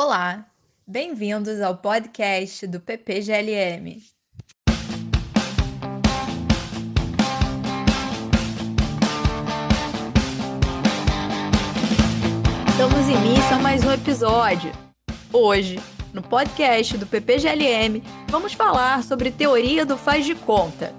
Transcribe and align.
Olá, 0.00 0.46
bem-vindos 0.86 1.60
ao 1.60 1.76
podcast 1.76 2.68
do 2.68 2.78
PPGLM. 2.78 4.00
Damos 12.78 13.08
início 13.08 13.56
a 13.56 13.58
mais 13.58 13.84
um 13.84 13.90
episódio. 13.90 14.70
Hoje, 15.32 15.80
no 16.14 16.22
podcast 16.22 16.96
do 16.96 17.04
PPGLM, 17.04 18.00
vamos 18.28 18.52
falar 18.52 19.02
sobre 19.02 19.32
teoria 19.32 19.84
do 19.84 19.98
faz 19.98 20.24
de 20.24 20.36
conta. 20.36 20.94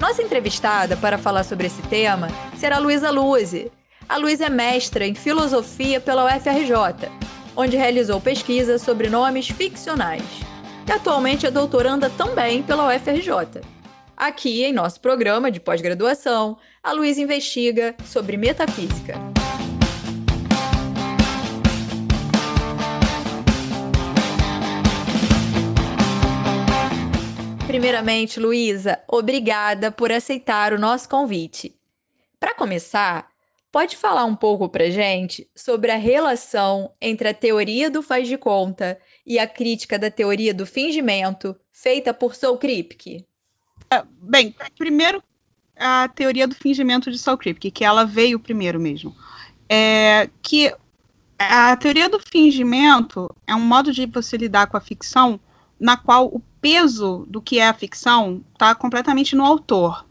Nossa 0.00 0.22
entrevistada 0.22 0.96
para 0.96 1.18
falar 1.18 1.44
sobre 1.44 1.68
esse 1.68 1.82
tema 1.82 2.26
será 2.58 2.78
Luísa 2.78 3.12
Luze. 3.12 3.70
A 4.08 4.16
Luísa 4.16 4.46
é 4.46 4.50
mestra 4.50 5.06
em 5.06 5.14
filosofia 5.14 6.00
pela 6.00 6.24
UFRJ 6.24 7.29
onde 7.56 7.76
realizou 7.76 8.20
pesquisa 8.20 8.78
sobre 8.78 9.08
nomes 9.08 9.48
ficcionais. 9.48 10.22
E 10.86 10.92
atualmente 10.92 11.46
é 11.46 11.50
doutoranda 11.50 12.10
também 12.10 12.62
pela 12.62 12.94
UFRJ. 12.94 13.60
Aqui, 14.16 14.64
em 14.64 14.72
nosso 14.72 15.00
programa 15.00 15.50
de 15.50 15.60
pós-graduação, 15.60 16.58
a 16.82 16.92
Luísa 16.92 17.20
investiga 17.22 17.94
sobre 18.04 18.36
metafísica. 18.36 19.14
Primeiramente, 27.66 28.40
Luísa, 28.40 28.98
obrigada 29.06 29.92
por 29.92 30.10
aceitar 30.10 30.72
o 30.72 30.78
nosso 30.78 31.08
convite. 31.08 31.74
Para 32.38 32.52
começar, 32.52 33.29
Pode 33.72 33.96
falar 33.96 34.24
um 34.24 34.34
pouco 34.34 34.68
para 34.68 34.90
gente 34.90 35.48
sobre 35.54 35.92
a 35.92 35.96
relação 35.96 36.92
entre 37.00 37.28
a 37.28 37.34
teoria 37.34 37.88
do 37.88 38.02
faz 38.02 38.26
de 38.26 38.36
conta 38.36 38.98
e 39.24 39.38
a 39.38 39.46
crítica 39.46 39.98
da 39.98 40.10
teoria 40.10 40.52
do 40.52 40.66
fingimento 40.66 41.56
feita 41.72 42.12
por 42.12 42.34
Saul 42.34 42.58
Kripke? 42.58 43.24
É, 43.92 44.02
bem, 44.22 44.54
primeiro 44.76 45.22
a 45.76 46.08
teoria 46.08 46.46
do 46.46 46.54
fingimento 46.54 47.10
de 47.10 47.18
Saul 47.18 47.38
Kripke, 47.38 47.70
que 47.70 47.84
ela 47.84 48.04
veio 48.04 48.38
primeiro 48.38 48.78
mesmo. 48.78 49.14
É 49.68 50.28
que 50.42 50.74
a 51.38 51.74
teoria 51.76 52.08
do 52.08 52.20
fingimento 52.20 53.34
é 53.46 53.54
um 53.54 53.60
modo 53.60 53.92
de 53.92 54.04
você 54.04 54.36
lidar 54.36 54.66
com 54.66 54.76
a 54.76 54.80
ficção 54.80 55.40
na 55.78 55.96
qual 55.96 56.26
o 56.26 56.42
peso 56.60 57.24
do 57.28 57.40
que 57.40 57.58
é 57.58 57.68
a 57.68 57.72
ficção 57.74 58.44
está 58.52 58.74
completamente 58.74 59.34
no 59.34 59.44
autor. 59.44 60.04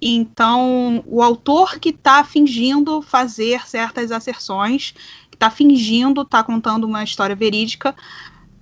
Então, 0.00 1.02
o 1.06 1.22
autor 1.22 1.78
que 1.78 1.88
está 1.88 2.22
fingindo 2.22 3.00
fazer 3.00 3.66
certas 3.66 4.12
asserções, 4.12 4.92
que 5.30 5.36
está 5.36 5.50
fingindo 5.50 6.22
estar 6.22 6.42
tá 6.42 6.44
contando 6.44 6.84
uma 6.84 7.02
história 7.02 7.34
verídica, 7.34 7.94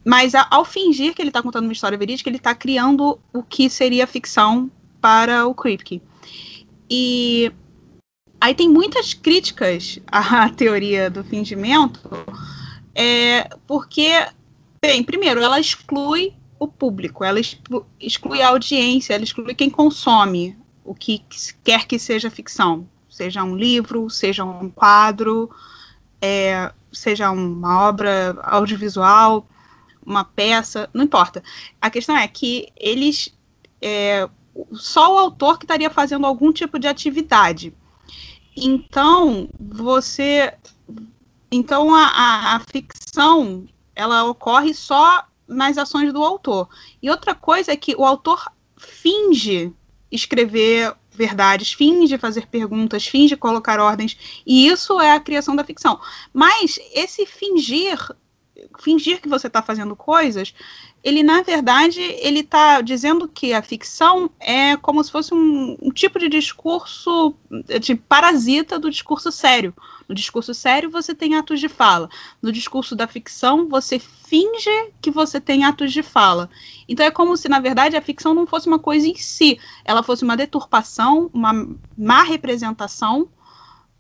mas 0.05 0.35
a, 0.35 0.47
ao 0.51 0.65
fingir 0.65 1.15
que 1.15 1.23
ele 1.23 1.31
está 1.31 1.43
contando 1.43 1.65
uma 1.65 1.73
história 1.73 1.99
verídica, 1.99 2.29
ele 2.29 2.37
está 2.37 2.55
criando 2.55 3.19
o 3.33 3.43
que 3.43 3.69
seria 3.69 4.07
ficção 4.07 4.71
para 5.01 5.47
o 5.47 5.55
Kripke. 5.55 6.01
E 6.89 7.51
aí 8.41 8.55
tem 8.55 8.69
muitas 8.69 9.13
críticas 9.15 9.99
à 10.07 10.49
teoria 10.55 11.11
do 11.11 11.25
fingimento, 11.25 12.01
é, 12.95 13.49
porque, 13.67 14.25
bem, 14.81 15.03
primeiro, 15.03 15.41
ela 15.41 15.59
exclui 15.59 16.33
o 16.61 16.69
público, 16.69 17.25
ela 17.25 17.41
exclui 17.99 18.41
a 18.41 18.49
audiência, 18.49 19.15
ela 19.15 19.25
exclui 19.25 19.55
quem 19.55 19.69
consome 19.69 20.57
o 20.85 20.95
que 20.95 21.25
quer 21.63 21.87
que 21.87 21.99
seja 21.99 22.31
ficção, 22.31 22.87
seja 23.09 23.43
um 23.43 23.57
livro, 23.57 24.11
seja 24.11 24.45
um 24.45 24.69
quadro, 24.69 25.51
é, 26.21 26.73
seja 26.93 27.31
uma 27.31 27.89
obra 27.89 28.37
audiovisual, 28.43 29.47
uma 30.05 30.25
peça, 30.25 30.89
não 30.93 31.05
importa. 31.05 31.43
A 31.81 31.91
questão 31.91 32.17
é 32.17 32.29
que 32.29 32.69
eles. 32.77 33.35
É, 33.81 34.29
só 34.73 35.15
o 35.15 35.19
autor 35.19 35.59
que 35.59 35.65
estaria 35.65 35.91
fazendo 35.91 36.27
algum 36.27 36.53
tipo 36.53 36.79
de 36.79 36.87
atividade. 36.87 37.75
Então, 38.57 39.49
você. 39.59 40.55
Então, 41.51 41.95
a, 41.95 42.07
a, 42.07 42.57
a 42.57 42.61
ficção 42.61 43.67
ela 43.95 44.25
ocorre 44.25 44.75
só 44.75 45.25
nas 45.47 45.79
ações 45.79 46.13
do 46.13 46.23
autor. 46.23 46.69
E 47.03 47.11
outra 47.11 47.35
coisa 47.35 47.73
é 47.73 47.77
que 47.77 47.95
o 47.97 48.05
autor 48.05 48.51
finge 48.77 49.73
escrever 50.15 50.95
verdades, 51.11 51.73
finge 51.73 52.19
fazer 52.19 52.47
perguntas, 52.47 53.07
finge 53.07 53.37
colocar 53.37 53.81
ordens, 53.81 54.17
e 54.47 54.67
isso 54.67 55.01
é 55.01 55.13
a 55.13 55.21
criação 55.21 55.55
da 55.55 55.65
ficção. 55.65 56.01
Mas 56.33 56.79
esse 56.93 57.25
fingir, 57.25 57.99
fingir 58.81 59.21
que 59.21 59.29
você 59.29 59.47
está 59.47 59.63
fazendo 59.63 59.95
coisas, 59.95 60.55
ele 61.03 61.23
na 61.23 61.43
verdade 61.43 62.01
ele 62.01 62.41
está 62.41 62.81
dizendo 62.81 63.29
que 63.29 63.53
a 63.53 63.63
ficção 63.63 64.31
é 64.41 64.77
como 64.77 65.03
se 65.05 65.13
fosse 65.13 65.35
um, 65.35 65.77
um 65.81 65.91
tipo 65.91 66.19
de 66.19 66.29
discurso 66.29 67.35
de 67.81 67.95
parasita 67.95 68.79
do 68.79 68.91
discurso 68.91 69.31
sério. 69.31 69.75
No 70.09 70.15
discurso 70.15 70.53
sério, 70.53 70.91
você 70.91 71.15
tem 71.15 71.35
atos 71.35 71.61
de 71.61 71.69
fala. 71.69 72.09
No 72.43 72.53
discurso 72.53 72.95
da 72.95 73.07
ficção, 73.07 73.69
você 73.69 73.99
finge 73.99 74.93
que 75.01 75.11
você 75.11 75.41
tem 75.41 75.65
atos 75.65 75.93
de 75.93 76.03
fala. 76.03 76.51
Então 76.89 77.05
é 77.05 77.11
como 77.11 77.37
se, 77.37 77.49
na 77.49 77.61
verdade, 77.61 77.97
a 77.97 78.03
ficção 78.03 78.35
não 78.35 78.47
fosse 78.47 78.67
uma 78.67 78.79
coisa 78.79 79.07
em 79.07 79.15
si, 79.15 79.59
ela 79.85 80.03
fosse 80.03 80.25
uma 80.25 80.37
deturpação, 80.37 81.31
uma 81.33 81.53
má 81.97 82.23
representação 82.23 83.29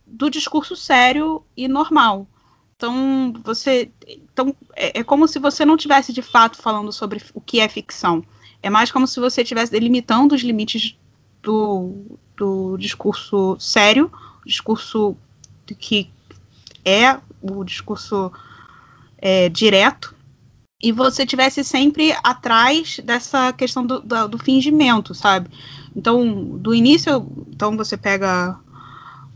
do 0.06 0.30
discurso 0.30 0.76
sério 0.76 1.42
e 1.56 1.66
normal. 1.66 2.26
Então, 2.76 3.32
você. 3.42 3.90
Então, 4.06 4.54
é, 4.76 5.00
é 5.00 5.04
como 5.04 5.26
se 5.26 5.38
você 5.38 5.64
não 5.64 5.76
tivesse 5.76 6.12
de 6.12 6.22
fato 6.22 6.60
falando 6.60 6.92
sobre 6.92 7.22
o 7.32 7.40
que 7.40 7.60
é 7.60 7.68
ficção. 7.68 8.24
É 8.62 8.68
mais 8.68 8.90
como 8.90 9.06
se 9.06 9.20
você 9.20 9.42
estivesse 9.42 9.72
delimitando 9.72 10.34
os 10.34 10.42
limites 10.42 10.96
do, 11.42 12.18
do 12.36 12.76
discurso 12.76 13.56
sério, 13.58 14.10
discurso 14.44 15.16
que 15.72 16.10
é 16.84 17.18
o 17.40 17.62
discurso 17.62 18.32
é, 19.18 19.48
direto, 19.48 20.14
e 20.82 20.92
você 20.92 21.24
tivesse 21.24 21.64
sempre 21.64 22.14
atrás 22.22 23.00
dessa 23.02 23.52
questão 23.52 23.86
do, 23.86 24.00
do, 24.00 24.28
do, 24.28 24.38
fingimento, 24.38 25.14
sabe? 25.14 25.48
Então, 25.96 26.58
do 26.58 26.74
início, 26.74 27.26
então 27.48 27.74
você 27.76 27.96
pega 27.96 28.58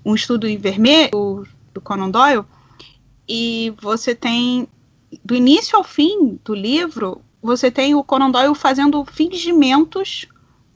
um 0.04 0.14
estudo 0.14 0.46
em 0.46 0.58
vermelho 0.58 1.46
do, 1.72 1.80
Conan 1.80 2.10
Doyle, 2.10 2.44
e 3.26 3.72
você 3.80 4.14
tem, 4.14 4.68
do 5.24 5.34
início 5.34 5.76
ao 5.78 5.84
fim 5.84 6.38
do 6.44 6.54
livro, 6.54 7.22
você 7.40 7.70
tem 7.70 7.94
o 7.94 8.04
Conan 8.04 8.30
Doyle 8.30 8.54
fazendo 8.54 9.04
fingimentos 9.04 10.26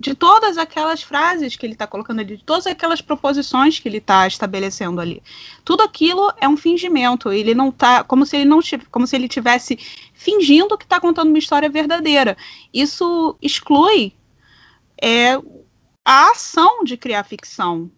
de 0.02 0.16
todas 0.16 0.58
aquelas 0.58 1.00
frases 1.00 1.54
que 1.54 1.64
ele 1.64 1.74
está 1.74 1.86
colocando 1.86 2.18
ali, 2.18 2.36
de 2.36 2.42
todas 2.42 2.66
aquelas 2.66 3.00
proposições 3.00 3.78
que 3.78 3.88
ele 3.88 3.98
está 3.98 4.26
estabelecendo 4.26 5.00
ali. 5.00 5.22
Tudo 5.64 5.84
aquilo 5.84 6.32
é 6.40 6.48
um 6.48 6.56
fingimento. 6.56 7.30
Ele 7.30 7.54
não 7.54 7.70
tá 7.70 8.02
como 8.02 8.26
se 8.26 8.36
ele 8.36 8.44
não 8.44 8.58
como 8.90 9.06
se 9.06 9.14
ele 9.14 9.28
tivesse 9.28 9.78
fingindo 10.12 10.76
que 10.76 10.84
está 10.84 10.98
contando 10.98 11.28
uma 11.28 11.38
história 11.38 11.70
verdadeira. 11.70 12.36
Isso 12.74 13.36
exclui 13.40 14.12
é, 15.00 15.34
a 16.04 16.30
ação 16.32 16.82
de 16.82 16.96
criar 16.96 17.22
ficção. 17.22 17.88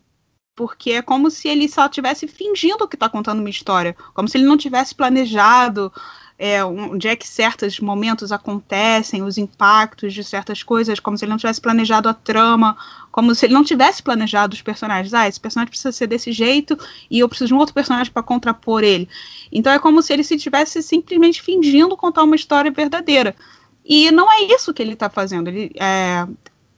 Porque 0.54 0.92
é 0.92 1.02
como 1.02 1.30
se 1.30 1.48
ele 1.48 1.68
só 1.68 1.86
estivesse 1.86 2.28
fingindo 2.28 2.86
que 2.86 2.96
está 2.96 3.08
contando 3.08 3.40
uma 3.40 3.50
história, 3.50 3.96
como 4.12 4.28
se 4.28 4.36
ele 4.36 4.44
não 4.44 4.58
tivesse 4.58 4.94
planejado 4.94 5.90
é, 6.38 6.64
onde 6.64 7.06
é 7.06 7.14
que 7.14 7.26
certos 7.26 7.78
momentos 7.78 8.32
acontecem, 8.32 9.22
os 9.22 9.38
impactos 9.38 10.12
de 10.12 10.24
certas 10.24 10.62
coisas, 10.62 10.98
como 10.98 11.16
se 11.16 11.24
ele 11.24 11.30
não 11.30 11.38
tivesse 11.38 11.60
planejado 11.60 12.08
a 12.08 12.14
trama, 12.14 12.76
como 13.12 13.34
se 13.34 13.46
ele 13.46 13.54
não 13.54 13.62
tivesse 13.62 14.02
planejado 14.02 14.54
os 14.54 14.62
personagens. 14.62 15.14
Ah, 15.14 15.28
esse 15.28 15.40
personagem 15.40 15.70
precisa 15.70 15.92
ser 15.92 16.08
desse 16.08 16.32
jeito 16.32 16.76
e 17.08 17.20
eu 17.20 17.28
preciso 17.28 17.48
de 17.48 17.54
um 17.54 17.58
outro 17.58 17.74
personagem 17.74 18.12
para 18.12 18.22
contrapor 18.22 18.82
ele. 18.82 19.08
Então 19.52 19.72
é 19.72 19.78
como 19.78 20.02
se 20.02 20.12
ele 20.12 20.24
se 20.24 20.36
tivesse 20.36 20.82
simplesmente 20.82 21.40
fingindo 21.40 21.96
contar 21.96 22.24
uma 22.24 22.36
história 22.36 22.70
verdadeira. 22.70 23.36
E 23.84 24.10
não 24.10 24.30
é 24.32 24.42
isso 24.42 24.74
que 24.74 24.82
ele 24.82 24.94
está 24.94 25.08
fazendo. 25.08 25.48
Ele, 25.48 25.70
é, 25.76 26.26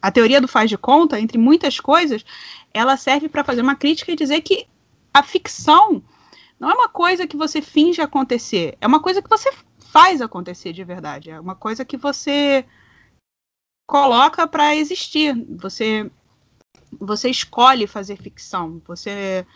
a 0.02 0.11
teoria 0.11 0.41
do 0.41 0.49
faz 0.49 0.69
de 0.69 0.76
conta, 0.76 1.19
entre 1.19 1.38
muitas 1.38 1.81
coisas, 1.81 2.25
ela 2.75 2.97
serve 2.97 3.29
para 3.29 3.43
fazer 3.43 3.62
uma 3.62 3.75
crítica 3.75 4.12
e 4.12 4.17
dizer 4.17 4.43
que 4.43 4.67
a 5.14 5.23
ficção 5.23 6.02
não 6.58 6.70
é 6.70 6.75
uma 6.75 6.88
coisa 6.88 7.26
que 7.26 7.37
você 7.37 7.61
finge 7.61 8.00
acontecer, 8.00 8.76
é 8.81 8.87
uma 8.87 9.00
coisa 9.00 9.20
que 9.23 9.29
você 9.29 9.53
faz 9.79 10.20
acontecer 10.20 10.73
de 10.73 10.85
verdade, 10.85 11.31
é 11.31 11.41
uma 11.41 11.55
coisa 11.55 11.85
que 11.85 11.97
você 11.97 12.64
coloca 13.87 14.47
para 14.47 14.75
existir. 14.75 15.35
Você 15.56 16.11
você 16.99 17.29
escolhe 17.29 17.87
fazer 17.87 18.17
ficção, 18.17 18.81
você 18.87 19.47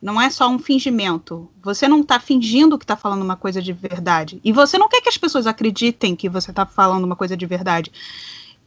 não 0.00 0.20
é 0.20 0.30
só 0.30 0.48
um 0.48 0.58
fingimento. 0.58 1.50
Você 1.62 1.86
não 1.86 2.00
está 2.00 2.18
fingindo 2.18 2.78
que 2.78 2.84
está 2.84 2.96
falando 2.96 3.22
uma 3.22 3.36
coisa 3.36 3.60
de 3.60 3.72
verdade. 3.72 4.40
E 4.42 4.52
você 4.52 4.78
não 4.78 4.88
quer 4.88 5.00
que 5.00 5.08
as 5.08 5.18
pessoas 5.18 5.46
acreditem 5.46 6.16
que 6.16 6.28
você 6.28 6.50
está 6.50 6.64
falando 6.64 7.04
uma 7.04 7.16
coisa 7.16 7.36
de 7.36 7.44
verdade. 7.44 7.92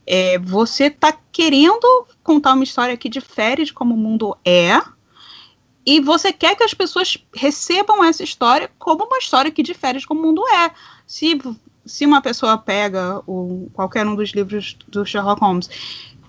É, 0.06 0.38
você 0.38 0.84
está 0.84 1.12
querendo 1.32 2.06
contar 2.22 2.52
uma 2.52 2.62
história 2.62 2.96
que 2.96 3.08
difere 3.08 3.64
de 3.64 3.72
como 3.72 3.94
o 3.94 3.98
mundo 3.98 4.36
é, 4.44 4.80
e 5.86 6.00
você 6.00 6.32
quer 6.32 6.56
que 6.56 6.64
as 6.64 6.72
pessoas 6.72 7.18
recebam 7.34 8.02
essa 8.02 8.22
história 8.22 8.70
como 8.78 9.04
uma 9.04 9.18
história 9.18 9.50
que 9.50 9.62
difere 9.62 9.98
de 9.98 10.06
como 10.06 10.20
o 10.20 10.22
mundo 10.22 10.42
é. 10.48 10.70
Se, 11.06 11.38
se 11.84 12.06
uma 12.06 12.22
pessoa 12.22 12.56
pega 12.56 13.20
o, 13.26 13.68
qualquer 13.74 14.06
um 14.06 14.14
dos 14.14 14.30
livros 14.30 14.76
do 14.88 15.04
Sherlock 15.04 15.40
Holmes 15.40 15.68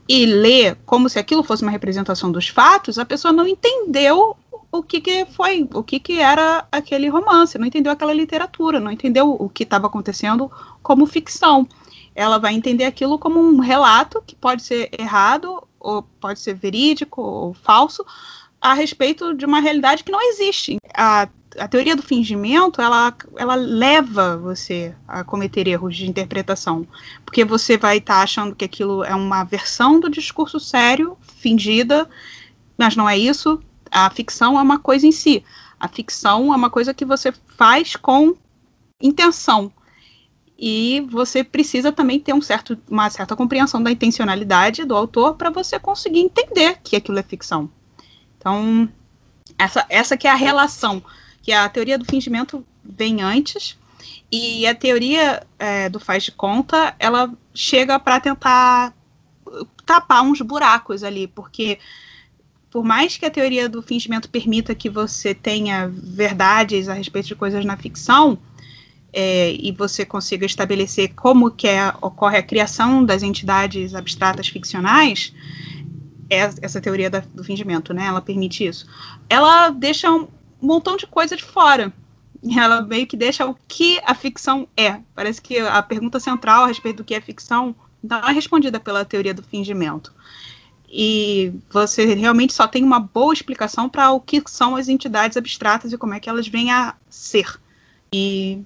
e 0.07 0.25
lê 0.25 0.75
como 0.86 1.07
se 1.10 1.18
aquilo 1.18 1.44
fosse 1.44 1.63
uma 1.63 1.72
representação 1.72 2.31
dos 2.31 2.50
fatos, 2.50 3.00
a 3.00 3.06
pessoa 3.06 3.31
não 3.31 3.48
entendeu 3.48 4.36
o 4.72 4.84
que, 4.84 5.00
que 5.00 5.25
foi, 5.25 5.68
o 5.74 5.81
que, 5.81 6.00
que 6.00 6.19
era 6.19 6.68
aquele 6.69 7.08
romance, 7.08 7.58
não 7.58 7.66
entendeu 7.66 7.94
aquela 7.94 8.13
literatura, 8.13 8.80
não 8.80 8.92
entendeu 8.92 9.31
o 9.40 9.48
que 9.48 9.63
estava 9.63 9.88
acontecendo 9.88 10.51
como 10.84 11.06
ficção. 11.06 11.68
Ela 12.13 12.38
vai 12.38 12.54
entender 12.54 12.84
aquilo 12.84 13.18
como 13.18 13.40
um 13.40 13.60
relato 13.60 14.22
que 14.25 14.36
pode 14.36 14.63
ser 14.63 14.90
errado, 14.98 15.63
ou 15.80 16.01
pode 16.01 16.40
ser 16.40 16.56
verídico 16.56 17.22
ou 17.22 17.54
falso, 17.54 18.06
a 18.65 18.73
respeito 18.73 19.35
de 19.35 19.45
uma 19.45 19.59
realidade 19.59 20.03
que 20.03 20.12
não 20.12 20.19
existe. 20.31 20.77
A, 20.91 21.29
a 21.59 21.67
teoria 21.67 21.95
do 21.95 22.01
fingimento, 22.01 22.81
ela, 22.81 23.15
ela 23.38 23.53
leva 23.53 24.38
você 24.38 24.95
a 25.07 25.23
cometer 25.23 25.67
erros 25.67 25.95
de 25.95 26.09
interpretação, 26.09 26.88
porque 27.23 27.45
você 27.45 27.77
vai 27.77 27.97
estar 27.97 28.15
tá 28.15 28.23
achando 28.23 28.56
que 28.56 28.65
aquilo 28.65 29.03
é 29.03 29.13
uma 29.13 29.44
versão 29.44 30.00
do 30.00 30.09
discurso 30.09 30.59
sério, 30.59 31.15
fingida, 31.21 32.09
mas 32.75 32.95
não 32.95 33.07
é 33.07 33.15
isso. 33.15 33.62
A 33.91 34.09
ficção 34.09 34.57
é 34.57 34.62
uma 34.63 34.79
coisa 34.79 35.06
em 35.06 35.12
si. 35.12 35.44
A 35.79 35.88
ficção 35.88 36.51
é 36.51 36.56
uma 36.56 36.71
coisa 36.71 36.91
que 36.91 37.06
você 37.06 37.31
faz 37.56 37.95
com 37.95 38.35
intenção. 39.00 39.71
E 40.57 41.06
você 41.12 41.44
precisa 41.44 41.91
também 41.91 42.19
ter 42.19 42.33
um 42.33 42.41
certo, 42.41 42.75
uma 42.89 43.12
certa 43.12 43.35
compreensão 43.35 43.83
da 43.83 43.91
intencionalidade 43.91 44.85
do 44.85 44.95
autor 44.95 45.35
para 45.35 45.51
você 45.51 45.77
conseguir 45.77 46.21
entender 46.21 46.79
que 46.83 46.95
aquilo 46.95 47.19
é 47.19 47.23
ficção. 47.23 47.69
Então, 48.45 48.88
essa, 49.57 49.83
essa 49.89 50.15
que 50.15 50.27
é 50.27 50.31
a 50.31 50.36
relação, 50.36 51.03
que 51.42 51.51
a 51.51 51.68
teoria 51.68 51.97
do 51.97 52.06
fingimento 52.06 52.63
vem 52.83 53.24
antes, 53.24 53.75
e 54.31 54.68
a 54.68 54.75
teoria 54.75 55.42
é, 55.57 55.89
do 55.89 56.00
faz 56.00 56.25
de 56.25 56.31
conta, 56.31 56.95
ela 57.00 57.33
chega 57.56 58.00
para 58.00 58.19
tentar 58.19 58.94
tapar 59.83 60.21
uns 60.21 60.42
buracos 60.42 61.03
ali, 61.03 61.25
porque 61.25 61.80
por 62.69 62.83
mais 62.83 63.18
que 63.18 63.25
a 63.25 63.31
teoria 63.31 63.68
do 63.68 63.81
fingimento 63.81 64.30
permita 64.30 64.75
que 64.75 64.91
você 64.91 65.33
tenha 65.33 65.88
verdades 65.88 66.88
a 66.88 66.94
respeito 66.94 67.30
de 67.30 67.36
coisas 67.36 67.65
na 67.65 67.75
ficção, 67.75 68.38
é, 69.12 69.53
e 69.53 69.71
você 69.71 70.06
consiga 70.06 70.45
estabelecer 70.45 71.15
como 71.15 71.50
que 71.50 71.68
é, 71.68 71.91
ocorre 72.00 72.38
a 72.38 72.44
criação 72.44 73.03
das 73.03 73.24
entidades 73.24 73.95
abstratas 73.95 74.48
ficcionais, 74.50 75.33
é 75.33 75.75
essa 76.36 76.82
teoria 76.82 77.10
da, 77.10 77.20
do 77.34 77.44
fingimento, 77.44 77.94
né? 77.94 78.06
Ela 78.06 78.22
permite 78.22 78.66
isso. 78.66 78.88
Ela 79.30 79.70
deixa 79.70 80.12
um 80.12 80.28
montão 80.62 80.98
de 80.98 81.08
coisa 81.08 81.36
de 81.36 81.44
fora. 81.44 81.94
Ela 82.56 82.82
meio 82.82 83.08
que 83.08 83.18
deixa 83.18 83.46
o 83.46 83.56
que 83.68 84.00
a 84.06 84.14
ficção 84.14 84.68
é. 84.78 85.00
Parece 85.16 85.42
que 85.42 85.60
a 85.60 85.82
pergunta 85.82 86.20
central 86.20 86.64
a 86.64 86.68
respeito 86.68 86.98
do 86.98 87.04
que 87.04 87.16
é 87.16 87.22
ficção 87.22 87.76
não 88.04 88.20
é 88.20 88.32
respondida 88.32 88.80
pela 88.80 89.04
teoria 89.04 89.34
do 89.34 89.42
fingimento. 89.42 90.14
E 90.88 91.52
você 91.70 92.14
realmente 92.14 92.54
só 92.54 92.68
tem 92.68 92.84
uma 92.84 93.00
boa 93.00 93.34
explicação 93.34 93.90
para 93.90 94.12
o 94.12 94.20
que 94.20 94.42
são 94.46 94.76
as 94.76 94.88
entidades 94.88 95.36
abstratas 95.36 95.92
e 95.92 95.98
como 95.98 96.14
é 96.14 96.20
que 96.20 96.30
elas 96.30 96.48
vêm 96.48 96.72
a 96.72 96.96
ser. 97.10 97.60
E, 98.14 98.62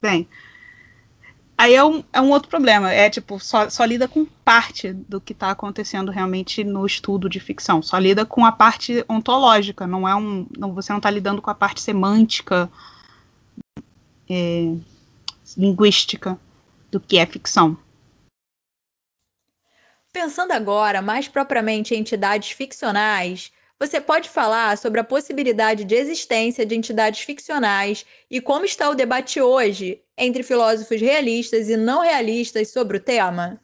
bem, 0.00 0.26
Aí 1.64 1.74
é 1.74 1.82
um, 1.82 2.04
é 2.12 2.20
um 2.20 2.30
outro 2.30 2.50
problema, 2.50 2.92
é 2.92 3.08
tipo, 3.08 3.40
só, 3.40 3.70
só 3.70 3.86
lida 3.86 4.06
com 4.06 4.26
parte 4.26 4.92
do 4.92 5.18
que 5.18 5.32
está 5.32 5.50
acontecendo 5.50 6.12
realmente 6.12 6.62
no 6.62 6.84
estudo 6.84 7.26
de 7.26 7.40
ficção, 7.40 7.80
só 7.80 7.96
lida 7.96 8.26
com 8.26 8.44
a 8.44 8.52
parte 8.52 9.02
ontológica, 9.08 9.86
não 9.86 10.06
é 10.06 10.14
um. 10.14 10.46
Não, 10.58 10.74
você 10.74 10.92
não 10.92 10.98
está 10.98 11.10
lidando 11.10 11.40
com 11.40 11.48
a 11.48 11.54
parte 11.54 11.80
semântica, 11.80 12.70
é, 14.28 14.74
linguística 15.56 16.38
do 16.90 17.00
que 17.00 17.16
é 17.16 17.24
ficção. 17.24 17.78
Pensando 20.12 20.52
agora 20.52 21.00
mais 21.00 21.28
propriamente 21.28 21.94
em 21.94 22.00
entidades 22.00 22.50
ficcionais, 22.50 23.50
você 23.80 24.02
pode 24.02 24.28
falar 24.28 24.76
sobre 24.76 25.00
a 25.00 25.04
possibilidade 25.04 25.82
de 25.84 25.94
existência 25.94 26.66
de 26.66 26.74
entidades 26.74 27.20
ficcionais 27.20 28.04
e 28.30 28.38
como 28.38 28.66
está 28.66 28.90
o 28.90 28.94
debate 28.94 29.40
hoje 29.40 30.03
entre 30.16 30.42
filósofos 30.42 31.00
realistas 31.00 31.68
e 31.68 31.76
não 31.76 32.02
realistas 32.02 32.70
sobre 32.70 32.98
o 32.98 33.00
tema? 33.00 33.60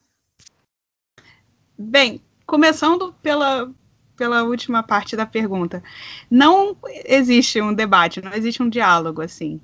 Bem, 1.77 2.21
começando 2.45 3.13
pela, 3.21 3.71
pela 4.15 4.43
última 4.43 4.83
parte 4.83 5.15
da 5.15 5.25
pergunta, 5.25 5.81
não 6.29 6.75
existe 7.05 7.61
um 7.61 7.73
debate, 7.73 8.21
não 8.21 8.33
existe 8.33 8.61
um 8.61 8.69
diálogo 8.69 9.21
assim. 9.21 9.59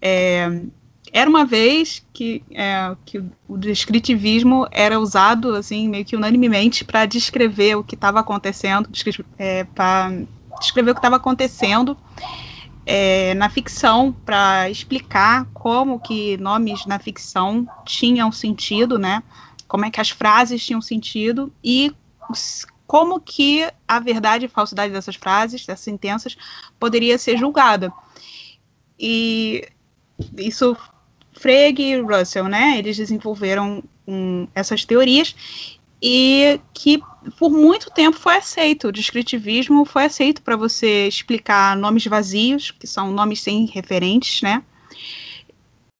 É, 0.00 0.62
era 1.12 1.28
uma 1.28 1.44
vez 1.44 2.04
que, 2.12 2.42
é, 2.52 2.96
que 3.04 3.18
o 3.48 3.58
descritivismo 3.58 4.66
era 4.70 4.98
usado 4.98 5.54
assim 5.54 5.88
meio 5.88 6.04
que 6.04 6.16
unanimemente 6.16 6.84
para 6.84 7.06
descrever 7.06 7.76
o 7.76 7.84
que 7.84 7.94
estava 7.94 8.20
acontecendo, 8.20 8.88
é, 9.38 9.64
para 9.64 10.12
descrever 10.60 10.92
o 10.92 10.94
que 10.94 10.98
estava 10.98 11.16
acontecendo 11.16 11.96
é, 12.92 13.34
na 13.34 13.48
ficção, 13.48 14.12
para 14.24 14.68
explicar 14.68 15.46
como 15.54 16.00
que 16.00 16.36
nomes 16.38 16.86
na 16.86 16.98
ficção 16.98 17.64
tinham 17.86 18.32
sentido, 18.32 18.98
né? 18.98 19.22
Como 19.68 19.84
é 19.84 19.92
que 19.92 20.00
as 20.00 20.10
frases 20.10 20.66
tinham 20.66 20.82
sentido 20.82 21.52
e 21.62 21.94
como 22.88 23.20
que 23.20 23.64
a 23.86 24.00
verdade 24.00 24.46
e 24.46 24.48
falsidade 24.48 24.92
dessas 24.92 25.14
frases, 25.14 25.64
dessas 25.64 25.84
sentenças, 25.84 26.36
poderia 26.80 27.16
ser 27.16 27.38
julgada. 27.38 27.92
E 28.98 29.68
isso 30.36 30.76
Frege 31.32 31.82
e 31.82 32.00
Russell, 32.00 32.48
né? 32.48 32.76
Eles 32.76 32.96
desenvolveram 32.96 33.84
um, 34.04 34.48
essas 34.52 34.84
teorias 34.84 35.78
e 36.02 36.60
que 36.72 37.02
por 37.38 37.50
muito 37.50 37.90
tempo 37.90 38.16
foi 38.16 38.36
aceito. 38.36 38.88
O 38.88 38.92
descritivismo 38.92 39.84
foi 39.84 40.04
aceito 40.04 40.42
para 40.42 40.56
você 40.56 41.06
explicar 41.06 41.76
nomes 41.76 42.06
vazios, 42.06 42.70
que 42.70 42.86
são 42.86 43.12
nomes 43.12 43.42
sem 43.42 43.66
referentes, 43.66 44.40
né? 44.42 44.62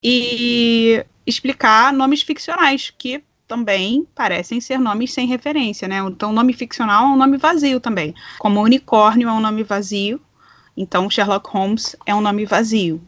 E 0.03 1.05
explicar 1.27 1.93
nomes 1.93 2.23
ficcionais, 2.23 2.93
que 2.97 3.23
também 3.47 4.07
parecem 4.15 4.61
ser 4.61 4.79
nomes 4.79 5.13
sem 5.13 5.27
referência, 5.27 5.87
né? 5.87 5.99
Então, 5.99 6.33
nome 6.33 6.53
ficcional 6.53 7.05
é 7.05 7.09
um 7.09 7.17
nome 7.17 7.37
vazio 7.37 7.81
também. 7.81 8.15
Como 8.39 8.63
unicórnio 8.63 9.29
é 9.29 9.33
um 9.33 9.41
nome 9.41 9.63
vazio, 9.63 10.21
então 10.77 11.11
Sherlock 11.11 11.51
Holmes 11.51 11.97
é 12.07 12.15
um 12.15 12.21
nome 12.21 12.47
vazio. 12.47 13.03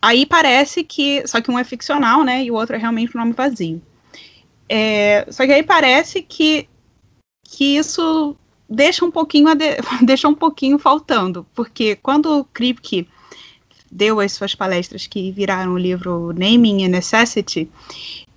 Aí 0.00 0.24
parece 0.24 0.82
que. 0.82 1.26
Só 1.26 1.40
que 1.40 1.50
um 1.50 1.58
é 1.58 1.64
ficcional, 1.64 2.24
né? 2.24 2.44
E 2.44 2.50
o 2.50 2.54
outro 2.54 2.76
é 2.76 2.78
realmente 2.78 3.14
um 3.16 3.20
nome 3.20 3.32
vazio. 3.32 3.82
É, 4.72 5.26
só 5.32 5.44
que 5.44 5.52
aí 5.52 5.64
parece 5.64 6.22
que, 6.22 6.68
que 7.42 7.76
isso 7.76 8.36
deixa 8.68 9.04
um 9.04 9.10
pouquinho 9.10 9.52
de, 9.56 9.76
deixa 10.06 10.28
um 10.28 10.34
pouquinho 10.34 10.78
faltando, 10.78 11.44
porque 11.56 11.96
quando 11.96 12.38
o 12.38 12.44
Kripke 12.44 13.08
deu 13.90 14.20
as 14.20 14.30
suas 14.30 14.54
palestras 14.54 15.08
que 15.08 15.32
viraram 15.32 15.72
o 15.72 15.78
livro 15.78 16.32
Naming 16.32 16.84
and 16.84 16.90
Necessity, 16.90 17.68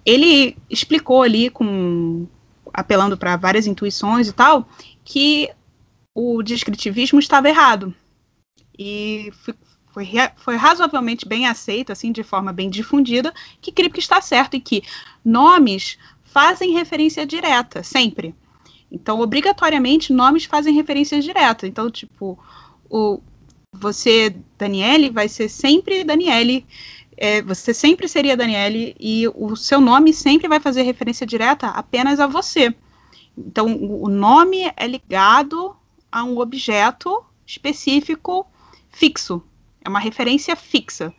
ele 0.03 0.57
explicou 0.67 1.21
ali 1.21 1.51
com 1.51 2.25
apelando 2.73 3.15
para 3.15 3.37
várias 3.37 3.67
intuições 3.67 4.27
e 4.27 4.33
tal, 4.33 4.67
que 5.05 5.51
o 6.15 6.41
descritivismo 6.41 7.19
estava 7.19 7.47
errado. 7.47 7.93
E 8.75 9.31
foi, 9.93 10.09
foi 10.37 10.55
razoavelmente 10.55 11.27
bem 11.27 11.45
aceito, 11.45 11.91
assim, 11.91 12.11
de 12.11 12.23
forma 12.23 12.51
bem 12.51 12.71
difundida, 12.71 13.31
que 13.61 13.71
Kripke 13.71 13.99
está 13.99 14.19
certo 14.19 14.55
e 14.55 14.59
que 14.59 14.81
nomes 15.23 15.99
fazem 16.33 16.73
referência 16.73 17.25
direta, 17.27 17.83
sempre. 17.83 18.33
Então, 18.91 19.19
obrigatoriamente, 19.21 20.11
nomes 20.11 20.45
fazem 20.45 20.73
referência 20.73 21.21
direta. 21.21 21.67
Então, 21.67 21.91
tipo, 21.91 22.37
o, 22.89 23.21
você, 23.71 24.35
Daniele, 24.57 25.11
vai 25.11 25.29
ser 25.29 25.47
sempre 25.47 26.03
Daniele, 26.03 26.65
é, 27.15 27.41
você 27.43 27.71
sempre 27.71 28.07
seria 28.07 28.35
Daniele, 28.35 28.95
e 28.99 29.27
o 29.35 29.55
seu 29.55 29.79
nome 29.79 30.11
sempre 30.11 30.47
vai 30.47 30.59
fazer 30.59 30.81
referência 30.81 31.25
direta 31.25 31.67
apenas 31.67 32.19
a 32.19 32.25
você. 32.25 32.73
Então, 33.37 33.67
o 33.75 34.09
nome 34.09 34.71
é 34.75 34.87
ligado 34.87 35.75
a 36.11 36.23
um 36.23 36.39
objeto 36.39 37.23
específico 37.45 38.45
fixo, 38.89 39.43
é 39.85 39.89
uma 39.89 39.99
referência 39.99 40.55
fixa. 40.55 41.13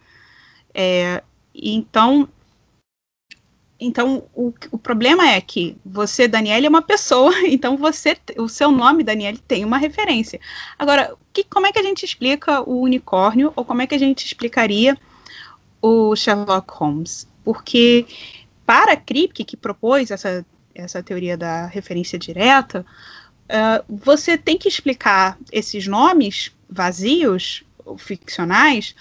É, 0.72 1.22
então, 1.54 2.28
então 3.78 4.24
o, 4.34 4.52
o 4.70 4.78
problema 4.78 5.28
é 5.28 5.40
que 5.40 5.76
você, 5.84 6.28
Daniele, 6.28 6.66
é 6.66 6.68
uma 6.68 6.82
pessoa, 6.82 7.32
então 7.46 7.76
você, 7.76 8.16
o 8.38 8.48
seu 8.48 8.70
nome, 8.70 9.02
Daniele, 9.02 9.38
tem 9.38 9.64
uma 9.64 9.78
referência. 9.78 10.40
Agora, 10.78 11.14
que, 11.34 11.42
como 11.44 11.66
é 11.66 11.72
que 11.72 11.78
a 11.80 11.82
gente 11.82 12.04
explica 12.04 12.62
o 12.62 12.80
unicórnio, 12.80 13.52
ou 13.56 13.64
como 13.64 13.82
é 13.82 13.86
que 13.86 13.94
a 13.94 13.98
gente 13.98 14.24
explicaria 14.24 14.96
o 15.82 16.14
Sherlock 16.14 16.72
Holmes? 16.72 17.28
Porque 17.44 18.06
para 18.64 18.96
Kripke, 18.96 19.44
que 19.44 19.56
propôs 19.56 20.10
essa, 20.10 20.46
essa 20.74 21.02
teoria 21.02 21.36
da 21.36 21.66
referência 21.66 22.18
direta, 22.18 22.86
uh, 23.46 23.84
você 23.88 24.38
tem 24.38 24.56
que 24.56 24.68
explicar 24.68 25.36
esses 25.52 25.86
nomes 25.86 26.52
vazios, 26.70 27.64
ficcionais, 27.98 28.94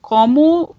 como 0.00 0.76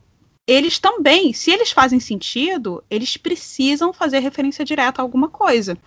eles 0.48 0.80
também, 0.80 1.34
se 1.34 1.52
eles 1.52 1.72
fazem 1.72 2.00
sentido, 2.00 2.84
eles 2.90 3.18
precisam 3.18 3.94
fazer 3.94 4.20
referência 4.20 4.66
direta 4.66 5.02
a 5.02 5.04
alguma 5.04 5.30
coisa. 5.30 5.78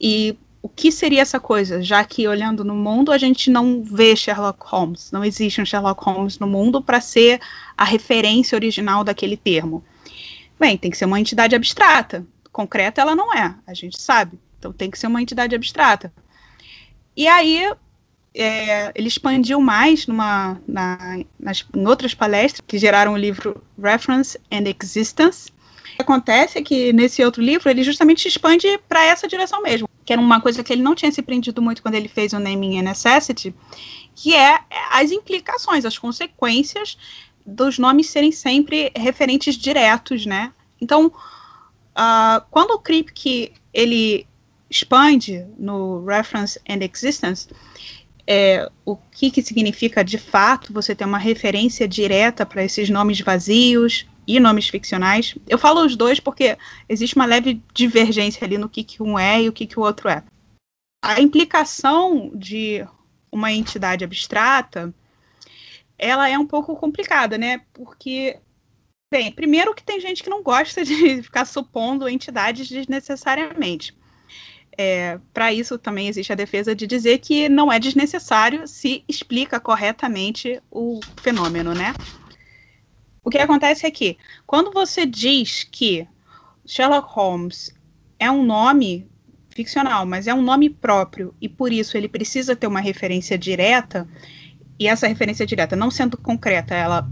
E 0.00 0.36
o 0.62 0.68
que 0.68 0.90
seria 0.90 1.22
essa 1.22 1.40
coisa? 1.40 1.82
Já 1.82 2.04
que 2.04 2.26
olhando 2.26 2.64
no 2.64 2.74
mundo 2.74 3.12
a 3.12 3.18
gente 3.18 3.50
não 3.50 3.82
vê 3.82 4.14
Sherlock 4.16 4.60
Holmes, 4.64 5.10
não 5.10 5.24
existe 5.24 5.60
um 5.60 5.64
Sherlock 5.64 6.02
Holmes 6.04 6.38
no 6.38 6.46
mundo 6.46 6.80
para 6.80 7.00
ser 7.00 7.40
a 7.76 7.84
referência 7.84 8.56
original 8.56 9.04
daquele 9.04 9.36
termo. 9.36 9.84
Bem, 10.58 10.78
tem 10.78 10.90
que 10.90 10.96
ser 10.96 11.04
uma 11.04 11.20
entidade 11.20 11.54
abstrata. 11.54 12.24
Concreta 12.52 13.00
ela 13.00 13.16
não 13.16 13.34
é, 13.34 13.54
a 13.66 13.74
gente 13.74 14.00
sabe. 14.00 14.38
Então 14.58 14.72
tem 14.72 14.90
que 14.90 14.98
ser 14.98 15.08
uma 15.08 15.20
entidade 15.20 15.54
abstrata. 15.54 16.12
E 17.16 17.26
aí 17.26 17.70
é, 18.34 18.92
ele 18.94 19.08
expandiu 19.08 19.60
mais 19.60 20.06
numa, 20.06 20.60
na, 20.66 21.20
nas, 21.38 21.64
em 21.74 21.86
outras 21.86 22.14
palestras 22.14 22.62
que 22.66 22.78
geraram 22.78 23.12
o 23.12 23.16
livro 23.16 23.62
Reference 23.80 24.38
and 24.50 24.64
Existence. 24.82 25.50
O 25.50 25.96
que 25.96 26.02
acontece 26.02 26.58
é 26.58 26.62
que 26.62 26.92
nesse 26.92 27.22
outro 27.22 27.42
livro 27.42 27.68
ele 27.68 27.82
justamente 27.82 28.26
expande 28.26 28.66
para 28.88 29.04
essa 29.04 29.28
direção 29.28 29.62
mesmo, 29.62 29.88
que 30.04 30.12
era 30.12 30.22
uma 30.22 30.40
coisa 30.40 30.64
que 30.64 30.72
ele 30.72 30.82
não 30.82 30.94
tinha 30.94 31.12
se 31.12 31.20
prendido 31.20 31.60
muito 31.60 31.82
quando 31.82 31.94
ele 31.94 32.08
fez 32.08 32.32
o 32.32 32.38
Naming 32.38 32.78
and 32.78 32.84
Necessity, 32.84 33.54
que 34.14 34.34
é 34.34 34.60
as 34.90 35.10
implicações, 35.10 35.84
as 35.84 35.98
consequências 35.98 36.96
dos 37.44 37.78
nomes 37.78 38.08
serem 38.08 38.32
sempre 38.32 38.90
referentes 38.96 39.56
diretos, 39.56 40.24
né? 40.24 40.52
Então, 40.80 41.06
uh, 41.06 42.42
quando 42.50 42.70
o 42.72 42.78
Kripke 42.78 43.52
ele 43.74 44.26
expande 44.70 45.44
no 45.58 46.04
Reference 46.04 46.58
and 46.68 46.78
Existence, 46.82 47.48
é, 48.34 48.66
o 48.86 48.96
que, 48.96 49.30
que 49.30 49.42
significa 49.42 50.02
de 50.02 50.16
fato 50.16 50.72
você 50.72 50.94
ter 50.94 51.04
uma 51.04 51.18
referência 51.18 51.86
direta 51.86 52.46
para 52.46 52.64
esses 52.64 52.88
nomes 52.88 53.20
vazios 53.20 54.06
e 54.26 54.40
nomes 54.40 54.68
ficcionais. 54.68 55.36
Eu 55.46 55.58
falo 55.58 55.84
os 55.84 55.94
dois 55.94 56.18
porque 56.18 56.56
existe 56.88 57.14
uma 57.14 57.26
leve 57.26 57.62
divergência 57.74 58.42
ali 58.42 58.56
no 58.56 58.70
que, 58.70 58.82
que 58.82 59.02
um 59.02 59.18
é 59.18 59.42
e 59.42 59.48
o 59.50 59.52
que, 59.52 59.66
que 59.66 59.78
o 59.78 59.82
outro 59.82 60.08
é. 60.08 60.24
A 61.04 61.20
implicação 61.20 62.32
de 62.34 62.82
uma 63.30 63.52
entidade 63.52 64.02
abstrata 64.02 64.94
ela 65.98 66.26
é 66.26 66.38
um 66.38 66.46
pouco 66.46 66.74
complicada, 66.74 67.36
né? 67.36 67.60
Porque, 67.74 68.40
bem, 69.12 69.30
primeiro 69.30 69.74
que 69.74 69.84
tem 69.84 70.00
gente 70.00 70.22
que 70.22 70.30
não 70.30 70.42
gosta 70.42 70.82
de 70.82 71.20
ficar 71.22 71.44
supondo 71.44 72.08
entidades 72.08 72.66
desnecessariamente. 72.66 73.94
É, 74.84 75.20
Para 75.32 75.52
isso 75.52 75.78
também 75.78 76.08
existe 76.08 76.32
a 76.32 76.36
defesa 76.36 76.74
de 76.74 76.88
dizer 76.88 77.18
que 77.18 77.48
não 77.48 77.72
é 77.72 77.78
desnecessário 77.78 78.66
se 78.66 79.04
explica 79.08 79.60
corretamente 79.60 80.60
o 80.70 80.98
fenômeno, 81.22 81.72
né? 81.72 81.94
O 83.22 83.30
que 83.30 83.38
acontece 83.38 83.86
é 83.86 83.90
que, 83.92 84.18
quando 84.44 84.72
você 84.72 85.06
diz 85.06 85.62
que 85.62 86.04
Sherlock 86.66 87.08
Holmes 87.14 87.72
é 88.18 88.28
um 88.28 88.42
nome 88.44 89.06
ficcional, 89.54 90.04
mas 90.04 90.26
é 90.26 90.34
um 90.34 90.42
nome 90.42 90.68
próprio 90.68 91.32
e 91.40 91.48
por 91.48 91.72
isso 91.72 91.96
ele 91.96 92.08
precisa 92.08 92.56
ter 92.56 92.66
uma 92.66 92.80
referência 92.80 93.38
direta, 93.38 94.08
e 94.80 94.88
essa 94.88 95.06
referência 95.06 95.46
direta, 95.46 95.76
não 95.76 95.92
sendo 95.92 96.16
concreta, 96.16 96.74
ela, 96.74 97.08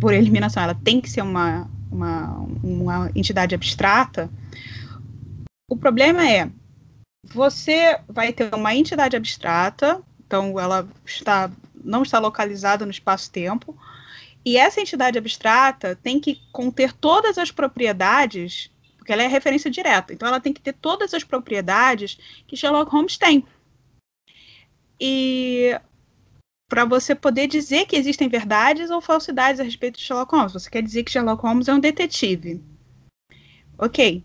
por 0.00 0.12
eliminação, 0.12 0.60
ela 0.60 0.74
tem 0.74 1.00
que 1.00 1.08
ser 1.08 1.22
uma, 1.22 1.70
uma, 1.88 2.48
uma 2.64 3.10
entidade 3.14 3.54
abstrata. 3.54 4.28
O 5.70 5.76
problema 5.76 6.28
é 6.28 6.50
você 7.24 8.00
vai 8.08 8.32
ter 8.32 8.54
uma 8.54 8.74
entidade 8.74 9.16
abstrata, 9.16 10.02
então 10.26 10.58
ela 10.58 10.88
está 11.04 11.50
não 11.82 12.02
está 12.02 12.18
localizada 12.18 12.84
no 12.84 12.90
espaço-tempo, 12.90 13.76
e 14.44 14.56
essa 14.56 14.80
entidade 14.80 15.18
abstrata 15.18 15.96
tem 15.96 16.20
que 16.20 16.40
conter 16.52 16.92
todas 16.92 17.38
as 17.38 17.50
propriedades, 17.50 18.70
porque 18.98 19.12
ela 19.12 19.22
é 19.22 19.26
referência 19.26 19.70
direta, 19.70 20.12
então 20.12 20.28
ela 20.28 20.40
tem 20.40 20.52
que 20.52 20.60
ter 20.60 20.74
todas 20.74 21.14
as 21.14 21.24
propriedades 21.24 22.18
que 22.46 22.56
Sherlock 22.56 22.90
Holmes 22.92 23.16
tem. 23.16 23.46
E 25.00 25.78
para 26.68 26.84
você 26.84 27.14
poder 27.14 27.46
dizer 27.46 27.86
que 27.86 27.96
existem 27.96 28.28
verdades 28.28 28.90
ou 28.90 29.00
falsidades 29.00 29.60
a 29.60 29.64
respeito 29.64 29.98
de 29.98 30.04
Sherlock 30.04 30.34
Holmes, 30.34 30.52
você 30.52 30.70
quer 30.70 30.82
dizer 30.82 31.02
que 31.02 31.10
Sherlock 31.10 31.42
Holmes 31.42 31.66
é 31.68 31.74
um 31.74 31.80
detetive. 31.80 32.62
Ok. 33.78 34.22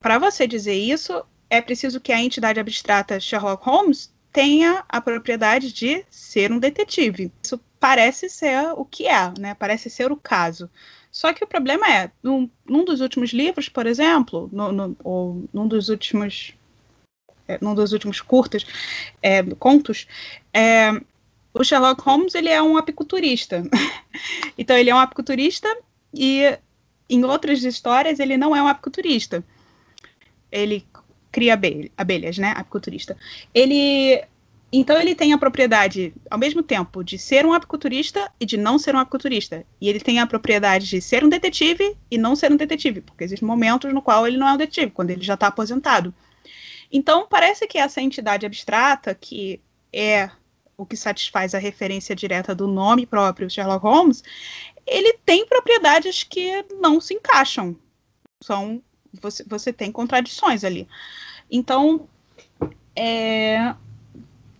Para 0.00 0.18
você 0.18 0.46
dizer 0.46 0.74
isso, 0.74 1.22
é 1.48 1.60
preciso 1.60 2.00
que 2.00 2.12
a 2.12 2.20
entidade 2.20 2.60
abstrata 2.60 3.20
Sherlock 3.20 3.64
Holmes 3.64 4.12
tenha 4.32 4.84
a 4.88 5.00
propriedade 5.00 5.72
de 5.72 6.04
ser 6.10 6.52
um 6.52 6.58
detetive. 6.58 7.32
Isso 7.42 7.60
parece 7.80 8.28
ser 8.28 8.72
o 8.76 8.84
que 8.84 9.06
é, 9.06 9.32
né? 9.38 9.54
Parece 9.54 9.88
ser 9.88 10.12
o 10.12 10.16
caso. 10.16 10.68
Só 11.10 11.32
que 11.32 11.42
o 11.42 11.46
problema 11.46 11.90
é, 11.90 12.10
num, 12.22 12.50
num 12.68 12.84
dos 12.84 13.00
últimos 13.00 13.30
livros, 13.30 13.68
por 13.68 13.86
exemplo, 13.86 14.50
no, 14.52 14.70
no, 14.72 14.96
ou 15.02 15.48
num 15.52 15.66
dos 15.66 15.88
últimos, 15.88 16.52
é, 17.48 17.58
num 17.62 17.74
dos 17.74 17.92
últimos 17.92 18.20
curtas, 18.20 18.66
é, 19.22 19.42
contos, 19.54 20.06
é, 20.52 20.90
o 21.54 21.64
Sherlock 21.64 22.02
Holmes 22.02 22.34
ele 22.34 22.50
é 22.50 22.60
um 22.60 22.76
apiculturista. 22.76 23.62
então 24.58 24.76
ele 24.76 24.90
é 24.90 24.94
um 24.94 24.98
apiculturista 24.98 25.74
e 26.12 26.58
em 27.08 27.24
outras 27.24 27.64
histórias 27.64 28.20
ele 28.20 28.36
não 28.36 28.54
é 28.54 28.62
um 28.62 28.68
apiculturista. 28.68 29.42
Ele 30.52 30.84
cria 31.36 31.52
abelhas, 31.98 32.38
né? 32.38 32.54
Apiculturista. 32.56 33.14
Ele. 33.52 34.24
Então 34.72 34.98
ele 34.98 35.14
tem 35.14 35.34
a 35.34 35.38
propriedade, 35.38 36.14
ao 36.30 36.38
mesmo 36.38 36.62
tempo, 36.62 37.04
de 37.04 37.18
ser 37.18 37.44
um 37.44 37.52
apiculturista 37.52 38.32
e 38.40 38.46
de 38.46 38.56
não 38.56 38.78
ser 38.78 38.94
um 38.94 38.98
apiculturista. 38.98 39.64
E 39.78 39.88
ele 39.88 40.00
tem 40.00 40.18
a 40.18 40.26
propriedade 40.26 40.88
de 40.88 41.00
ser 41.00 41.22
um 41.22 41.28
detetive 41.28 41.94
e 42.10 42.18
não 42.18 42.34
ser 42.34 42.50
um 42.50 42.56
detetive, 42.56 43.02
porque 43.02 43.22
existem 43.22 43.46
momentos 43.46 43.92
no 43.92 44.02
qual 44.02 44.26
ele 44.26 44.38
não 44.38 44.48
é 44.48 44.52
um 44.54 44.56
detetive, 44.56 44.90
quando 44.90 45.10
ele 45.10 45.22
já 45.22 45.34
está 45.34 45.46
aposentado. 45.46 46.12
Então 46.90 47.26
parece 47.28 47.66
que 47.66 47.78
essa 47.78 48.00
entidade 48.00 48.46
abstrata, 48.46 49.14
que 49.14 49.60
é 49.92 50.30
o 50.76 50.84
que 50.86 50.96
satisfaz 50.96 51.54
a 51.54 51.58
referência 51.58 52.16
direta 52.16 52.54
do 52.54 52.66
nome 52.66 53.06
próprio 53.06 53.48
Sherlock 53.48 53.84
Holmes, 53.84 54.24
ele 54.86 55.18
tem 55.24 55.46
propriedades 55.46 56.22
que 56.22 56.64
não 56.80 57.00
se 57.00 57.14
encaixam. 57.14 57.76
São 58.42 58.82
você, 59.20 59.44
você 59.44 59.72
tem 59.72 59.90
contradições 59.92 60.64
ali. 60.64 60.88
Então, 61.50 62.08
é, 62.94 63.74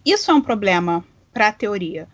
isso 0.05 0.31
é 0.31 0.35
um 0.35 0.41
problema 0.41 1.05
para 1.33 1.49
a 1.49 1.53
teoria. 1.53 2.09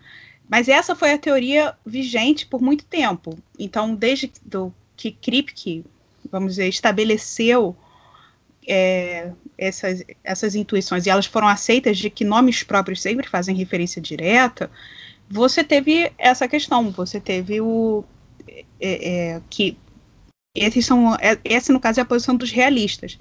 Mas 0.49 0.67
essa 0.67 0.95
foi 0.95 1.13
a 1.13 1.17
teoria 1.17 1.75
vigente 1.85 2.45
por 2.45 2.61
muito 2.61 2.85
tempo. 2.85 3.37
Então, 3.57 3.95
desde 3.95 4.31
do, 4.43 4.73
que 4.95 5.11
Kripke, 5.11 5.85
vamos 6.31 6.53
dizer, 6.53 6.67
estabeleceu 6.67 7.75
é, 8.67 9.31
essas, 9.57 10.03
essas 10.23 10.55
intuições 10.55 11.05
e 11.05 11.09
elas 11.09 11.25
foram 11.25 11.47
aceitas 11.47 11.97
de 11.97 12.09
que 12.09 12.23
nomes 12.23 12.63
próprios 12.63 13.01
sempre 13.01 13.27
fazem 13.27 13.55
referência 13.55 14.01
direta, 14.01 14.69
você 15.29 15.63
teve 15.63 16.11
essa 16.17 16.47
questão, 16.47 16.91
você 16.91 17.19
teve 17.19 17.59
o 17.61 18.03
é, 18.47 18.63
é, 19.35 19.41
que 19.49 19.77
esses 20.55 20.85
são, 20.85 21.15
é, 21.15 21.39
essa 21.43 21.73
no 21.73 21.79
caso 21.79 21.99
é 21.99 22.03
a 22.03 22.05
posição 22.05 22.35
dos 22.35 22.51
realistas, 22.51 23.19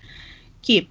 que 0.60 0.88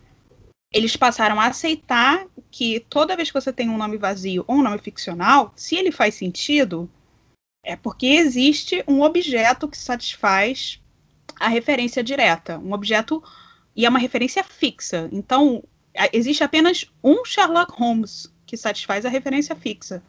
eles 0.74 0.96
passaram 0.96 1.40
a 1.40 1.48
aceitar 1.48 2.26
que 2.50 2.80
toda 2.90 3.16
vez 3.16 3.30
que 3.30 3.40
você 3.40 3.52
tem 3.52 3.70
um 3.70 3.78
nome 3.78 3.98
vazio 3.98 4.44
ou 4.48 4.58
um 4.58 4.64
nome 4.64 4.80
ficcional, 4.80 5.54
se 5.56 5.76
ele 5.76 5.92
faz 5.92 6.16
sentido, 6.16 6.90
é 7.64 7.76
porque 7.76 8.08
existe 8.08 8.84
um 8.88 9.02
objeto 9.02 9.68
que 9.68 9.78
satisfaz 9.78 10.82
a 11.40 11.48
referência 11.48 12.04
direta, 12.04 12.58
um 12.58 12.74
objeto 12.74 13.24
e 13.76 13.86
é 13.86 13.90
uma 13.90 14.00
referência 14.00 14.44
fixa. 14.44 15.10
Então, 15.12 15.64
existe 16.12 16.44
apenas 16.44 16.86
um 17.04 17.24
Sherlock 17.26 17.74
Holmes 17.74 18.32
que 18.46 18.58
satisfaz 18.58 19.06
a 19.06 19.10
referência 19.10 19.56
fixa. 19.56 20.04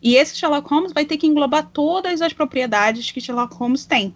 E 0.00 0.16
esse 0.16 0.36
Sherlock 0.36 0.68
Holmes 0.68 0.92
vai 0.92 1.04
ter 1.04 1.16
que 1.16 1.26
englobar 1.26 1.68
todas 1.70 2.20
as 2.20 2.32
propriedades 2.32 3.10
que 3.10 3.20
Sherlock 3.20 3.54
Holmes 3.54 3.86
tem. 3.86 4.14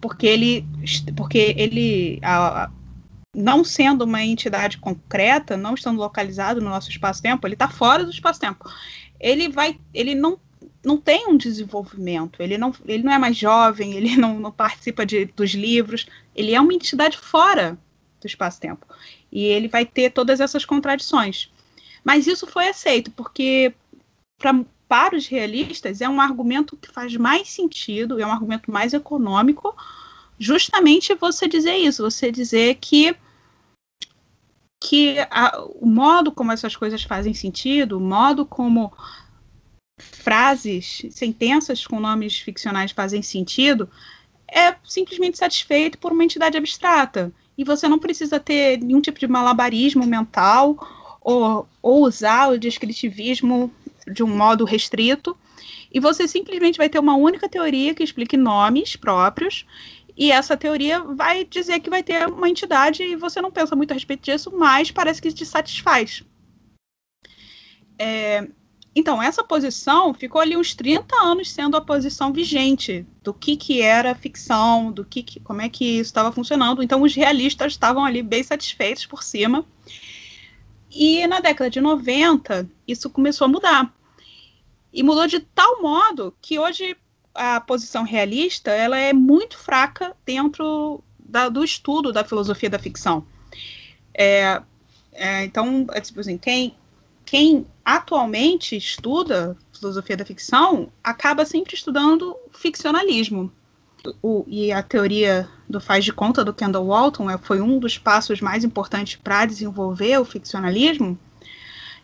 Porque 0.00 0.26
ele, 0.26 0.66
porque 1.16 1.54
ele 1.56 2.18
a, 2.22 2.70
não 3.34 3.62
sendo 3.64 4.02
uma 4.04 4.22
entidade 4.22 4.78
concreta, 4.78 5.56
não 5.56 5.74
estando 5.74 5.98
localizado 5.98 6.60
no 6.60 6.70
nosso 6.70 6.90
espaço-tempo, 6.90 7.46
ele 7.46 7.54
está 7.54 7.68
fora 7.68 8.04
do 8.04 8.10
espaço-tempo. 8.10 8.68
Ele 9.18 9.48
vai, 9.48 9.78
ele 9.94 10.14
não, 10.14 10.38
não 10.84 10.96
tem 10.96 11.28
um 11.28 11.36
desenvolvimento, 11.36 12.42
ele 12.42 12.58
não, 12.58 12.74
ele 12.86 13.02
não 13.02 13.12
é 13.12 13.18
mais 13.18 13.36
jovem, 13.36 13.94
ele 13.94 14.16
não, 14.16 14.38
não 14.40 14.50
participa 14.50 15.06
de, 15.06 15.26
dos 15.26 15.50
livros, 15.52 16.06
ele 16.34 16.54
é 16.54 16.60
uma 16.60 16.74
entidade 16.74 17.16
fora 17.16 17.78
do 18.20 18.26
espaço-tempo. 18.26 18.86
E 19.30 19.44
ele 19.44 19.68
vai 19.68 19.86
ter 19.86 20.10
todas 20.10 20.40
essas 20.40 20.64
contradições. 20.64 21.50
Mas 22.02 22.26
isso 22.26 22.46
foi 22.46 22.68
aceito, 22.68 23.10
porque 23.12 23.74
para 24.90 25.16
os 25.16 25.28
realistas 25.28 26.00
é 26.00 26.08
um 26.08 26.20
argumento 26.20 26.76
que 26.76 26.90
faz 26.90 27.16
mais 27.16 27.48
sentido, 27.48 28.20
é 28.20 28.26
um 28.26 28.32
argumento 28.32 28.72
mais 28.72 28.92
econômico 28.92 29.72
justamente 30.36 31.14
você 31.14 31.46
dizer 31.46 31.76
isso, 31.76 32.02
você 32.02 32.32
dizer 32.32 32.74
que 32.80 33.14
que 34.82 35.16
a, 35.30 35.62
o 35.76 35.86
modo 35.86 36.32
como 36.32 36.50
essas 36.50 36.74
coisas 36.74 37.04
fazem 37.04 37.32
sentido, 37.32 37.98
o 37.98 38.00
modo 38.00 38.44
como 38.44 38.92
frases, 40.00 41.02
sentenças 41.12 41.86
com 41.86 42.00
nomes 42.00 42.40
ficcionais 42.40 42.90
fazem 42.90 43.22
sentido, 43.22 43.88
é 44.50 44.74
simplesmente 44.82 45.38
satisfeito 45.38 45.98
por 45.98 46.10
uma 46.10 46.24
entidade 46.24 46.56
abstrata. 46.56 47.32
E 47.56 47.62
você 47.62 47.86
não 47.86 47.98
precisa 47.98 48.40
ter 48.40 48.78
nenhum 48.78 49.02
tipo 49.02 49.20
de 49.20 49.28
malabarismo 49.28 50.04
mental 50.04 50.76
ou, 51.20 51.68
ou 51.80 52.04
usar 52.06 52.48
o 52.48 52.58
descritivismo 52.58 53.70
de 54.12 54.22
um 54.22 54.28
modo 54.28 54.64
restrito. 54.64 55.36
E 55.92 55.98
você 55.98 56.28
simplesmente 56.28 56.78
vai 56.78 56.88
ter 56.88 56.98
uma 56.98 57.16
única 57.16 57.48
teoria 57.48 57.94
que 57.94 58.02
explique 58.02 58.36
nomes 58.36 58.96
próprios 58.96 59.66
e 60.16 60.30
essa 60.30 60.56
teoria 60.56 61.00
vai 61.00 61.44
dizer 61.44 61.80
que 61.80 61.88
vai 61.90 62.02
ter 62.02 62.26
uma 62.28 62.48
entidade 62.48 63.02
e 63.02 63.16
você 63.16 63.40
não 63.40 63.50
pensa 63.50 63.74
muito 63.74 63.90
a 63.90 63.94
respeito 63.94 64.22
disso, 64.22 64.52
mas 64.54 64.90
parece 64.90 65.20
que 65.20 65.32
te 65.32 65.46
satisfaz. 65.46 66.22
É, 67.98 68.46
então, 68.94 69.22
essa 69.22 69.44
posição 69.44 70.12
ficou 70.12 70.40
ali 70.40 70.56
uns 70.56 70.74
30 70.74 71.14
anos 71.22 71.50
sendo 71.50 71.76
a 71.76 71.80
posição 71.80 72.32
vigente 72.32 73.06
do 73.22 73.32
que, 73.32 73.56
que 73.56 73.80
era 73.80 74.14
ficção, 74.14 74.90
do 74.90 75.04
que, 75.04 75.22
que 75.22 75.40
como 75.40 75.62
é 75.62 75.68
que 75.68 75.84
isso 75.84 76.10
estava 76.10 76.32
funcionando. 76.32 76.82
Então, 76.82 77.02
os 77.02 77.14
realistas 77.14 77.72
estavam 77.72 78.04
ali 78.04 78.22
bem 78.22 78.42
satisfeitos 78.42 79.06
por 79.06 79.22
cima. 79.22 79.64
E 80.90 81.26
na 81.28 81.40
década 81.40 81.70
de 81.70 81.80
90, 81.80 82.68
isso 82.86 83.08
começou 83.08 83.44
a 83.44 83.48
mudar. 83.48 83.94
E 84.92 85.02
mudou 85.02 85.26
de 85.26 85.40
tal 85.40 85.80
modo 85.80 86.34
que 86.40 86.58
hoje 86.58 86.96
a 87.34 87.60
posição 87.60 88.02
realista 88.02 88.70
ela 88.70 88.98
é 88.98 89.12
muito 89.12 89.56
fraca 89.56 90.16
dentro 90.24 91.02
da, 91.18 91.48
do 91.48 91.64
estudo 91.64 92.12
da 92.12 92.24
filosofia 92.24 92.68
da 92.68 92.78
ficção. 92.78 93.24
É, 94.12 94.60
é, 95.12 95.44
então, 95.44 95.86
é, 95.92 96.00
tipo 96.00 96.20
assim, 96.20 96.36
quem, 96.36 96.74
quem 97.24 97.66
atualmente 97.84 98.76
estuda 98.76 99.56
filosofia 99.72 100.16
da 100.16 100.24
ficção 100.24 100.92
acaba 101.02 101.44
sempre 101.46 101.74
estudando 101.74 102.36
ficcionalismo. 102.52 103.50
O, 104.22 104.44
e 104.46 104.72
a 104.72 104.82
teoria 104.82 105.48
do 105.68 105.80
faz 105.80 106.04
de 106.04 106.12
conta 106.12 106.42
do 106.42 106.54
Kendall 106.54 106.86
Walton 106.86 107.30
é, 107.30 107.36
foi 107.36 107.60
um 107.60 107.78
dos 107.78 107.98
passos 107.98 108.40
mais 108.40 108.64
importantes 108.64 109.16
para 109.16 109.44
desenvolver 109.44 110.18
o 110.18 110.24
ficcionalismo, 110.24 111.18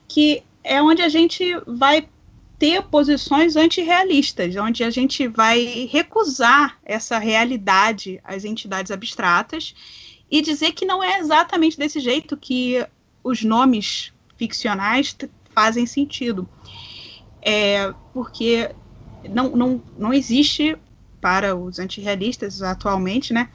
que 0.07 0.43
é 0.63 0.83
onde 0.83 1.01
a 1.01 1.09
gente 1.09 1.45
vai 1.67 2.09
ter 2.59 2.83
posições 2.85 3.57
antirrealistas, 3.57 4.57
onde 4.57 4.83
a 4.83 4.91
gente 4.91 5.29
vai 5.29 5.89
recusar 5.91 6.79
essa 6.85 7.19
realidade 7.19 8.21
às 8.25 8.45
entidades 8.45 8.91
abstratas 8.91 9.75
e 10.31 10.41
dizer 10.41 10.73
que 10.73 10.85
não 10.85 11.03
é 11.03 11.19
exatamente 11.19 11.77
desse 11.77 12.01
jeito 12.01 12.37
que 12.37 12.85
os 13.23 13.43
nomes 13.43 14.13
ficcionais 14.37 15.17
fazem 15.51 15.87
sentido. 15.87 16.49
É, 17.43 17.93
porque 18.13 18.71
não, 19.29 19.51
não, 19.51 19.83
não 19.97 20.13
existe, 20.13 20.77
para 21.21 21.55
os 21.55 21.79
antirrealistas 21.79 22.63
atualmente, 22.63 23.33
né, 23.33 23.51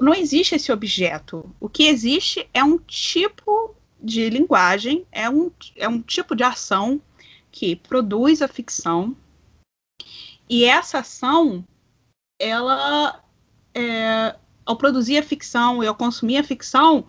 não 0.00 0.14
existe 0.14 0.54
esse 0.54 0.72
objeto. 0.72 1.44
O 1.60 1.68
que 1.68 1.84
existe 1.84 2.48
é 2.54 2.64
um 2.64 2.78
tipo 2.78 3.74
de 4.00 4.30
linguagem, 4.30 5.04
é 5.10 5.28
um, 5.28 5.50
é 5.76 5.88
um 5.88 6.00
tipo 6.00 6.34
de 6.34 6.44
ação 6.44 7.00
que 7.58 7.74
produz 7.74 8.40
a 8.40 8.46
ficção 8.46 9.16
e 10.48 10.64
essa 10.64 11.00
ação, 11.00 11.64
ela, 12.40 13.20
é, 13.74 14.36
ao 14.64 14.76
produzir 14.76 15.18
a 15.18 15.24
ficção 15.24 15.82
e 15.82 15.86
ao 15.88 15.94
consumir 15.96 16.36
a 16.36 16.44
ficção, 16.44 17.04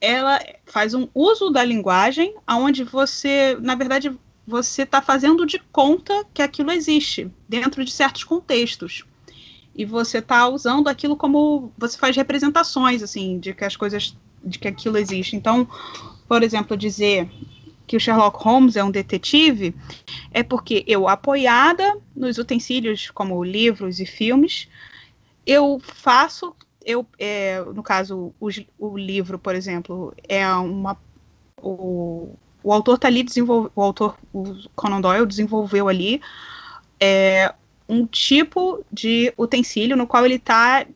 ela 0.00 0.40
faz 0.66 0.92
um 0.92 1.08
uso 1.14 1.50
da 1.50 1.62
linguagem 1.62 2.34
aonde 2.44 2.82
você, 2.82 3.56
na 3.60 3.76
verdade, 3.76 4.10
você 4.44 4.82
está 4.82 5.00
fazendo 5.00 5.46
de 5.46 5.60
conta 5.70 6.26
que 6.34 6.42
aquilo 6.42 6.72
existe 6.72 7.30
dentro 7.48 7.84
de 7.84 7.92
certos 7.92 8.24
contextos 8.24 9.04
e 9.72 9.84
você 9.84 10.18
está 10.18 10.48
usando 10.48 10.88
aquilo 10.88 11.16
como 11.16 11.72
você 11.78 11.96
faz 11.96 12.16
representações 12.16 13.04
assim 13.04 13.38
de 13.38 13.54
que 13.54 13.64
as 13.64 13.76
coisas 13.76 14.16
de 14.44 14.58
que 14.58 14.66
aquilo 14.66 14.98
existe. 14.98 15.36
Então, 15.36 15.66
por 16.26 16.42
exemplo, 16.42 16.76
dizer 16.76 17.30
que 17.86 17.96
o 17.96 18.00
Sherlock 18.00 18.42
Holmes 18.42 18.76
é 18.76 18.84
um 18.84 18.90
detetive 18.90 19.74
é 20.32 20.42
porque 20.42 20.84
eu, 20.86 21.08
apoiada 21.08 21.98
nos 22.14 22.38
utensílios 22.38 23.10
como 23.10 23.42
livros 23.44 24.00
e 24.00 24.06
filmes, 24.06 24.68
eu 25.46 25.80
faço, 25.80 26.54
eu, 26.84 27.06
é, 27.18 27.60
no 27.74 27.82
caso, 27.82 28.34
o, 28.40 28.48
o, 28.78 28.98
livro, 28.98 29.38
por 29.38 29.54
exemplo, 29.54 30.14
é 30.28 30.46
uma. 30.56 30.96
O, 31.60 32.30
o 32.62 32.72
autor 32.72 32.96
está 32.96 33.08
ali 33.08 33.22
desenvolvendo, 33.22 33.72
o 33.74 33.82
autor, 33.82 34.16
o 34.32 34.56
Conan 34.74 35.00
Doyle 35.00 35.26
desenvolveu 35.26 35.88
ali 35.88 36.20
é, 36.98 37.54
um 37.88 38.06
tipo 38.06 38.82
de 38.90 39.32
utensílio 39.36 39.96
no 39.96 40.06
qual 40.06 40.24
ele 40.24 40.36
está 40.36 40.86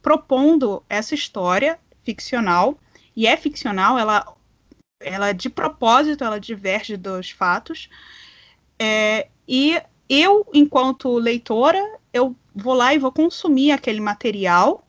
propondo 0.00 0.82
essa 0.88 1.14
história 1.14 1.78
ficcional, 2.04 2.78
e 3.14 3.26
é 3.26 3.36
ficcional, 3.36 3.98
ela 3.98 4.24
ela 5.00 5.32
de 5.32 5.48
propósito 5.48 6.22
ela 6.22 6.38
diverge 6.38 6.96
dos 6.96 7.30
fatos. 7.30 7.88
É, 8.78 9.28
e 9.48 9.80
eu 10.08 10.46
enquanto 10.52 11.16
leitora 11.18 11.82
eu 12.12 12.36
vou 12.54 12.74
lá 12.74 12.94
e 12.94 12.98
vou 12.98 13.10
consumir 13.10 13.72
aquele 13.72 14.00
material 14.00 14.86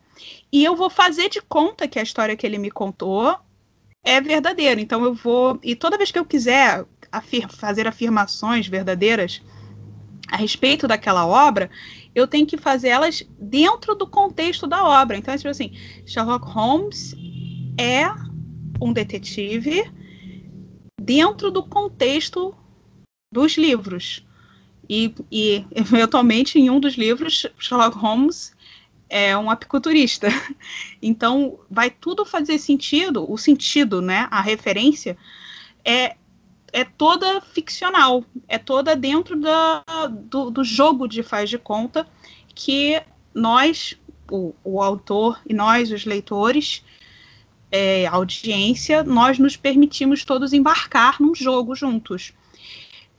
e 0.52 0.64
eu 0.64 0.76
vou 0.76 0.90
fazer 0.90 1.30
de 1.30 1.42
conta 1.42 1.88
que 1.88 1.98
a 1.98 2.04
história 2.04 2.36
que 2.36 2.46
ele 2.46 2.58
me 2.58 2.70
contou 2.70 3.36
é 4.04 4.20
verdadeira. 4.20 4.80
Então 4.82 5.04
eu 5.04 5.14
vou 5.14 5.60
e 5.64 5.76
toda 5.76 5.98
vez 5.98 6.12
que 6.12 6.20
eu 6.20 6.26
quiser 6.26 6.86
afir 7.12 7.48
fazer 7.50 7.88
afirmações 7.88 8.68
verdadeiras 8.68 9.42
a 10.30 10.38
respeito 10.38 10.88
daquela 10.88 11.26
obra 11.26 11.70
eu 12.14 12.28
tenho 12.28 12.46
que 12.46 12.58
fazer 12.58 12.90
elas 12.90 13.24
dentro 13.40 13.96
do 13.96 14.06
contexto 14.06 14.68
da 14.68 14.84
obra. 14.84 15.18
Então 15.18 15.34
é 15.34 15.38
tipo 15.38 15.50
assim 15.50 15.72
Sherlock 16.06 16.46
Holmes 16.46 17.16
é 17.78 18.06
um 18.82 18.92
detetive 18.92 19.84
dentro 21.02 21.50
do 21.50 21.64
contexto 21.64 22.56
dos 23.34 23.58
livros. 23.58 24.26
E, 24.90 25.14
e, 25.32 25.66
eventualmente, 25.72 26.60
em 26.60 26.70
um 26.70 26.80
dos 26.80 26.96
livros, 26.96 27.48
Sherlock 27.58 27.98
Holmes 27.98 28.54
é 29.10 29.38
um 29.38 29.50
apiculturista. 29.50 30.28
Então, 31.04 31.60
vai 31.70 31.90
tudo 31.90 32.24
fazer 32.24 32.60
sentido, 32.60 33.26
o 33.30 33.36
sentido, 33.36 34.04
né, 34.04 34.28
a 34.30 34.40
referência, 34.40 35.18
é, 35.84 36.16
é 36.72 36.84
toda 36.84 37.42
ficcional, 37.42 38.24
é 38.48 38.60
toda 38.60 38.96
dentro 38.96 39.36
da, 39.40 39.84
do, 40.08 40.52
do 40.52 40.64
jogo 40.64 41.08
de 41.08 41.24
faz 41.24 41.50
de 41.50 41.58
conta 41.58 42.08
que 42.54 43.02
nós, 43.34 43.98
o, 44.30 44.54
o 44.64 44.80
autor 44.80 45.42
e 45.50 45.56
nós, 45.56 45.92
os 45.92 46.06
leitores, 46.06 46.84
é, 47.72 48.06
audiência, 48.08 49.04
nós 49.04 49.40
nos 49.40 49.56
permitimos 49.56 50.26
todos 50.26 50.52
embarcar 50.52 51.22
num 51.22 51.34
jogo 51.34 51.74
juntos. 51.74 52.34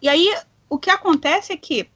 E 0.00 0.08
aí, 0.08 0.32
o 0.68 0.78
que 0.78 0.90
acontece 0.90 1.52
é 1.52 1.56
que, 1.56 1.88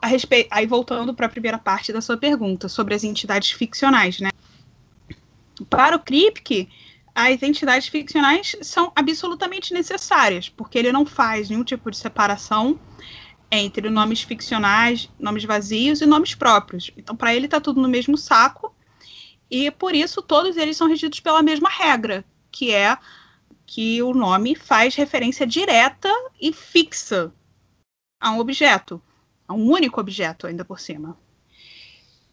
a 0.00 0.06
respeito, 0.06 0.48
aí 0.50 0.66
voltando 0.66 1.12
para 1.12 1.26
a 1.26 1.30
primeira 1.30 1.58
parte 1.58 1.92
da 1.92 2.00
sua 2.00 2.16
pergunta, 2.16 2.68
sobre 2.68 2.94
as 2.94 3.02
entidades 3.02 3.50
ficcionais, 3.50 4.20
né? 4.20 4.30
Para 5.68 5.96
o 5.96 6.00
Kripke, 6.00 6.68
as 7.14 7.42
entidades 7.42 7.88
ficcionais 7.88 8.54
são 8.60 8.92
absolutamente 8.94 9.72
necessárias, 9.72 10.48
porque 10.50 10.78
ele 10.78 10.92
não 10.92 11.06
faz 11.06 11.48
nenhum 11.48 11.64
tipo 11.64 11.90
de 11.90 11.96
separação 11.96 12.78
entre 13.50 13.88
nomes 13.88 14.20
ficcionais, 14.20 15.08
nomes 15.18 15.44
vazios 15.44 16.02
e 16.02 16.06
nomes 16.06 16.34
próprios. 16.34 16.90
Então, 16.96 17.16
para 17.16 17.34
ele, 17.34 17.46
está 17.46 17.58
tudo 17.58 17.80
no 17.80 17.88
mesmo 17.88 18.18
saco 18.18 18.75
e 19.50 19.70
por 19.70 19.94
isso 19.94 20.22
todos 20.22 20.56
eles 20.56 20.76
são 20.76 20.88
regidos 20.88 21.20
pela 21.20 21.42
mesma 21.42 21.68
regra, 21.68 22.24
que 22.50 22.72
é 22.72 22.96
que 23.66 24.02
o 24.02 24.14
nome 24.14 24.54
faz 24.54 24.94
referência 24.94 25.46
direta 25.46 26.08
e 26.40 26.52
fixa 26.52 27.32
a 28.20 28.30
um 28.30 28.38
objeto, 28.38 29.02
a 29.46 29.54
um 29.54 29.70
único 29.70 30.00
objeto 30.00 30.46
ainda 30.46 30.64
por 30.64 30.80
cima. 30.80 31.16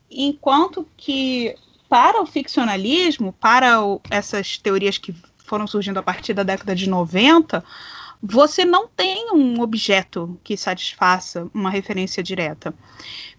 Enquanto 0.10 0.88
que 0.96 1.56
para 1.90 2.22
o 2.22 2.26
ficcionalismo, 2.26 3.34
para 3.34 3.84
o, 3.84 4.02
essas 4.10 4.58
teorias 4.58 4.98
que 4.98 5.16
foram 5.40 5.68
surgindo 5.68 6.00
a 6.00 6.04
partir 6.04 6.34
da 6.34 6.44
década 6.44 6.76
de 6.76 6.90
90, 6.90 7.64
você 8.22 8.64
não 8.64 8.88
tem 8.88 9.32
um 9.34 9.60
objeto 9.60 10.40
que 10.44 10.56
satisfaça 10.56 11.50
uma 11.54 11.70
referência 11.70 12.24
direta. 12.24 12.74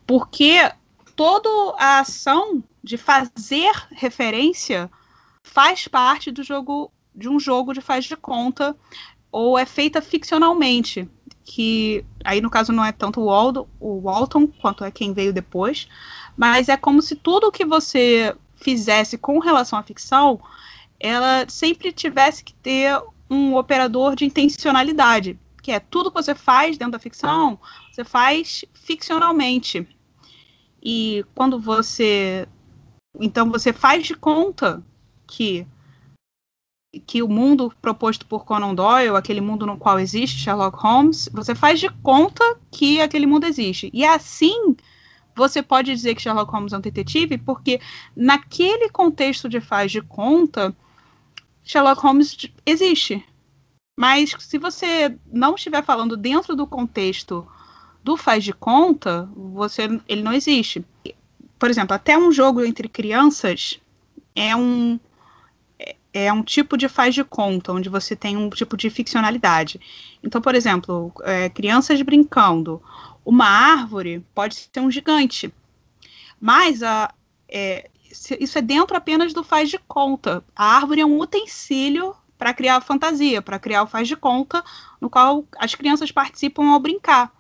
Porque 0.06 0.70
toda 1.16 1.48
a 1.78 2.00
ação 2.00 2.62
de 2.84 2.96
fazer 2.96 3.72
referência 3.90 4.90
faz 5.42 5.88
parte 5.88 6.30
do 6.30 6.42
jogo 6.42 6.92
de 7.14 7.28
um 7.28 7.40
jogo 7.40 7.72
de 7.72 7.80
faz 7.80 8.04
de 8.04 8.16
conta 8.16 8.76
ou 9.32 9.58
é 9.58 9.64
feita 9.64 10.00
ficcionalmente 10.02 11.08
que 11.42 12.04
aí 12.24 12.40
no 12.40 12.50
caso 12.50 12.72
não 12.72 12.84
é 12.84 12.92
tanto 12.92 13.20
o, 13.20 13.24
Waldo, 13.24 13.68
o 13.80 14.00
Walton 14.00 14.46
quanto 14.46 14.84
é 14.84 14.90
quem 14.90 15.12
veio 15.12 15.32
depois 15.32 15.88
mas 16.36 16.68
é 16.68 16.76
como 16.76 17.02
se 17.02 17.16
tudo 17.16 17.50
que 17.50 17.64
você 17.64 18.36
fizesse 18.56 19.18
com 19.18 19.38
relação 19.38 19.78
à 19.78 19.82
ficção 19.82 20.40
ela 21.00 21.44
sempre 21.48 21.92
tivesse 21.92 22.44
que 22.44 22.54
ter 22.54 23.00
um 23.28 23.56
operador 23.56 24.14
de 24.14 24.24
intencionalidade, 24.24 25.38
que 25.62 25.72
é 25.72 25.80
tudo 25.80 26.10
que 26.10 26.22
você 26.22 26.34
faz 26.34 26.76
dentro 26.76 26.92
da 26.92 26.98
ficção, 26.98 27.58
você 27.90 28.04
faz 28.04 28.64
ficcionalmente. 28.72 29.86
E 30.82 31.24
quando 31.34 31.58
você. 31.58 32.46
Então 33.20 33.50
você 33.50 33.72
faz 33.72 34.06
de 34.06 34.14
conta 34.14 34.82
que 35.26 35.66
que 37.06 37.22
o 37.22 37.28
mundo 37.28 37.72
proposto 37.82 38.24
por 38.24 38.44
Conan 38.44 38.72
Doyle, 38.72 39.16
aquele 39.16 39.40
mundo 39.40 39.66
no 39.66 39.76
qual 39.76 39.98
existe 39.98 40.38
Sherlock 40.38 40.78
Holmes, 40.78 41.28
você 41.32 41.52
faz 41.52 41.80
de 41.80 41.88
conta 41.88 42.44
que 42.70 43.00
aquele 43.00 43.26
mundo 43.26 43.44
existe. 43.46 43.90
E 43.92 44.04
assim 44.04 44.76
você 45.34 45.62
pode 45.62 45.92
dizer 45.92 46.14
que 46.14 46.22
Sherlock 46.22 46.52
Holmes 46.52 46.72
é 46.72 46.78
um 46.78 46.80
detetive, 46.80 47.38
porque 47.38 47.80
naquele 48.14 48.88
contexto 48.88 49.48
de 49.48 49.60
faz 49.60 49.90
de 49.90 50.00
conta, 50.00 50.74
Sherlock 51.64 52.00
Holmes 52.00 52.36
existe. 52.64 53.24
Mas 53.98 54.34
se 54.38 54.58
você 54.58 55.16
não 55.26 55.54
estiver 55.54 55.82
falando 55.84 56.16
dentro 56.16 56.54
do 56.54 56.66
contexto 56.66 57.46
do 58.02 58.16
faz 58.16 58.44
de 58.44 58.52
conta, 58.52 59.28
você 59.34 60.00
ele 60.06 60.22
não 60.22 60.32
existe. 60.32 60.84
Por 61.58 61.70
exemplo, 61.70 61.94
até 61.94 62.16
um 62.18 62.32
jogo 62.32 62.64
entre 62.64 62.88
crianças 62.88 63.80
é 64.34 64.54
um 64.54 64.98
é, 65.78 65.96
é 66.12 66.32
um 66.32 66.42
tipo 66.42 66.76
de 66.76 66.88
faz 66.88 67.14
de 67.14 67.24
conta, 67.24 67.72
onde 67.72 67.88
você 67.88 68.14
tem 68.16 68.36
um 68.36 68.50
tipo 68.50 68.76
de 68.76 68.90
ficcionalidade. 68.90 69.80
Então, 70.22 70.40
por 70.40 70.54
exemplo, 70.54 71.12
é, 71.22 71.48
crianças 71.48 72.00
brincando. 72.02 72.82
Uma 73.24 73.46
árvore 73.46 74.24
pode 74.34 74.54
ser 74.54 74.80
um 74.80 74.90
gigante. 74.90 75.52
Mas 76.40 76.82
a, 76.82 77.12
é, 77.48 77.88
isso 78.38 78.58
é 78.58 78.62
dentro 78.62 78.96
apenas 78.96 79.32
do 79.32 79.42
faz 79.42 79.70
de 79.70 79.78
conta. 79.78 80.44
A 80.54 80.76
árvore 80.76 81.00
é 81.00 81.06
um 81.06 81.18
utensílio 81.18 82.14
para 82.38 82.52
criar 82.52 82.80
fantasia, 82.80 83.40
para 83.40 83.58
criar 83.58 83.82
o 83.82 83.86
faz 83.86 84.06
de 84.06 84.16
conta, 84.16 84.62
no 85.00 85.08
qual 85.08 85.44
as 85.56 85.74
crianças 85.74 86.12
participam 86.12 86.66
ao 86.70 86.80
brincar. 86.80 87.32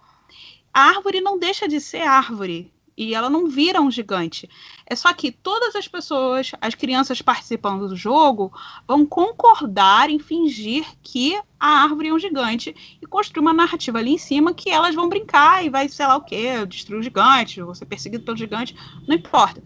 A 0.72 0.88
árvore 0.88 1.20
não 1.20 1.38
deixa 1.38 1.68
de 1.68 1.80
ser 1.80 2.02
árvore 2.02 2.72
e 2.96 3.14
ela 3.14 3.28
não 3.28 3.48
vira 3.48 3.80
um 3.80 3.90
gigante. 3.90 4.48
É 4.86 4.94
só 4.94 5.12
que 5.12 5.32
todas 5.32 5.74
as 5.74 5.88
pessoas, 5.88 6.52
as 6.60 6.74
crianças 6.74 7.20
participando 7.20 7.88
do 7.88 7.96
jogo, 7.96 8.52
vão 8.86 9.04
concordar 9.04 10.10
em 10.10 10.18
fingir 10.18 10.86
que 11.02 11.36
a 11.58 11.82
árvore 11.82 12.08
é 12.08 12.14
um 12.14 12.18
gigante 12.18 12.74
e 13.00 13.06
construir 13.06 13.40
uma 13.40 13.52
narrativa 13.52 13.98
ali 13.98 14.12
em 14.12 14.18
cima 14.18 14.54
que 14.54 14.70
elas 14.70 14.94
vão 14.94 15.08
brincar 15.08 15.64
e 15.64 15.70
vai, 15.70 15.88
sei 15.88 16.06
lá 16.06 16.16
o 16.16 16.22
que, 16.22 16.66
destruir 16.66 17.00
o 17.00 17.02
gigante, 17.02 17.60
ou 17.60 17.74
ser 17.74 17.86
perseguido 17.86 18.24
pelo 18.24 18.36
gigante, 18.36 18.76
não 19.08 19.16
importa. 19.16 19.62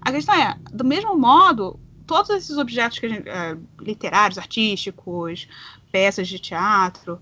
A 0.00 0.12
questão 0.12 0.34
é, 0.34 0.58
do 0.72 0.84
mesmo 0.84 1.16
modo, 1.16 1.80
todos 2.06 2.30
esses 2.30 2.56
objetos 2.56 2.98
gente, 2.98 3.28
é, 3.28 3.56
literários, 3.80 4.38
artísticos, 4.38 5.48
peças 5.90 6.28
de 6.28 6.38
teatro, 6.38 7.20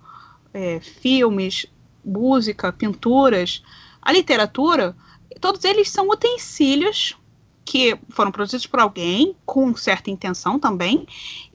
é, 0.52 0.80
filmes, 0.80 1.66
música, 2.04 2.72
pinturas, 2.72 3.62
a 4.02 4.12
literatura 4.12 4.96
todos 5.40 5.64
eles 5.64 5.90
são 5.90 6.08
utensílios 6.08 7.16
que 7.64 7.98
foram 8.10 8.30
produzidos 8.30 8.66
por 8.66 8.78
alguém 8.78 9.36
com 9.44 9.74
certa 9.76 10.10
intenção 10.10 10.58
também. 10.58 11.06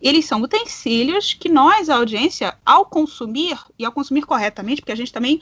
Eles 0.02 0.26
são 0.26 0.42
utensílios 0.42 1.34
que 1.34 1.48
nós, 1.48 1.90
a 1.90 1.96
audiência, 1.96 2.58
ao 2.66 2.86
consumir 2.86 3.58
e 3.80 3.86
ao 3.86 3.94
consumir 3.94 4.24
corretamente, 4.24 4.82
porque 4.82 4.92
a 4.92 4.96
gente 4.96 5.14
também 5.14 5.40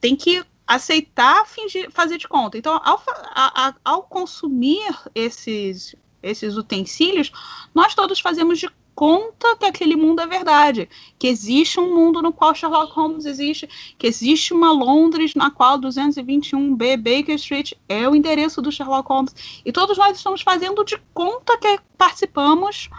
tem 0.00 0.16
que 0.16 0.44
aceitar 0.66 1.46
fingir, 1.46 1.90
fazer 1.92 2.18
de 2.18 2.26
conta. 2.28 2.58
Então, 2.58 2.80
ao, 2.84 3.00
a, 3.34 3.68
a, 3.68 3.74
ao 3.84 4.02
consumir 4.02 4.94
esses 5.14 5.94
esses 6.20 6.56
utensílios, 6.56 7.30
nós 7.72 7.94
todos 7.94 8.20
fazemos 8.20 8.58
de 8.58 8.68
conta 8.98 9.56
que 9.56 9.64
aquele 9.64 9.94
mundo 9.94 10.20
é 10.20 10.26
verdade, 10.26 10.88
que 11.20 11.28
existe 11.28 11.78
um 11.78 11.94
mundo 11.94 12.20
no 12.20 12.32
qual 12.32 12.52
Sherlock 12.52 12.92
Holmes 12.94 13.26
existe, 13.26 13.94
que 13.96 14.08
existe 14.08 14.52
uma 14.52 14.72
Londres 14.72 15.36
na 15.36 15.52
qual 15.52 15.78
221B 15.78 16.96
Baker 16.96 17.36
Street 17.36 17.74
é 17.88 18.08
o 18.08 18.16
endereço 18.16 18.60
do 18.60 18.72
Sherlock 18.72 19.08
Holmes, 19.08 19.62
e 19.64 19.70
todos 19.70 19.96
nós 19.96 20.16
estamos 20.16 20.42
fazendo 20.42 20.84
de 20.84 21.00
conta 21.14 21.56
que 21.58 21.78
participamos 21.96 22.90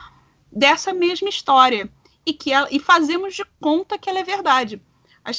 dessa 0.49 0.93
mesma 0.93 1.27
história 1.27 1.91
e 2.25 2.31
que 2.31 2.53
ela, 2.53 2.69
e 2.71 2.79
fazemos 2.79 3.35
de 3.35 3.43
conta 3.59 3.97
que 3.97 4.09
ela 4.09 4.19
é 4.19 4.23
verdade. 4.23 4.81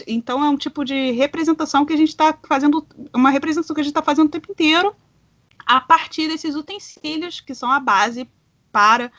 Então 0.07 0.45
é 0.45 0.51
um 0.51 0.59
tipo 0.59 0.85
de 0.85 1.13
representação 1.13 1.87
que 1.87 1.95
a 1.95 1.97
gente 1.97 2.11
está 2.11 2.39
fazendo, 2.47 2.87
uma 3.15 3.31
representação 3.31 3.73
que 3.75 3.81
a 3.81 3.85
gente 3.85 3.93
está 3.93 4.03
fazendo 4.03 4.27
o 4.27 4.31
tempo 4.31 4.53
inteiro 4.53 4.95
a 5.65 5.81
partir 5.81 6.29
desses 6.29 6.55
utensílios 6.55 7.41
que 7.41 7.55
são 7.55 7.73
a 7.73 7.81
base 7.81 8.29
para 8.71 9.11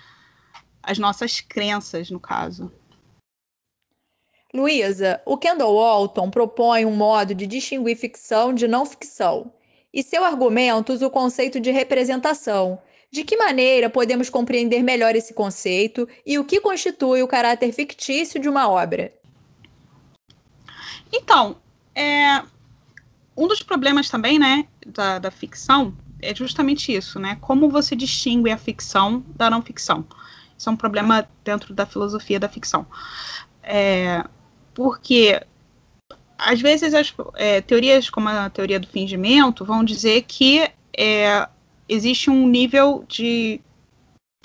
as 0.83 0.97
nossas 0.97 1.41
crenças, 1.41 2.09
no 2.09 2.19
caso. 2.19 2.71
Luísa, 4.53 5.21
o 5.25 5.37
Kendall 5.37 5.75
Walton 5.75 6.29
propõe 6.29 6.85
um 6.85 6.95
modo 6.95 7.33
de 7.33 7.47
distinguir 7.47 7.97
ficção 7.97 8.53
de 8.53 8.67
não 8.67 8.85
ficção. 8.85 9.53
E 9.93 10.03
seu 10.03 10.23
argumento 10.23 10.91
usa 10.93 11.07
o 11.07 11.11
conceito 11.11 11.59
de 11.59 11.71
representação. 11.71 12.81
De 13.09 13.23
que 13.23 13.37
maneira 13.37 13.89
podemos 13.89 14.29
compreender 14.29 14.83
melhor 14.83 15.15
esse 15.15 15.33
conceito 15.33 16.07
e 16.25 16.39
o 16.39 16.45
que 16.45 16.61
constitui 16.61 17.21
o 17.21 17.27
caráter 17.27 17.71
fictício 17.73 18.39
de 18.39 18.47
uma 18.47 18.69
obra? 18.69 19.13
Então, 21.11 21.57
é, 21.93 22.41
um 23.35 23.47
dos 23.47 23.61
problemas 23.61 24.09
também, 24.09 24.39
né, 24.39 24.65
da, 24.85 25.19
da 25.19 25.31
ficção 25.31 25.93
é 26.21 26.33
justamente 26.35 26.93
isso, 26.93 27.19
né? 27.19 27.37
Como 27.41 27.69
você 27.69 27.95
distingue 27.95 28.51
a 28.51 28.57
ficção 28.57 29.25
da 29.35 29.49
não 29.49 29.61
ficção? 29.61 30.05
Isso 30.61 30.69
é 30.69 30.73
um 30.73 30.77
problema 30.77 31.27
dentro 31.43 31.73
da 31.73 31.87
filosofia 31.87 32.39
da 32.39 32.47
ficção. 32.47 32.85
É, 33.63 34.23
porque, 34.75 35.41
às 36.37 36.61
vezes, 36.61 36.93
as 36.93 37.11
é, 37.33 37.61
teorias 37.61 38.11
como 38.11 38.29
a 38.29 38.47
teoria 38.47 38.79
do 38.79 38.85
fingimento 38.85 39.65
vão 39.65 39.83
dizer 39.83 40.21
que 40.21 40.69
é, 40.95 41.49
existe 41.89 42.29
um 42.29 42.47
nível 42.47 43.03
de 43.07 43.59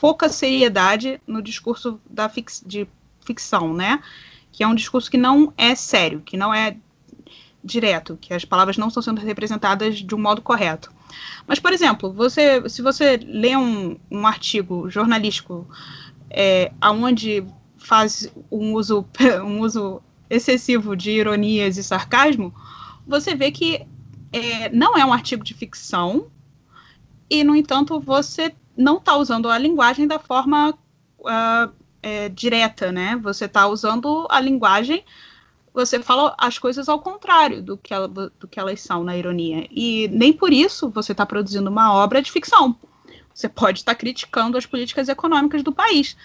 pouca 0.00 0.30
seriedade 0.30 1.20
no 1.26 1.42
discurso 1.42 2.00
da 2.08 2.30
fix, 2.30 2.64
de 2.64 2.88
ficção, 3.20 3.74
né? 3.74 4.02
Que 4.50 4.64
é 4.64 4.66
um 4.66 4.74
discurso 4.74 5.10
que 5.10 5.18
não 5.18 5.52
é 5.54 5.74
sério, 5.74 6.22
que 6.22 6.38
não 6.38 6.54
é 6.54 6.78
direto, 7.62 8.16
que 8.18 8.32
as 8.32 8.44
palavras 8.44 8.78
não 8.78 8.88
estão 8.88 9.02
sendo 9.02 9.20
representadas 9.20 9.98
de 9.98 10.14
um 10.14 10.18
modo 10.18 10.40
correto. 10.40 10.90
Mas, 11.46 11.58
por 11.58 11.72
exemplo, 11.72 12.12
você, 12.12 12.66
se 12.68 12.82
você 12.82 13.16
lê 13.16 13.56
um, 13.56 13.96
um 14.10 14.26
artigo 14.26 14.88
jornalístico 14.90 15.68
é, 16.36 16.70
onde 16.82 17.42
faz 17.78 18.30
um 18.52 18.74
uso, 18.74 19.06
um 19.42 19.60
uso 19.60 20.02
excessivo 20.28 20.94
de 20.94 21.10
ironias 21.10 21.78
e 21.78 21.82
sarcasmo, 21.82 22.54
você 23.06 23.34
vê 23.34 23.50
que 23.50 23.86
é, 24.32 24.68
não 24.68 24.96
é 24.96 25.04
um 25.04 25.12
artigo 25.12 25.42
de 25.42 25.54
ficção 25.54 26.26
e, 27.30 27.42
no 27.42 27.56
entanto, 27.56 27.98
você 27.98 28.54
não 28.76 28.98
está 28.98 29.16
usando 29.16 29.48
a 29.48 29.56
linguagem 29.56 30.06
da 30.06 30.18
forma 30.18 30.76
uh, 31.20 31.72
é, 32.02 32.28
direta, 32.28 32.92
né? 32.92 33.16
Você 33.22 33.46
está 33.46 33.66
usando 33.66 34.26
a 34.30 34.38
linguagem, 34.40 35.02
você 35.72 36.02
fala 36.02 36.34
as 36.38 36.58
coisas 36.58 36.88
ao 36.88 37.00
contrário 37.00 37.62
do 37.62 37.76
que, 37.76 37.94
ela, 37.94 38.06
do 38.06 38.48
que 38.48 38.60
elas 38.60 38.80
são 38.80 39.02
na 39.02 39.16
ironia. 39.16 39.66
E 39.70 40.08
nem 40.12 40.32
por 40.32 40.52
isso 40.52 40.90
você 40.90 41.12
está 41.12 41.24
produzindo 41.24 41.70
uma 41.70 41.94
obra 41.94 42.20
de 42.20 42.30
ficção. 42.30 42.76
Você 43.36 43.50
pode 43.50 43.80
estar 43.80 43.94
criticando 43.94 44.56
as 44.56 44.64
políticas 44.64 45.10
econômicas 45.10 45.62
do 45.62 45.70
país. 45.70 46.16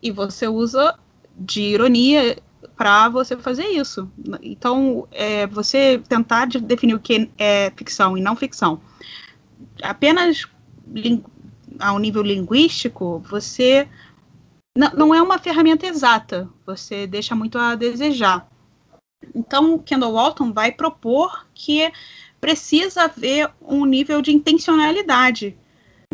E 0.00 0.12
você 0.12 0.46
usa 0.46 0.96
de 1.36 1.62
ironia 1.62 2.38
para 2.76 3.08
você 3.08 3.36
fazer 3.36 3.66
isso. 3.66 4.08
Então, 4.40 5.08
é, 5.10 5.48
você 5.48 6.00
tentar 6.08 6.46
de 6.46 6.60
definir 6.60 6.94
o 6.94 7.00
que 7.00 7.28
é 7.36 7.72
ficção 7.76 8.16
e 8.16 8.20
não 8.20 8.36
ficção, 8.36 8.80
apenas 9.82 10.46
ao 11.80 11.98
nível 11.98 12.22
linguístico, 12.22 13.18
você 13.28 13.88
não 14.96 15.12
é 15.12 15.20
uma 15.20 15.40
ferramenta 15.40 15.88
exata. 15.88 16.48
Você 16.64 17.04
deixa 17.04 17.34
muito 17.34 17.58
a 17.58 17.74
desejar. 17.74 18.48
Então, 19.34 19.76
Kendall 19.76 20.12
Walton 20.12 20.52
vai 20.52 20.70
propor 20.70 21.48
que 21.52 21.92
precisa 22.40 23.02
haver 23.02 23.50
um 23.60 23.84
nível 23.84 24.22
de 24.22 24.30
intencionalidade, 24.30 25.58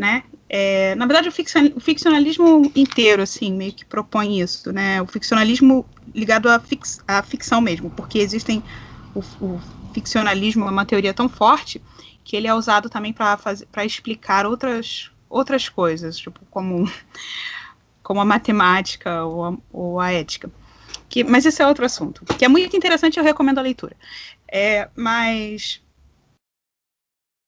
né? 0.00 0.24
É, 0.48 0.94
na 0.94 1.06
verdade, 1.06 1.28
o, 1.28 1.80
ficcionalismo 1.80 2.70
inteiro, 2.74 3.22
assim, 3.22 3.52
meio 3.52 3.72
que 3.72 3.84
propõe 3.84 4.40
isso, 4.40 4.72
né? 4.72 5.02
O 5.02 5.06
ficcionalismo 5.06 5.84
ligado 6.14 6.48
à, 6.48 6.60
fix, 6.60 7.00
à 7.06 7.22
ficção 7.22 7.60
mesmo, 7.60 7.90
porque 7.90 8.18
existem 8.18 8.62
o, 9.14 9.20
o, 9.44 9.60
ficcionalismo 9.92 10.66
é 10.66 10.70
uma 10.70 10.84
teoria 10.84 11.12
tão 11.12 11.28
forte 11.28 11.82
que 12.22 12.36
ele 12.36 12.46
é 12.46 12.54
usado 12.54 12.88
também 12.88 13.12
para 13.12 13.84
explicar 13.84 14.46
outras, 14.46 15.10
outras 15.28 15.68
coisas, 15.68 16.16
tipo 16.16 16.40
como, 16.50 16.90
como 18.02 18.20
a 18.20 18.24
matemática 18.24 19.24
ou 19.24 19.44
a, 19.44 19.56
ou 19.72 20.00
a 20.00 20.12
ética. 20.12 20.50
Que, 21.08 21.24
mas 21.24 21.46
esse 21.46 21.62
é 21.62 21.66
outro 21.66 21.84
assunto, 21.84 22.24
que 22.36 22.44
é 22.44 22.48
muito 22.48 22.76
interessante, 22.76 23.18
eu 23.18 23.24
recomendo 23.24 23.58
a 23.58 23.62
leitura. 23.62 23.96
É, 24.50 24.88
mas 24.94 25.80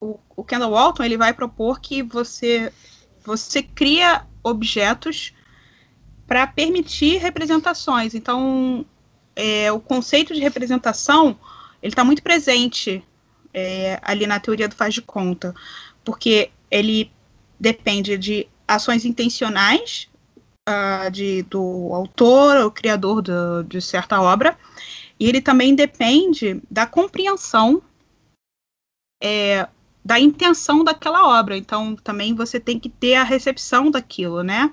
o, 0.01 0.45
Kendall 0.45 0.71
Walton 0.71 1.03
ele 1.03 1.17
vai 1.17 1.33
propor 1.33 1.81
que 1.81 2.03
você 2.03 2.73
você 3.25 3.63
cria 3.63 4.25
objetos 4.43 5.35
para 6.27 6.47
permitir 6.47 7.19
representações. 7.19 8.15
Então, 8.15 8.87
é, 9.37 9.71
o 9.71 9.81
conceito 9.81 10.33
de 10.33 10.41
representação 10.41 11.39
ele 11.83 11.93
está 11.93 12.05
muito 12.05 12.23
presente 12.23 13.05
é, 13.53 13.99
ali 14.03 14.27
na 14.27 14.41
teoria 14.41 14.69
do 14.69 14.75
faz 14.75 14.95
de 14.95 15.03
conta, 15.03 15.55
porque 16.05 16.51
ele 16.71 17.13
depende 17.59 18.17
de 18.17 18.49
ações 18.67 19.05
intencionais 19.05 20.09
uh, 20.69 21.11
de, 21.11 21.43
do 21.43 21.91
autor 21.93 22.57
ou 22.59 22.71
criador 22.71 23.23
do, 23.23 23.63
de 23.65 23.81
certa 23.81 24.21
obra, 24.21 24.57
e 25.19 25.29
ele 25.29 25.41
também 25.41 25.75
depende 25.75 26.61
da 26.71 26.87
compreensão 26.87 27.83
é, 29.23 29.69
da 30.09 30.19
intenção 30.19 30.83
daquela 30.83 31.39
obra. 31.39 31.55
Então, 31.55 31.95
também 31.95 32.35
você 32.35 32.59
tem 32.59 32.81
que 32.81 32.89
ter 32.89 33.17
a 33.17 33.25
recepção 33.25 33.91
daquilo, 33.91 34.43
né? 34.43 34.73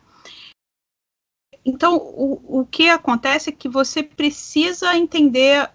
Então, 1.65 1.97
o, 1.97 2.61
o 2.61 2.65
que 2.65 2.87
acontece 2.87 3.49
é 3.49 3.51
que 3.51 3.67
você 3.67 4.01
precisa 4.01 4.95
entender 4.95 5.69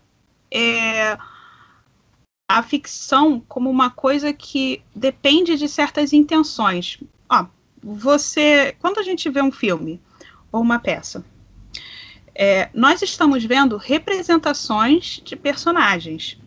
é, 0.50 1.18
a 2.48 2.62
ficção 2.62 3.38
como 3.46 3.68
uma 3.68 3.90
coisa 3.90 4.32
que 4.32 4.82
depende 4.96 5.58
de 5.58 5.68
certas 5.68 6.14
intenções. 6.14 6.98
Ó, 7.28 7.44
você, 7.82 8.74
quando 8.80 8.98
a 8.98 9.02
gente 9.02 9.28
vê 9.28 9.42
um 9.42 9.52
filme 9.52 10.00
ou 10.50 10.62
uma 10.62 10.78
peça, 10.78 11.22
é, 12.34 12.70
nós 12.72 13.02
estamos 13.02 13.44
vendo 13.44 13.76
representações 13.76 15.20
de 15.22 15.36
personagens. 15.36 16.38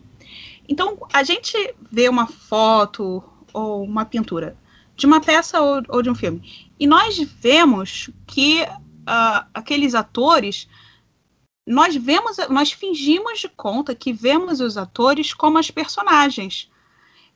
Então, 0.68 0.98
a 1.12 1.22
gente 1.22 1.74
vê 1.90 2.08
uma 2.08 2.26
foto 2.26 3.22
ou 3.52 3.84
uma 3.84 4.04
pintura 4.04 4.56
de 4.96 5.06
uma 5.06 5.20
peça 5.20 5.60
ou, 5.60 5.82
ou 5.88 6.02
de 6.02 6.10
um 6.10 6.14
filme, 6.14 6.68
e 6.78 6.86
nós 6.86 7.18
vemos 7.18 8.10
que 8.26 8.62
uh, 8.62 9.46
aqueles 9.52 9.94
atores, 9.94 10.68
nós 11.66 11.96
vemos, 11.96 12.36
nós 12.48 12.72
fingimos 12.72 13.40
de 13.40 13.48
conta 13.48 13.94
que 13.94 14.12
vemos 14.12 14.60
os 14.60 14.76
atores 14.76 15.32
como 15.32 15.58
as 15.58 15.70
personagens, 15.70 16.70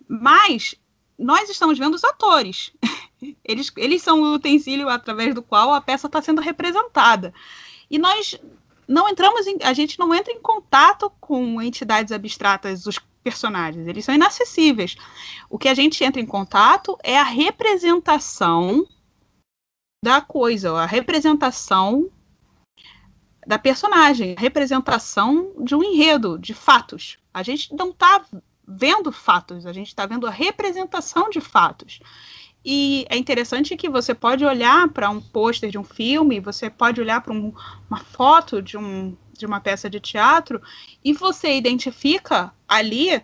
mas 0.08 0.74
nós 1.18 1.50
estamos 1.50 1.78
vendo 1.78 1.94
os 1.94 2.04
atores. 2.04 2.72
Eles, 3.42 3.72
eles 3.76 4.00
são 4.00 4.22
o 4.22 4.34
utensílio 4.34 4.88
através 4.88 5.34
do 5.34 5.42
qual 5.42 5.74
a 5.74 5.80
peça 5.80 6.06
está 6.06 6.22
sendo 6.22 6.40
representada. 6.40 7.34
E 7.90 7.98
nós 7.98 8.38
não 8.86 9.08
entramos 9.08 9.44
em, 9.44 9.58
a 9.64 9.72
gente 9.72 9.98
não 9.98 10.14
entra 10.14 10.32
em 10.32 10.40
contato 10.40 11.10
com 11.18 11.60
entidades 11.60 12.12
abstratas, 12.12 12.86
os 12.86 12.96
personagens, 13.22 13.86
eles 13.86 14.04
são 14.04 14.14
inacessíveis. 14.14 14.96
O 15.48 15.58
que 15.58 15.68
a 15.68 15.74
gente 15.74 16.02
entra 16.02 16.20
em 16.20 16.26
contato 16.26 16.96
é 17.02 17.18
a 17.18 17.24
representação 17.24 18.86
da 20.02 20.20
coisa, 20.20 20.72
a 20.72 20.86
representação 20.86 22.10
da 23.46 23.58
personagem, 23.58 24.34
a 24.36 24.40
representação 24.40 25.54
de 25.64 25.74
um 25.74 25.82
enredo, 25.82 26.38
de 26.38 26.54
fatos. 26.54 27.18
A 27.32 27.42
gente 27.42 27.74
não 27.74 27.90
está 27.90 28.24
vendo 28.66 29.10
fatos, 29.10 29.64
a 29.64 29.72
gente 29.72 29.88
está 29.88 30.04
vendo 30.04 30.26
a 30.26 30.30
representação 30.30 31.30
de 31.30 31.40
fatos. 31.40 32.00
E 32.64 33.06
é 33.08 33.16
interessante 33.16 33.76
que 33.76 33.88
você 33.88 34.14
pode 34.14 34.44
olhar 34.44 34.88
para 34.90 35.08
um 35.08 35.20
pôster 35.20 35.70
de 35.70 35.78
um 35.78 35.84
filme, 35.84 36.40
você 36.40 36.68
pode 36.68 37.00
olhar 37.00 37.22
para 37.22 37.32
um, 37.32 37.54
uma 37.88 37.98
foto 37.98 38.60
de, 38.60 38.76
um, 38.76 39.16
de 39.38 39.46
uma 39.46 39.60
peça 39.60 39.88
de 39.88 40.00
teatro 40.00 40.60
e 41.04 41.12
você 41.12 41.56
identifica 41.56 42.52
ali, 42.68 43.22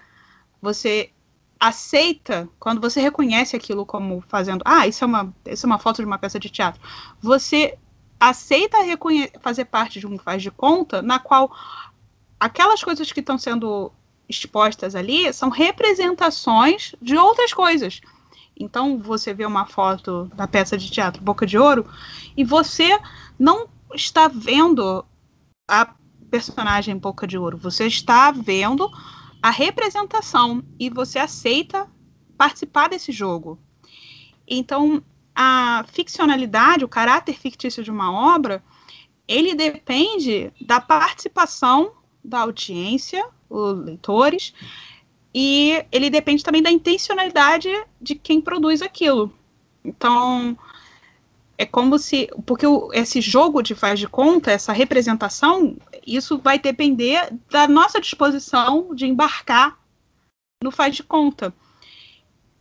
você 0.60 1.10
aceita, 1.58 2.48
quando 2.58 2.80
você 2.80 3.00
reconhece 3.00 3.56
aquilo 3.56 3.86
como 3.86 4.22
fazendo, 4.28 4.62
ah, 4.64 4.86
isso 4.86 5.04
é 5.04 5.06
uma, 5.06 5.34
isso 5.46 5.66
é 5.66 5.68
uma 5.68 5.78
foto 5.78 5.96
de 5.96 6.06
uma 6.06 6.18
peça 6.18 6.38
de 6.38 6.50
teatro, 6.50 6.80
você 7.20 7.78
aceita 8.18 8.78
fazer 9.40 9.66
parte 9.66 10.00
de 10.00 10.06
um 10.06 10.18
faz 10.18 10.42
de 10.42 10.50
conta 10.50 11.02
na 11.02 11.18
qual 11.18 11.50
aquelas 12.38 12.82
coisas 12.82 13.10
que 13.12 13.20
estão 13.20 13.38
sendo 13.38 13.92
expostas 14.28 14.94
ali 14.94 15.32
são 15.32 15.48
representações 15.50 16.94
de 17.00 17.16
outras 17.16 17.52
coisas. 17.52 18.00
Então 18.58 18.98
você 18.98 19.34
vê 19.34 19.44
uma 19.44 19.66
foto 19.66 20.30
da 20.34 20.46
peça 20.46 20.78
de 20.78 20.90
teatro 20.90 21.22
Boca 21.22 21.46
de 21.46 21.58
Ouro 21.58 21.86
e 22.36 22.44
você 22.44 22.98
não 23.38 23.68
está 23.94 24.28
vendo 24.28 25.04
a 25.68 25.94
personagem 26.34 26.98
Boca 26.98 27.28
de 27.28 27.38
Ouro, 27.38 27.56
você 27.56 27.86
está 27.86 28.32
vendo 28.32 28.90
a 29.40 29.50
representação 29.50 30.64
e 30.80 30.90
você 30.90 31.20
aceita 31.20 31.88
participar 32.36 32.88
desse 32.88 33.12
jogo. 33.12 33.56
Então, 34.44 35.00
a 35.32 35.84
ficcionalidade, 35.92 36.84
o 36.84 36.88
caráter 36.88 37.36
fictício 37.36 37.84
de 37.84 37.90
uma 37.92 38.12
obra, 38.34 38.64
ele 39.28 39.54
depende 39.54 40.52
da 40.60 40.80
participação 40.80 41.92
da 42.24 42.40
audiência, 42.40 43.24
os 43.48 43.84
leitores, 43.84 44.52
e 45.32 45.84
ele 45.92 46.10
depende 46.10 46.42
também 46.42 46.64
da 46.64 46.70
intencionalidade 46.72 47.70
de 48.00 48.16
quem 48.16 48.40
produz 48.40 48.82
aquilo. 48.82 49.32
Então, 49.84 50.58
é 51.56 51.64
como 51.64 51.98
se. 51.98 52.28
Porque 52.44 52.66
esse 52.92 53.20
jogo 53.20 53.62
de 53.62 53.74
faz 53.74 53.98
de 53.98 54.08
conta, 54.08 54.50
essa 54.50 54.72
representação, 54.72 55.76
isso 56.06 56.38
vai 56.38 56.58
depender 56.58 57.32
da 57.50 57.66
nossa 57.66 58.00
disposição 58.00 58.94
de 58.94 59.06
embarcar 59.06 59.78
no 60.62 60.70
faz 60.70 60.94
de 60.94 61.02
conta. 61.02 61.54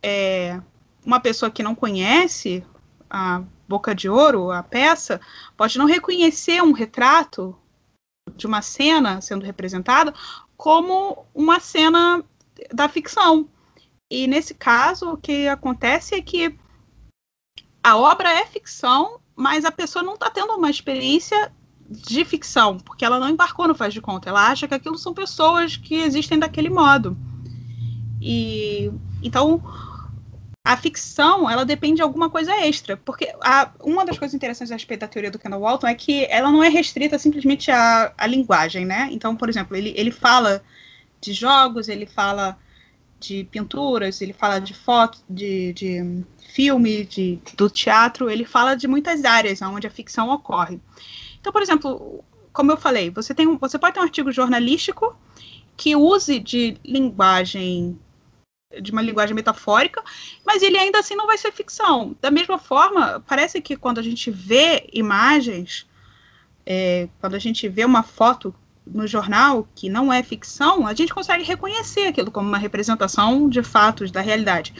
É, 0.02 0.60
uma 1.04 1.20
pessoa 1.20 1.50
que 1.50 1.62
não 1.62 1.74
conhece 1.74 2.64
a 3.08 3.42
Boca 3.68 3.94
de 3.94 4.08
Ouro, 4.08 4.50
a 4.50 4.62
peça, 4.62 5.20
pode 5.56 5.78
não 5.78 5.86
reconhecer 5.86 6.62
um 6.62 6.72
retrato 6.72 7.56
de 8.36 8.46
uma 8.46 8.62
cena 8.62 9.20
sendo 9.20 9.44
representada 9.44 10.12
como 10.56 11.26
uma 11.34 11.60
cena 11.60 12.22
da 12.72 12.88
ficção. 12.88 13.48
E 14.10 14.26
nesse 14.26 14.54
caso, 14.54 15.12
o 15.12 15.16
que 15.16 15.48
acontece 15.48 16.14
é 16.14 16.22
que 16.22 16.58
a 17.82 17.96
obra 17.96 18.30
é 18.30 18.46
ficção, 18.46 19.20
mas 19.34 19.64
a 19.64 19.72
pessoa 19.72 20.02
não 20.02 20.14
está 20.14 20.30
tendo 20.30 20.54
uma 20.54 20.70
experiência 20.70 21.52
de 21.88 22.24
ficção, 22.24 22.78
porque 22.78 23.04
ela 23.04 23.18
não 23.18 23.28
embarcou 23.28 23.68
no 23.68 23.74
faz 23.74 23.92
de 23.92 24.00
conta. 24.00 24.28
Ela 24.28 24.48
acha 24.48 24.66
que 24.66 24.74
aquilo 24.74 24.98
são 24.98 25.12
pessoas 25.12 25.76
que 25.76 25.94
existem 25.96 26.38
daquele 26.38 26.70
modo. 26.70 27.16
E 28.20 28.90
então 29.22 29.62
a 30.66 30.76
ficção 30.78 31.48
ela 31.48 31.64
depende 31.64 31.96
de 31.96 32.02
alguma 32.02 32.30
coisa 32.30 32.52
extra, 32.64 32.96
porque 32.96 33.30
a, 33.42 33.70
uma 33.82 34.04
das 34.04 34.18
coisas 34.18 34.34
interessantes 34.34 34.72
a 34.72 34.76
respeito 34.76 35.00
da 35.00 35.08
teoria 35.08 35.30
do 35.30 35.38
Kendall 35.38 35.60
Walton 35.60 35.86
é 35.86 35.94
que 35.94 36.24
ela 36.30 36.50
não 36.50 36.64
é 36.64 36.70
restrita 36.70 37.18
simplesmente 37.18 37.70
à, 37.70 38.14
à 38.16 38.26
linguagem, 38.26 38.86
né? 38.86 39.08
Então, 39.12 39.36
por 39.36 39.50
exemplo, 39.50 39.76
ele, 39.76 39.92
ele 39.94 40.10
fala 40.10 40.62
de 41.20 41.34
jogos, 41.34 41.88
ele 41.88 42.06
fala 42.06 42.58
de 43.20 43.44
pinturas, 43.44 44.20
ele 44.22 44.32
fala 44.32 44.58
de 44.58 44.72
foto, 44.72 45.18
de, 45.28 45.72
de 45.74 46.24
filme, 46.48 47.04
de, 47.04 47.38
do 47.56 47.68
teatro, 47.68 48.30
ele 48.30 48.44
fala 48.44 48.74
de 48.74 48.86
muitas 48.86 49.24
áreas 49.24 49.60
onde 49.60 49.86
a 49.86 49.90
ficção 49.90 50.30
ocorre. 50.30 50.80
Então, 51.44 51.52
por 51.52 51.60
exemplo, 51.60 52.24
como 52.54 52.72
eu 52.72 52.76
falei, 52.78 53.10
você, 53.10 53.34
tem, 53.34 53.58
você 53.58 53.78
pode 53.78 53.92
ter 53.92 54.00
um 54.00 54.04
artigo 54.04 54.32
jornalístico 54.32 55.14
que 55.76 55.94
use 55.94 56.40
de 56.40 56.78
linguagem 56.82 58.00
de 58.80 58.90
uma 58.90 59.02
linguagem 59.02 59.36
metafórica, 59.36 60.02
mas 60.44 60.62
ele 60.62 60.78
ainda 60.78 61.00
assim 61.00 61.14
não 61.14 61.26
vai 61.26 61.36
ser 61.36 61.52
ficção. 61.52 62.16
Da 62.18 62.30
mesma 62.30 62.58
forma, 62.58 63.22
parece 63.28 63.60
que 63.60 63.76
quando 63.76 63.98
a 63.98 64.02
gente 64.02 64.30
vê 64.30 64.88
imagens, 64.90 65.86
é, 66.64 67.10
quando 67.20 67.34
a 67.34 67.38
gente 67.38 67.68
vê 67.68 67.84
uma 67.84 68.02
foto 68.02 68.54
no 68.86 69.06
jornal 69.06 69.68
que 69.74 69.90
não 69.90 70.10
é 70.10 70.22
ficção, 70.22 70.86
a 70.86 70.94
gente 70.94 71.12
consegue 71.12 71.44
reconhecer 71.44 72.06
aquilo 72.06 72.30
como 72.30 72.48
uma 72.48 72.58
representação 72.58 73.50
de 73.50 73.62
fatos 73.62 74.10
da 74.10 74.22
realidade. 74.22 74.72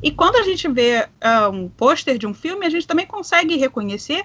E 0.00 0.12
quando 0.12 0.36
a 0.36 0.42
gente 0.44 0.68
vê 0.68 1.02
uh, 1.02 1.50
um 1.50 1.68
pôster 1.68 2.16
de 2.16 2.28
um 2.28 2.32
filme, 2.32 2.64
a 2.64 2.70
gente 2.70 2.86
também 2.86 3.06
consegue 3.06 3.56
reconhecer 3.56 4.24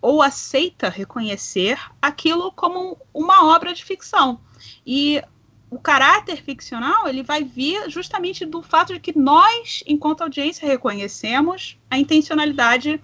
ou 0.00 0.22
aceita 0.22 0.88
reconhecer 0.88 1.78
aquilo 2.00 2.52
como 2.52 2.98
uma 3.12 3.46
obra 3.54 3.74
de 3.74 3.84
ficção. 3.84 4.40
E 4.86 5.22
o 5.70 5.78
caráter 5.78 6.42
ficcional 6.42 7.08
ele 7.08 7.22
vai 7.22 7.44
vir 7.44 7.90
justamente 7.90 8.46
do 8.46 8.62
fato 8.62 8.94
de 8.94 9.00
que 9.00 9.18
nós, 9.18 9.82
enquanto 9.86 10.22
audiência, 10.22 10.66
reconhecemos 10.66 11.78
a 11.90 11.98
intencionalidade 11.98 13.00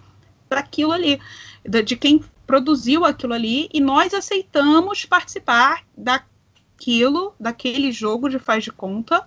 daquilo 0.49 0.93
ali, 0.93 1.21
de 1.65 1.97
quem 1.97 2.23
produziu 2.47 3.05
aquilo 3.05 3.33
ali 3.33 3.69
e 3.73 3.81
nós 3.81 4.15
aceitamos 4.15 5.05
participar 5.05 5.83
daquilo, 5.97 7.35
daquele 7.41 7.91
jogo 7.91 8.29
de 8.29 8.39
faz 8.39 8.65
de 8.65 8.71
conta 8.71 9.27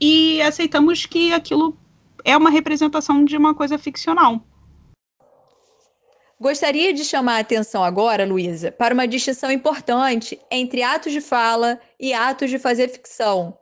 e 0.00 0.40
aceitamos 0.42 1.06
que 1.06 1.32
aquilo 1.32 1.76
é 2.24 2.36
uma 2.36 2.50
representação 2.50 3.24
de 3.24 3.36
uma 3.36 3.54
coisa 3.54 3.78
ficcional. 3.78 4.44
Gostaria 6.40 6.92
de 6.92 7.04
chamar 7.04 7.36
a 7.36 7.40
atenção 7.40 7.82
agora, 7.82 8.26
Luísa, 8.26 8.72
para 8.72 8.92
uma 8.92 9.06
distinção 9.06 9.50
importante 9.50 10.38
entre 10.50 10.82
atos 10.82 11.12
de 11.12 11.20
fala 11.20 11.80
e 11.98 12.12
atos 12.12 12.50
de 12.50 12.58
fazer 12.58 12.88
ficção. 12.88 13.56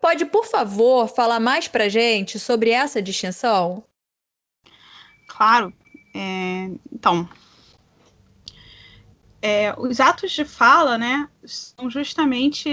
Pode, 0.00 0.24
por 0.26 0.46
favor, 0.46 1.08
falar 1.08 1.40
mais 1.40 1.68
para 1.68 1.88
gente 1.88 2.38
sobre 2.38 2.70
essa 2.70 3.00
distinção? 3.00 3.84
Claro. 5.26 5.72
É, 6.14 6.70
então, 6.92 7.28
é, 9.40 9.74
os 9.78 10.00
atos 10.00 10.32
de 10.32 10.44
fala, 10.44 10.98
né, 10.98 11.28
são 11.44 11.88
justamente 11.88 12.68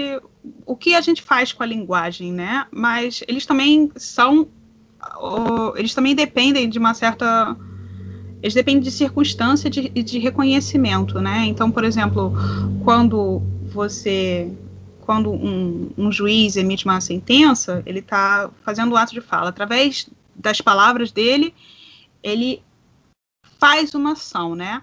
o 0.64 0.76
que 0.76 0.94
a 0.94 1.00
gente 1.00 1.22
faz 1.22 1.52
com 1.52 1.62
a 1.62 1.66
linguagem, 1.66 2.32
né? 2.32 2.66
Mas 2.72 3.22
eles 3.28 3.46
também 3.46 3.90
são, 3.96 4.48
eles 5.76 5.94
também 5.94 6.14
dependem 6.14 6.68
de 6.68 6.78
uma 6.78 6.92
certa, 6.92 7.56
eles 8.42 8.54
dependem 8.54 8.82
de 8.82 8.90
circunstância 8.90 9.68
e 9.68 9.70
de, 9.70 9.88
de 9.88 10.18
reconhecimento, 10.18 11.20
né? 11.20 11.44
Então, 11.46 11.70
por 11.70 11.84
exemplo, 11.84 12.32
quando 12.84 13.42
você, 13.72 14.50
quando 15.00 15.30
um, 15.32 15.90
um 15.96 16.12
juiz 16.12 16.56
emite 16.56 16.84
uma 16.84 17.00
sentença, 17.00 17.82
ele 17.86 18.00
está 18.00 18.50
fazendo 18.64 18.92
o 18.92 18.96
ato 18.96 19.14
de 19.14 19.20
fala 19.20 19.48
através 19.48 20.08
das 20.34 20.60
palavras 20.60 21.10
dele, 21.10 21.54
ele 22.22 22.62
faz 23.58 23.94
uma 23.94 24.12
ação, 24.12 24.54
né? 24.54 24.82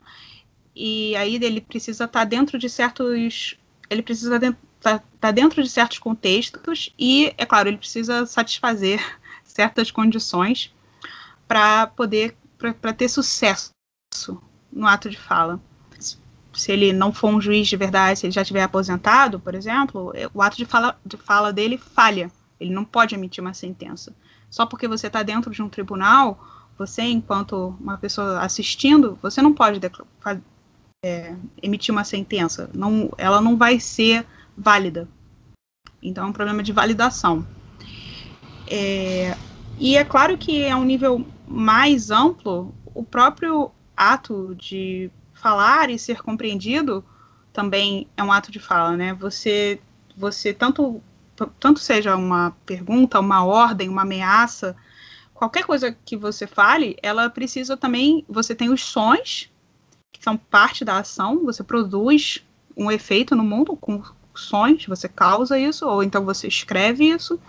e 0.75 1.15
aí 1.15 1.35
ele 1.35 1.61
precisa 1.61 2.05
estar 2.05 2.19
tá 2.19 2.25
dentro 2.25 2.57
de 2.57 2.69
certos 2.69 3.57
ele 3.89 4.01
precisa 4.01 4.35
estar 4.35 4.57
tá, 4.81 5.03
tá 5.19 5.31
dentro 5.31 5.61
de 5.61 5.69
certos 5.69 5.99
contextos 5.99 6.93
e 6.97 7.33
é 7.37 7.45
claro 7.45 7.69
ele 7.69 7.77
precisa 7.77 8.25
satisfazer 8.25 8.99
certas 9.43 9.91
condições 9.91 10.73
para 11.47 11.87
poder 11.87 12.35
para 12.71 12.93
ter 12.93 13.09
sucesso 13.09 13.71
no 14.71 14.87
ato 14.87 15.09
de 15.09 15.17
fala 15.17 15.59
se 16.53 16.71
ele 16.71 16.93
não 16.93 17.11
for 17.11 17.29
um 17.29 17.41
juiz 17.41 17.67
de 17.67 17.75
verdade 17.75 18.19
se 18.19 18.25
ele 18.27 18.33
já 18.33 18.41
estiver 18.41 18.61
aposentado 18.61 19.39
por 19.39 19.55
exemplo 19.55 20.13
o 20.33 20.41
ato 20.41 20.55
de 20.55 20.65
fala 20.65 20.97
de 21.05 21.17
fala 21.17 21.51
dele 21.51 21.77
falha 21.77 22.31
ele 22.59 22.71
não 22.71 22.85
pode 22.85 23.15
emitir 23.15 23.41
uma 23.41 23.53
sentença 23.53 24.15
só 24.49 24.65
porque 24.65 24.87
você 24.87 25.07
está 25.07 25.23
dentro 25.23 25.51
de 25.51 25.61
um 25.61 25.69
tribunal 25.69 26.39
você 26.77 27.01
enquanto 27.01 27.75
uma 27.79 27.97
pessoa 27.97 28.39
assistindo 28.39 29.17
você 29.21 29.41
não 29.41 29.51
pode 29.53 29.79
é, 31.03 31.35
emitir 31.61 31.91
uma 31.91 32.05
sentença. 32.05 32.69
Não, 32.73 33.11
ela 33.17 33.41
não 33.41 33.57
vai 33.57 33.79
ser 33.79 34.25
válida. 34.57 35.07
Então 36.01 36.25
é 36.25 36.27
um 36.27 36.33
problema 36.33 36.63
de 36.63 36.71
validação. 36.71 37.45
É, 38.67 39.35
e 39.77 39.97
é 39.97 40.05
claro 40.05 40.37
que 40.37 40.63
é 40.63 40.75
um 40.75 40.85
nível 40.85 41.25
mais 41.53 42.09
amplo, 42.09 42.73
o 42.95 43.03
próprio 43.03 43.71
ato 43.95 44.55
de 44.55 45.11
falar 45.35 45.91
e 45.91 45.99
ser 45.99 46.23
compreendido 46.23 47.05
também 47.53 48.07
é 48.17 48.23
um 48.23 48.31
ato 48.31 48.51
de 48.51 48.59
fala, 48.59 48.97
né? 48.97 49.13
Você, 49.13 49.79
você 50.17 50.51
tanto, 50.51 50.99
tanto 51.59 51.79
seja 51.79 52.15
uma 52.15 52.55
pergunta, 52.65 53.19
uma 53.19 53.45
ordem, 53.45 53.87
uma 53.87 54.01
ameaça, 54.01 54.75
qualquer 55.31 55.63
coisa 55.63 55.95
que 56.03 56.17
você 56.17 56.47
fale, 56.47 56.97
ela 57.03 57.29
precisa 57.29 57.77
também, 57.77 58.25
você 58.27 58.55
tem 58.55 58.71
os 58.71 58.83
sons 58.83 59.51
que 60.11 60.23
são 60.23 60.35
parte 60.35 60.83
da 60.83 60.97
ação, 60.97 61.43
você 61.43 61.63
produz 61.63 62.43
um 62.75 62.89
efeito 62.89 63.35
no 63.35 63.43
mundo 63.43 63.75
com 63.75 64.01
sons, 64.33 64.87
você 64.87 65.07
causa 65.07 65.59
isso, 65.59 65.87
ou 65.87 66.01
então 66.01 66.25
você 66.25 66.47
escreve 66.47 67.05
isso, 67.05 67.39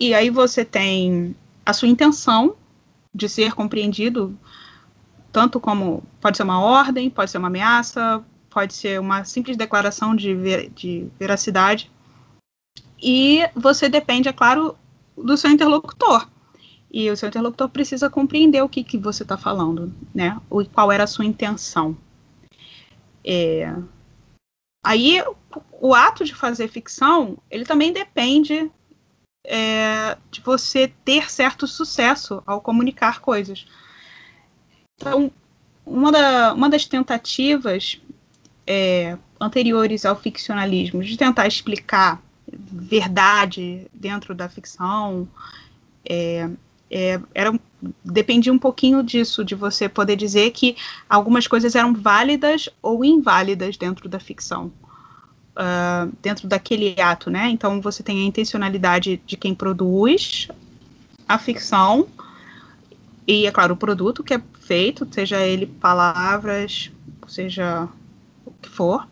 e 0.00 0.12
aí 0.12 0.30
você 0.30 0.64
tem 0.64 1.36
a 1.64 1.72
sua 1.72 1.86
intenção 1.86 2.56
de 3.14 3.28
ser 3.28 3.54
compreendido, 3.54 4.36
tanto 5.32 5.60
como 5.60 6.02
pode 6.20 6.36
ser 6.36 6.42
uma 6.42 6.60
ordem, 6.60 7.08
pode 7.08 7.30
ser 7.30 7.38
uma 7.38 7.48
ameaça, 7.48 8.24
pode 8.50 8.74
ser 8.74 9.00
uma 9.00 9.24
simples 9.24 9.56
declaração 9.56 10.14
de, 10.14 10.34
ver, 10.34 10.70
de 10.70 11.08
veracidade, 11.18 11.90
e 13.02 13.40
você 13.54 13.88
depende, 13.88 14.28
é 14.28 14.32
claro, 14.32 14.76
do 15.16 15.36
seu 15.36 15.50
interlocutor 15.50 16.28
e 16.90 17.10
o 17.10 17.16
seu 17.16 17.28
interlocutor 17.28 17.68
precisa 17.68 18.08
compreender 18.08 18.62
o 18.62 18.68
que, 18.68 18.84
que 18.84 18.96
você 18.96 19.24
está 19.24 19.36
falando, 19.36 19.92
né? 20.14 20.40
O, 20.48 20.64
qual 20.64 20.92
era 20.92 21.02
a 21.02 21.08
sua 21.08 21.24
intenção. 21.24 21.96
É, 23.24 23.74
aí, 24.82 25.20
o 25.80 25.92
ato 25.92 26.24
de 26.24 26.34
fazer 26.34 26.68
ficção, 26.68 27.36
ele 27.50 27.64
também 27.64 27.92
depende 27.92 28.70
é, 29.44 30.16
de 30.30 30.40
você 30.40 30.92
ter 31.04 31.30
certo 31.30 31.66
sucesso 31.66 32.42
ao 32.46 32.60
comunicar 32.60 33.20
coisas. 33.20 33.66
Então, 34.96 35.30
uma, 35.84 36.10
da, 36.10 36.54
uma 36.54 36.68
das 36.68 36.86
tentativas 36.86 38.00
é, 38.66 39.18
anteriores 39.40 40.04
ao 40.04 40.16
ficcionalismo 40.16 41.02
de 41.02 41.16
tentar 41.16 41.46
explicar 41.46 42.22
verdade 42.50 43.86
dentro 43.92 44.34
da 44.34 44.48
ficção, 44.48 45.28
é, 46.08 46.48
é, 46.90 47.20
era, 47.34 47.58
dependia 48.04 48.52
um 48.52 48.58
pouquinho 48.58 49.02
disso, 49.02 49.44
de 49.44 49.54
você 49.54 49.88
poder 49.88 50.16
dizer 50.16 50.50
que 50.52 50.76
algumas 51.08 51.46
coisas 51.46 51.74
eram 51.74 51.92
válidas 51.94 52.68
ou 52.80 53.04
inválidas 53.04 53.76
dentro 53.76 54.08
da 54.08 54.20
ficção. 54.20 54.72
Uh, 55.56 56.12
dentro 56.20 56.48
daquele 56.48 57.00
ato, 57.00 57.30
né? 57.30 57.48
Então 57.48 57.80
você 57.80 58.02
tem 58.02 58.22
a 58.22 58.26
intencionalidade 58.26 59.22
de 59.24 59.36
quem 59.36 59.54
produz 59.54 60.48
a 61.28 61.38
ficção 61.38 62.08
e, 63.26 63.46
é 63.46 63.50
claro, 63.50 63.74
o 63.74 63.76
produto 63.76 64.22
que 64.22 64.34
é 64.34 64.42
feito, 64.60 65.06
seja 65.10 65.40
ele 65.40 65.66
palavras, 65.66 66.90
seja 67.26 67.88
o 68.44 68.50
que 68.60 68.68
for. 68.68 69.08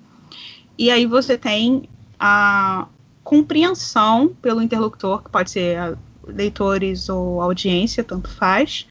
E 0.77 0.91
aí 0.91 1.07
você 1.07 1.39
tem 1.39 1.89
a 2.19 2.87
compreensão 3.25 4.29
pelo 4.41 4.61
interlocutor, 4.61 5.23
que 5.23 5.31
pode 5.31 5.51
ser 5.51 5.97
leitores 6.27 7.09
ou 7.09 7.41
audiência, 7.41 8.05
tanto 8.05 8.29
faz. 8.29 8.87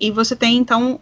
E 0.00 0.10
você 0.10 0.34
tem, 0.34 0.56
então, 0.56 1.00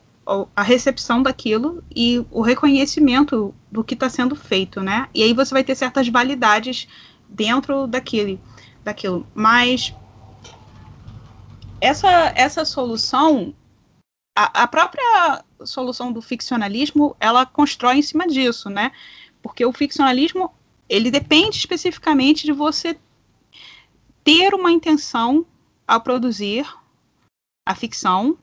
a 0.55 0.63
recepção 0.63 1.23
daquilo 1.23 1.83
e 1.95 2.25
o 2.31 2.41
reconhecimento 2.41 3.55
do 3.71 3.83
que 3.83 3.95
está 3.95 4.09
sendo 4.09 4.37
feito, 4.37 4.81
né? 4.81 5.09
E 5.13 5.23
aí 5.23 5.33
você 5.33 5.53
vai 5.53 5.65
ter 5.65 5.75
certas 5.75 6.09
validades 6.09 6.87
dentro 7.29 7.87
daquele, 7.87 8.41
daquilo. 8.85 9.27
Mas 9.35 9.93
essa, 11.81 12.33
essa 12.37 12.65
solução, 12.65 13.55
a, 14.37 14.63
a 14.63 14.67
própria 14.69 15.45
solução 15.65 16.13
do 16.13 16.23
ficcionalismo, 16.23 17.17
ela 17.19 17.45
constrói 17.45 17.97
em 17.97 18.03
cima 18.03 18.27
disso, 18.27 18.71
né? 18.71 18.93
Porque 19.43 19.65
o 19.65 19.73
ficcionalismo, 19.73 20.53
ele 20.89 21.11
depende 21.11 21.59
especificamente 21.59 22.45
de 22.45 22.53
você 22.53 22.97
ter 24.23 24.55
uma 24.55 24.71
intenção 24.71 25.45
ao 25.89 26.01
produzir 26.01 26.67
a 27.67 27.75
ficção 27.75 28.39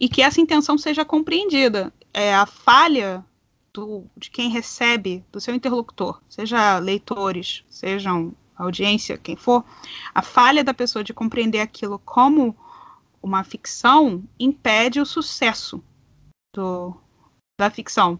e 0.00 0.08
que 0.08 0.22
essa 0.22 0.40
intenção 0.40 0.78
seja 0.78 1.04
compreendida. 1.04 1.92
É 2.12 2.34
a 2.34 2.46
falha 2.46 3.24
do, 3.72 4.04
de 4.16 4.30
quem 4.30 4.50
recebe, 4.50 5.24
do 5.30 5.40
seu 5.40 5.54
interlocutor, 5.54 6.20
seja 6.28 6.78
leitores, 6.78 7.64
sejam 7.68 8.34
audiência, 8.56 9.16
quem 9.16 9.36
for, 9.36 9.64
a 10.14 10.22
falha 10.22 10.64
da 10.64 10.74
pessoa 10.74 11.04
de 11.04 11.14
compreender 11.14 11.60
aquilo 11.60 11.98
como 12.00 12.56
uma 13.22 13.44
ficção 13.44 14.24
impede 14.38 15.00
o 15.00 15.06
sucesso 15.06 15.82
do, 16.54 16.96
da 17.58 17.70
ficção. 17.70 18.18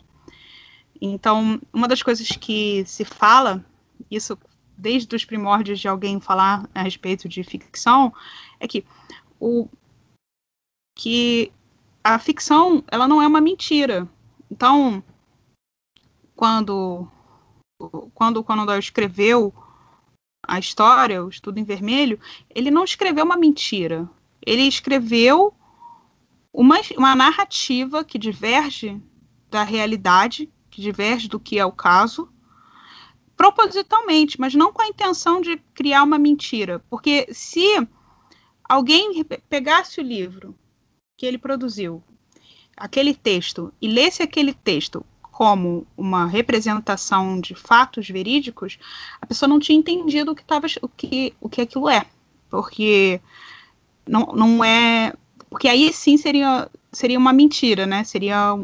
Então, 1.01 1.61
uma 1.73 1.89
das 1.89 2.03
coisas 2.03 2.29
que 2.29 2.85
se 2.87 3.05
fala, 3.05 3.65
isso 4.11 4.39
desde 4.77 5.15
os 5.15 5.25
primórdios 5.25 5.81
de 5.81 5.89
alguém 5.89 6.21
falar 6.21 6.69
a 6.73 6.83
respeito 6.83 7.29
de 7.29 7.43
ficção, 7.43 8.13
é 8.61 8.69
que 8.69 8.85
o 9.41 9.69
que 10.97 11.53
a 12.03 12.19
ficção 12.19 12.83
ela 12.89 13.07
não 13.09 13.21
é 13.21 13.27
uma 13.27 13.41
mentira. 13.41 14.09
Então, 14.51 15.03
quando 16.35 17.09
quando 18.15 18.39
o 18.39 18.45
Conan 18.45 18.67
Doyle 18.67 18.81
escreveu 18.81 19.55
a 20.43 20.59
história, 20.59 21.25
o 21.25 21.29
Estudo 21.29 21.59
em 21.59 21.65
Vermelho, 21.65 22.19
ele 22.51 22.71
não 22.71 22.85
escreveu 22.85 23.25
uma 23.25 23.37
mentira. 23.37 24.09
Ele 24.45 24.63
escreveu 24.63 25.55
uma, 26.53 26.77
uma 26.97 27.15
narrativa 27.15 28.05
que 28.05 28.19
diverge 28.19 29.01
da 29.51 29.63
realidade, 29.63 30.51
que 30.71 30.81
diverge 30.81 31.29
do 31.29 31.39
que 31.39 31.59
é 31.59 31.65
o 31.65 31.73
caso, 31.73 32.29
propositalmente, 33.37 34.41
mas 34.41 34.55
não 34.55 34.73
com 34.73 34.83
a 34.83 34.89
intenção 34.89 35.41
de 35.41 35.59
criar 35.75 36.03
uma 36.03 36.19
mentira. 36.19 36.85
Porque 36.91 37.29
se 37.33 37.87
alguém 38.65 39.23
pegasse 39.49 40.01
o 40.01 40.05
livro 40.05 40.58
que 41.19 41.27
ele 41.27 41.37
produziu, 41.37 42.03
aquele 42.77 43.13
texto, 43.13 43.75
e 43.83 43.89
lesse 43.89 44.23
aquele 44.23 44.55
texto 44.55 45.05
como 45.33 45.87
uma 45.97 46.27
representação 46.27 47.41
de 47.41 47.55
fatos 47.55 48.09
verídicos, 48.09 48.79
a 49.21 49.27
pessoa 49.27 49.49
não 49.49 49.59
tinha 49.59 49.79
entendido 49.79 50.33
o 50.33 50.35
que, 50.35 50.45
tava, 50.45 50.67
o 50.81 50.89
que, 50.89 51.35
o 51.41 51.49
que 51.49 51.61
aquilo 51.61 51.89
é. 51.89 52.07
Porque 52.49 53.21
não, 54.07 54.27
não 54.35 54.65
é. 54.65 55.13
Porque 55.51 55.69
aí 55.69 55.93
sim 55.93 56.17
seria, 56.17 56.69
seria 56.93 57.19
uma 57.19 57.33
mentira, 57.33 57.87
né? 57.87 58.05
Seria 58.05 58.55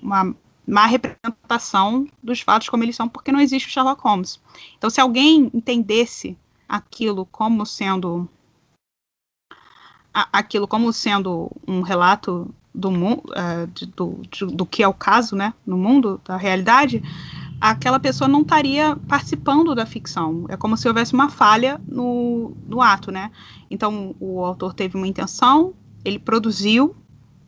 uma 0.00 0.34
má 0.66 0.86
representação 0.86 2.08
dos 2.22 2.40
fatos 2.40 2.68
como 2.68 2.82
eles 2.82 2.96
são, 2.96 3.08
porque 3.08 3.32
não 3.32 3.40
existe 3.40 3.68
o 3.68 3.70
Sherlock 3.70 4.02
Holmes. 4.02 4.40
Então, 4.78 4.88
se 4.88 5.00
alguém 5.00 5.50
entendesse 5.52 6.38
aquilo 6.68 7.26
como 7.26 7.66
sendo 7.66 8.28
aquilo 10.14 10.68
como 10.68 10.92
sendo 10.92 11.50
um 11.66 11.80
relato 11.80 12.54
do, 12.72 12.88
uh, 12.90 13.66
de, 13.72 13.86
do, 13.86 14.20
de, 14.30 14.46
do 14.46 14.64
que 14.64 14.82
é 14.82 14.88
o 14.88 14.94
caso, 14.94 15.34
né, 15.34 15.52
no 15.66 15.76
mundo 15.76 16.20
da 16.24 16.36
realidade, 16.36 17.02
aquela 17.60 17.98
pessoa 17.98 18.28
não 18.28 18.42
estaria 18.42 18.96
participando 19.08 19.74
da 19.74 19.86
ficção. 19.86 20.44
É 20.48 20.56
como 20.56 20.76
se 20.76 20.86
houvesse 20.86 21.14
uma 21.14 21.28
falha 21.28 21.80
no, 21.86 22.52
no 22.66 22.80
ato, 22.80 23.10
né? 23.10 23.30
Então, 23.70 24.14
o 24.20 24.44
autor 24.44 24.74
teve 24.74 24.96
uma 24.96 25.06
intenção, 25.06 25.74
ele 26.04 26.18
produziu 26.18 26.94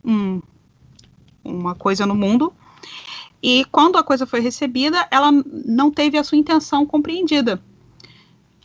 um, 0.03 0.41
uma 1.43 1.75
coisa 1.75 2.05
no 2.05 2.15
mundo, 2.15 2.53
e 3.41 3.63
quando 3.65 3.97
a 3.97 4.03
coisa 4.03 4.25
foi 4.25 4.39
recebida, 4.39 5.07
ela 5.11 5.31
não 5.31 5.91
teve 5.91 6.17
a 6.17 6.23
sua 6.23 6.37
intenção 6.37 6.85
compreendida. 6.85 7.61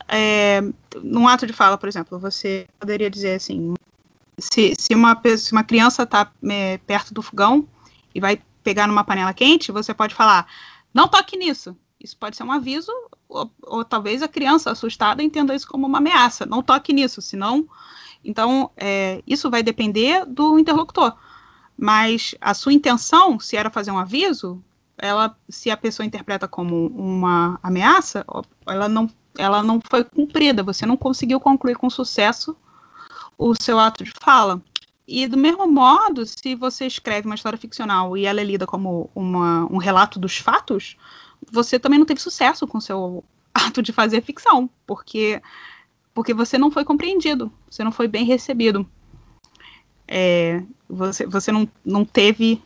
É, 0.07 0.61
num 1.01 1.27
ato 1.27 1.45
de 1.45 1.53
fala, 1.53 1.77
por 1.77 1.87
exemplo, 1.87 2.19
você 2.19 2.67
poderia 2.79 3.09
dizer 3.09 3.35
assim: 3.35 3.73
se, 4.37 4.73
se, 4.77 4.93
uma, 4.95 5.19
se 5.37 5.51
uma 5.51 5.63
criança 5.63 6.03
está 6.03 6.31
é, 6.49 6.77
perto 6.79 7.13
do 7.13 7.21
fogão 7.21 7.67
e 8.13 8.19
vai 8.19 8.41
pegar 8.63 8.87
numa 8.87 9.03
panela 9.03 9.33
quente, 9.33 9.71
você 9.71 9.93
pode 9.93 10.15
falar: 10.15 10.47
não 10.93 11.07
toque 11.07 11.37
nisso. 11.37 11.75
Isso 11.99 12.17
pode 12.17 12.35
ser 12.35 12.43
um 12.43 12.51
aviso, 12.51 12.91
ou, 13.29 13.49
ou 13.61 13.85
talvez 13.85 14.21
a 14.21 14.27
criança 14.27 14.71
assustada 14.71 15.23
entenda 15.23 15.55
isso 15.55 15.67
como 15.67 15.87
uma 15.87 15.99
ameaça. 15.99 16.45
Não 16.45 16.61
toque 16.61 16.91
nisso, 16.91 17.21
senão. 17.21 17.65
Então, 18.23 18.69
é, 18.75 19.21
isso 19.25 19.49
vai 19.49 19.63
depender 19.63 20.25
do 20.25 20.59
interlocutor. 20.59 21.15
Mas 21.77 22.35
a 22.41 22.53
sua 22.53 22.73
intenção, 22.73 23.39
se 23.39 23.55
era 23.55 23.69
fazer 23.69 23.91
um 23.91 23.97
aviso, 23.97 24.61
ela, 24.97 25.35
se 25.47 25.71
a 25.71 25.77
pessoa 25.77 26.05
interpreta 26.05 26.47
como 26.47 26.87
uma 26.87 27.57
ameaça, 27.63 28.25
ela 28.67 28.89
não, 28.89 29.09
ela 29.37 29.63
não 29.63 29.79
foi 29.81 30.03
cumprida. 30.03 30.61
Você 30.61 30.85
não 30.85 30.97
conseguiu 30.97 31.39
concluir 31.39 31.75
com 31.77 31.89
sucesso 31.89 32.55
o 33.37 33.53
seu 33.55 33.79
ato 33.79 34.03
de 34.03 34.11
fala. 34.21 34.61
E 35.07 35.27
do 35.27 35.37
mesmo 35.37 35.67
modo, 35.67 36.25
se 36.25 36.55
você 36.55 36.85
escreve 36.87 37.27
uma 37.27 37.35
história 37.35 37.57
ficcional 37.57 38.17
e 38.17 38.25
ela 38.25 38.39
é 38.39 38.43
lida 38.43 38.65
como 38.65 39.09
uma, 39.13 39.65
um 39.71 39.77
relato 39.77 40.17
dos 40.17 40.37
fatos, 40.37 40.95
você 41.51 41.77
também 41.77 41.99
não 41.99 42.05
teve 42.05 42.21
sucesso 42.21 42.65
com 42.65 42.79
seu 42.79 43.23
ato 43.53 43.81
de 43.81 43.91
fazer 43.91 44.21
ficção, 44.21 44.69
porque 44.87 45.41
porque 46.13 46.33
você 46.33 46.59
não 46.59 46.69
foi 46.69 46.85
compreendido, 46.85 47.51
você 47.69 47.83
não 47.83 47.91
foi 47.91 48.07
bem 48.07 48.23
recebido. 48.23 48.87
É, 50.07 50.61
você, 50.87 51.25
você 51.25 51.51
não, 51.51 51.67
não 51.83 52.05
teve 52.05 52.61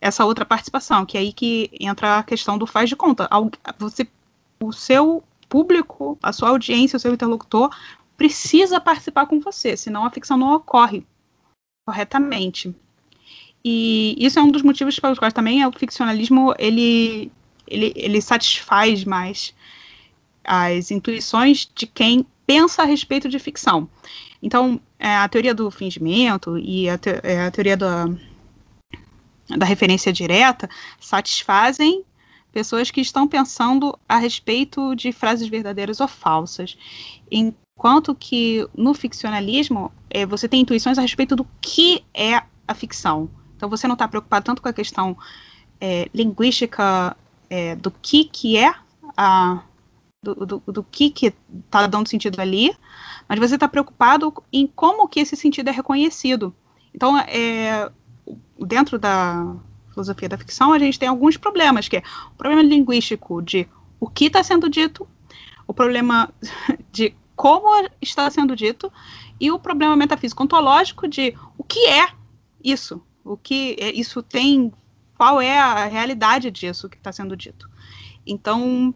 essa 0.00 0.24
outra 0.24 0.44
participação, 0.44 1.06
que 1.06 1.16
é 1.16 1.20
aí 1.20 1.32
que 1.32 1.70
entra 1.78 2.18
a 2.18 2.22
questão 2.24 2.58
do 2.58 2.66
faz 2.66 2.88
de 2.88 2.96
conta. 2.96 3.28
Você, 3.78 4.08
o 4.60 4.72
seu 4.72 5.22
público, 5.48 6.18
a 6.20 6.32
sua 6.32 6.48
audiência, 6.48 6.96
o 6.96 7.00
seu 7.00 7.14
interlocutor 7.14 7.70
precisa 8.18 8.80
participar 8.80 9.26
com 9.26 9.38
você, 9.38 9.76
senão 9.76 10.04
a 10.04 10.10
ficção 10.10 10.36
não 10.36 10.52
ocorre 10.52 11.06
corretamente. 11.86 12.74
E 13.64 14.16
isso 14.18 14.38
é 14.38 14.42
um 14.42 14.50
dos 14.50 14.62
motivos 14.62 14.98
pelos 14.98 15.18
quais 15.18 15.32
também 15.32 15.64
o 15.64 15.72
ficcionalismo 15.72 16.52
ele, 16.58 17.30
ele, 17.66 17.92
ele 17.94 18.20
satisfaz 18.20 19.04
mais 19.04 19.54
as 20.44 20.90
intuições 20.90 21.70
de 21.74 21.86
quem 21.86 22.26
pensa 22.44 22.82
a 22.82 22.86
respeito 22.86 23.28
de 23.28 23.38
ficção. 23.38 23.88
Então, 24.42 24.80
é, 24.98 25.14
a 25.16 25.28
teoria 25.28 25.54
do 25.54 25.70
fingimento 25.70 26.58
e 26.58 26.88
a, 26.88 26.98
te, 26.98 27.10
é, 27.22 27.46
a 27.46 27.50
teoria 27.50 27.76
da, 27.76 28.06
da 29.56 29.66
referência 29.66 30.12
direta 30.12 30.68
satisfazem 31.00 32.04
pessoas 32.50 32.90
que 32.90 33.00
estão 33.00 33.28
pensando 33.28 33.96
a 34.08 34.16
respeito 34.16 34.94
de 34.96 35.12
frases 35.12 35.48
verdadeiras 35.48 36.00
ou 36.00 36.08
falsas. 36.08 36.76
Enquanto 37.78 38.12
que 38.12 38.66
no 38.76 38.92
ficcionalismo 38.92 39.92
é, 40.10 40.26
você 40.26 40.48
tem 40.48 40.62
intuições 40.62 40.98
a 40.98 41.00
respeito 41.00 41.36
do 41.36 41.46
que 41.60 42.04
é 42.12 42.42
a 42.66 42.74
ficção. 42.74 43.30
Então 43.56 43.68
você 43.68 43.86
não 43.86 43.92
está 43.92 44.08
preocupado 44.08 44.44
tanto 44.44 44.60
com 44.60 44.68
a 44.68 44.72
questão 44.72 45.16
é, 45.80 46.10
linguística 46.12 47.16
é, 47.48 47.76
do 47.76 47.92
que, 47.92 48.24
que 48.24 48.56
é 48.56 48.74
a. 49.16 49.62
Do, 50.20 50.34
do, 50.34 50.62
do 50.66 50.82
que 50.82 51.14
está 51.64 51.86
dando 51.86 52.08
sentido 52.08 52.40
ali, 52.40 52.76
mas 53.28 53.38
você 53.38 53.54
está 53.54 53.68
preocupado 53.68 54.34
em 54.52 54.66
como 54.66 55.06
que 55.06 55.20
esse 55.20 55.36
sentido 55.36 55.68
é 55.68 55.70
reconhecido. 55.70 56.52
Então, 56.92 57.16
é, 57.16 57.88
dentro 58.58 58.98
da 58.98 59.54
filosofia 59.90 60.28
da 60.28 60.36
ficção, 60.36 60.72
a 60.72 60.78
gente 60.80 60.98
tem 60.98 61.08
alguns 61.08 61.36
problemas, 61.36 61.86
que 61.86 61.98
é 61.98 62.02
o 62.32 62.36
problema 62.36 62.60
linguístico 62.60 63.40
de 63.40 63.68
o 64.00 64.10
que 64.10 64.24
está 64.24 64.42
sendo 64.42 64.68
dito, 64.68 65.06
o 65.68 65.72
problema 65.72 66.28
de 66.90 67.14
como 67.38 67.88
está 68.02 68.28
sendo 68.28 68.56
dito 68.56 68.92
e 69.38 69.52
o 69.52 69.60
problema 69.60 69.96
metafísico 69.96 70.42
ontológico 70.42 71.06
de 71.06 71.32
o 71.56 71.62
que 71.62 71.86
é 71.86 72.08
isso, 72.62 73.00
o 73.24 73.36
que 73.36 73.76
é, 73.78 73.92
isso 73.92 74.24
tem, 74.24 74.72
qual 75.16 75.40
é 75.40 75.56
a 75.56 75.84
realidade 75.84 76.50
disso 76.50 76.88
que 76.88 76.96
está 76.96 77.12
sendo 77.12 77.36
dito. 77.36 77.70
Então, 78.26 78.92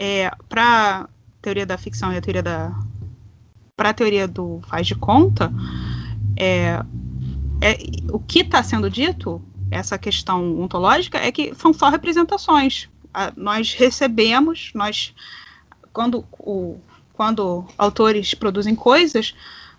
é, 0.00 0.30
para 0.48 1.06
teoria 1.42 1.66
da 1.66 1.76
ficção 1.76 2.10
e 2.14 2.16
a 2.16 2.22
teoria 2.22 2.42
da 2.42 2.72
para 3.76 3.90
a 3.90 3.94
teoria 3.94 4.26
do 4.26 4.62
faz 4.66 4.86
de 4.86 4.94
conta, 4.94 5.52
é, 6.38 6.80
é 7.60 7.76
o 8.10 8.18
que 8.20 8.38
está 8.38 8.62
sendo 8.62 8.88
dito, 8.88 9.42
essa 9.70 9.98
questão 9.98 10.58
ontológica, 10.62 11.18
é 11.18 11.30
que 11.30 11.54
são 11.56 11.74
só 11.74 11.90
representações. 11.90 12.88
A, 13.12 13.32
nós 13.36 13.74
recebemos, 13.74 14.70
nós 14.74 15.14
quando 15.92 16.24
o 16.38 16.80
quando 17.14 17.64
autores 17.78 18.34
produzem 18.34 18.74
coisas, 18.74 19.34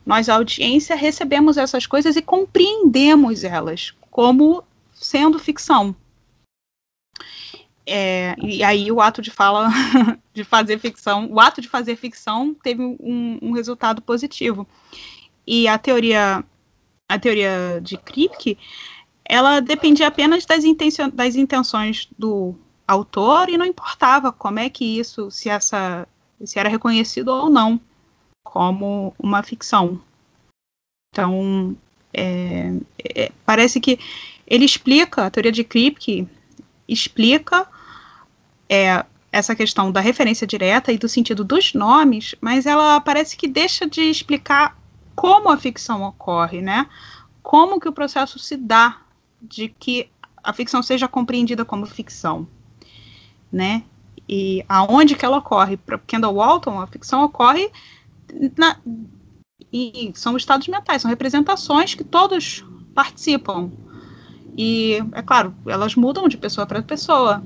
nós, 0.05 0.29
audiência, 0.29 0.95
recebemos 0.95 1.57
essas 1.57 1.85
coisas 1.85 2.15
e 2.15 2.21
compreendemos 2.21 3.43
elas 3.43 3.93
como 4.09 4.63
sendo 4.93 5.37
ficção. 5.37 5.95
É, 7.87 8.35
e 8.41 8.63
aí 8.63 8.91
o 8.91 8.99
ato 8.99 9.21
de 9.21 9.29
fala, 9.29 9.69
de 10.33 10.43
fazer 10.43 10.79
ficção, 10.79 11.27
o 11.31 11.39
ato 11.39 11.61
de 11.61 11.67
fazer 11.67 11.95
ficção 11.95 12.53
teve 12.53 12.81
um, 12.81 13.37
um 13.41 13.51
resultado 13.51 14.01
positivo. 14.01 14.67
E 15.45 15.67
a 15.67 15.77
teoria, 15.77 16.43
a 17.07 17.19
teoria 17.19 17.79
de 17.81 17.97
Kripke, 17.97 18.57
ela 19.23 19.59
dependia 19.59 20.07
apenas 20.07 20.45
das, 20.45 20.63
intencio, 20.63 21.11
das 21.11 21.35
intenções 21.35 22.07
do 22.17 22.55
autor 22.87 23.49
e 23.49 23.57
não 23.57 23.65
importava 23.65 24.31
como 24.31 24.59
é 24.59 24.69
que 24.69 24.99
isso, 24.99 25.29
se 25.29 25.49
essa 25.49 26.07
se 26.43 26.59
era 26.59 26.69
reconhecido 26.69 27.29
ou 27.29 27.49
não 27.49 27.79
como 28.43 29.13
uma 29.19 29.41
ficção. 29.43 29.99
Então, 31.11 31.75
é, 32.13 32.73
é, 33.03 33.31
parece 33.45 33.79
que 33.79 33.99
ele 34.47 34.65
explica, 34.65 35.25
a 35.25 35.29
teoria 35.29 35.51
de 35.51 35.63
Kripke 35.63 36.27
explica 36.87 37.67
é, 38.69 39.03
essa 39.31 39.55
questão 39.55 39.91
da 39.91 39.99
referência 39.99 40.45
direta 40.47 40.91
e 40.91 40.97
do 40.97 41.09
sentido 41.09 41.43
dos 41.43 41.73
nomes, 41.73 42.35
mas 42.39 42.65
ela 42.65 43.01
parece 43.01 43.35
que 43.35 43.47
deixa 43.47 43.87
de 43.87 44.01
explicar 44.01 44.77
como 45.15 45.49
a 45.49 45.57
ficção 45.57 46.03
ocorre, 46.03 46.61
né? 46.61 46.87
Como 47.41 47.79
que 47.79 47.89
o 47.89 47.93
processo 47.93 48.37
se 48.39 48.55
dá 48.55 49.01
de 49.41 49.69
que 49.69 50.09
a 50.43 50.53
ficção 50.53 50.83
seja 50.83 51.07
compreendida 51.07 51.65
como 51.65 51.85
ficção, 51.85 52.47
né? 53.51 53.83
E 54.27 54.63
aonde 54.67 55.15
que 55.15 55.25
ela 55.25 55.37
ocorre. 55.37 55.77
Para 55.77 55.97
Kendall 55.99 56.35
Walton, 56.35 56.79
a 56.79 56.87
ficção 56.87 57.23
ocorre 57.23 57.69
na, 58.57 58.77
e 59.71 60.11
são 60.15 60.37
estados 60.37 60.67
mentais, 60.67 61.01
são 61.01 61.09
representações 61.09 61.93
que 61.93 62.03
todos 62.03 62.65
participam. 62.93 63.71
E, 64.57 65.03
é 65.11 65.21
claro, 65.21 65.53
elas 65.65 65.95
mudam 65.95 66.27
de 66.27 66.37
pessoa 66.37 66.65
para 66.65 66.81
pessoa, 66.81 67.43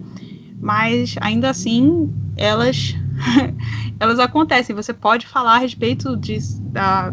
mas 0.61 1.15
ainda 1.21 1.49
assim 1.49 2.13
elas 2.37 2.95
elas 3.99 4.19
acontecem. 4.19 4.75
Você 4.75 4.93
pode 4.93 5.25
falar 5.25 5.55
a 5.55 5.57
respeito 5.57 6.15
de, 6.15 6.37
da, 6.71 7.11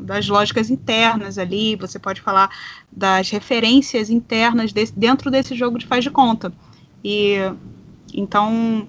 das 0.00 0.28
lógicas 0.28 0.70
internas 0.70 1.38
ali, 1.38 1.76
você 1.76 1.98
pode 1.98 2.20
falar 2.20 2.50
das 2.90 3.30
referências 3.30 4.10
internas 4.10 4.72
desse, 4.72 4.98
dentro 4.98 5.30
desse 5.30 5.54
jogo 5.54 5.78
de 5.78 5.86
faz 5.86 6.02
de 6.02 6.10
conta. 6.10 6.52
E 7.04 7.36
então 8.12 8.88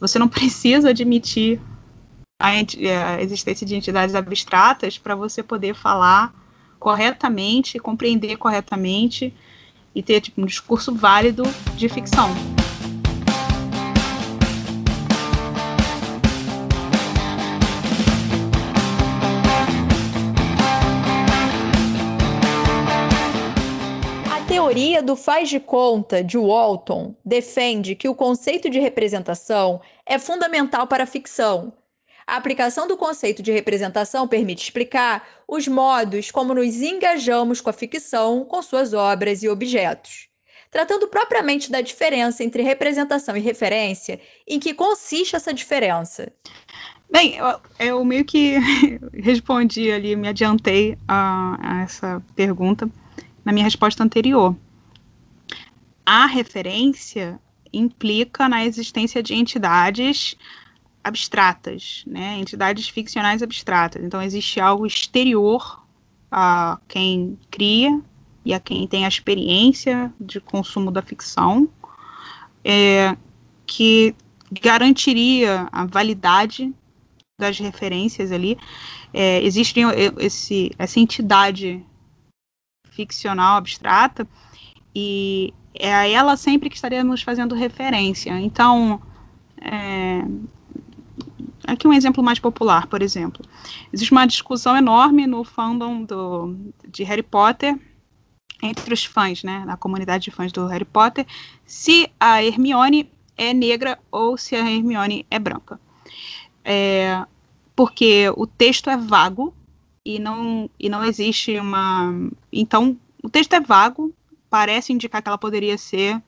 você 0.00 0.18
não 0.18 0.26
precisa 0.28 0.90
admitir 0.90 1.60
a, 2.40 2.48
a 2.48 3.22
existência 3.22 3.66
de 3.66 3.76
entidades 3.76 4.14
abstratas 4.14 4.96
para 4.96 5.14
você 5.14 5.42
poder 5.42 5.74
falar 5.74 6.34
corretamente, 6.78 7.78
compreender 7.78 8.36
corretamente 8.36 9.34
e 9.94 10.02
ter 10.02 10.22
tipo, 10.22 10.40
um 10.40 10.46
discurso 10.46 10.94
válido 10.94 11.42
de 11.76 11.88
ficção. 11.88 12.59
Teoria 24.70 25.02
do 25.02 25.16
faz 25.16 25.48
de 25.48 25.58
conta 25.58 26.22
de 26.22 26.38
Walton 26.38 27.16
defende 27.24 27.96
que 27.96 28.08
o 28.08 28.14
conceito 28.14 28.70
de 28.70 28.78
representação 28.78 29.80
é 30.06 30.16
fundamental 30.16 30.86
para 30.86 31.02
a 31.02 31.06
ficção. 31.08 31.72
A 32.24 32.36
aplicação 32.36 32.86
do 32.86 32.96
conceito 32.96 33.42
de 33.42 33.50
representação 33.50 34.28
permite 34.28 34.62
explicar 34.62 35.26
os 35.48 35.66
modos 35.66 36.30
como 36.30 36.54
nos 36.54 36.76
engajamos 36.76 37.60
com 37.60 37.68
a 37.68 37.72
ficção, 37.72 38.44
com 38.44 38.62
suas 38.62 38.94
obras 38.94 39.42
e 39.42 39.48
objetos. 39.48 40.28
Tratando 40.70 41.08
propriamente 41.08 41.68
da 41.68 41.80
diferença 41.80 42.44
entre 42.44 42.62
representação 42.62 43.36
e 43.36 43.40
referência, 43.40 44.20
em 44.46 44.60
que 44.60 44.72
consiste 44.72 45.34
essa 45.34 45.52
diferença? 45.52 46.32
Bem, 47.10 47.34
eu, 47.36 47.60
eu 47.80 48.04
meio 48.04 48.24
que 48.24 48.56
respondi 49.12 49.90
ali, 49.90 50.14
me 50.14 50.28
adiantei 50.28 50.96
a, 51.08 51.58
a 51.60 51.82
essa 51.82 52.22
pergunta 52.36 52.88
na 53.44 53.52
minha 53.52 53.64
resposta 53.64 54.02
anterior. 54.02 54.56
A 56.04 56.26
referência 56.26 57.40
implica 57.72 58.48
na 58.48 58.64
existência 58.64 59.22
de 59.22 59.34
entidades 59.34 60.36
abstratas, 61.02 62.02
né? 62.06 62.36
entidades 62.38 62.88
ficcionais 62.88 63.42
abstratas. 63.42 64.02
Então, 64.02 64.20
existe 64.20 64.60
algo 64.60 64.86
exterior 64.86 65.84
a 66.30 66.78
quem 66.88 67.38
cria 67.50 68.00
e 68.44 68.54
a 68.54 68.60
quem 68.60 68.86
tem 68.86 69.04
a 69.04 69.08
experiência 69.08 70.12
de 70.20 70.40
consumo 70.40 70.90
da 70.90 71.02
ficção, 71.02 71.68
é, 72.64 73.16
que 73.66 74.14
garantiria 74.50 75.68
a 75.70 75.84
validade 75.84 76.72
das 77.38 77.58
referências 77.58 78.30
ali. 78.30 78.58
É, 79.12 79.42
existe 79.42 79.80
esse, 80.18 80.70
essa 80.78 81.00
entidade 81.00 81.84
ficcional 83.00 83.56
abstrata 83.56 84.28
e 84.94 85.54
é 85.74 85.94
a 85.94 86.06
ela 86.06 86.36
sempre 86.36 86.68
que 86.68 86.76
estaremos 86.76 87.22
fazendo 87.22 87.54
referência. 87.54 88.38
Então, 88.38 89.00
é, 89.60 90.22
aqui 91.66 91.88
um 91.88 91.92
exemplo 91.92 92.22
mais 92.22 92.38
popular, 92.38 92.86
por 92.86 93.00
exemplo. 93.00 93.44
Existe 93.92 94.12
uma 94.12 94.26
discussão 94.26 94.76
enorme 94.76 95.26
no 95.26 95.44
fandom 95.44 96.04
do, 96.04 96.54
de 96.88 97.02
Harry 97.04 97.22
Potter 97.22 97.78
entre 98.62 98.92
os 98.92 99.04
fãs, 99.04 99.42
né, 99.42 99.64
na 99.64 99.76
comunidade 99.78 100.24
de 100.24 100.30
fãs 100.30 100.52
do 100.52 100.66
Harry 100.66 100.84
Potter, 100.84 101.26
se 101.64 102.10
a 102.20 102.44
Hermione 102.44 103.10
é 103.34 103.54
negra 103.54 103.98
ou 104.10 104.36
se 104.36 104.54
a 104.54 104.70
Hermione 104.70 105.24
é 105.30 105.38
branca. 105.38 105.80
É, 106.62 107.24
porque 107.74 108.30
o 108.36 108.46
texto 108.46 108.90
é 108.90 108.98
vago 108.98 109.54
e 110.16 110.18
não, 110.18 110.68
e 110.78 110.88
não 110.88 111.04
existe 111.04 111.58
uma. 111.58 112.12
Então, 112.52 112.98
o 113.22 113.28
texto 113.28 113.52
é 113.52 113.60
vago, 113.60 114.14
parece 114.48 114.92
indicar 114.92 115.22
que 115.22 115.28
ela 115.28 115.38
poderia 115.38 115.78
ser 115.78 116.20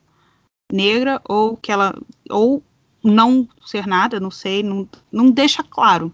negra 0.71 1.21
ou 1.27 1.57
que 1.57 1.71
ela. 1.71 1.93
ou 2.29 2.63
não 3.03 3.47
ser 3.65 3.85
nada, 3.85 4.19
não 4.19 4.31
sei, 4.31 4.63
não, 4.63 4.87
não 5.11 5.29
deixa 5.29 5.61
claro. 5.61 6.13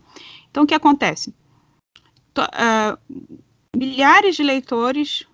Então, 0.50 0.64
o 0.64 0.68
que 0.68 0.74
acontece? 0.74 1.34
Uh, 2.38 2.98
milhares 3.76 4.36
de 4.36 4.44
leitores 4.44 5.28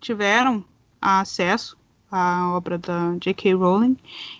tiveram 0.00 0.64
acesso 1.00 1.76
à 2.10 2.52
obra 2.52 2.78
da 2.78 3.16
J.K. 3.18 3.54
Rowling 3.54 3.96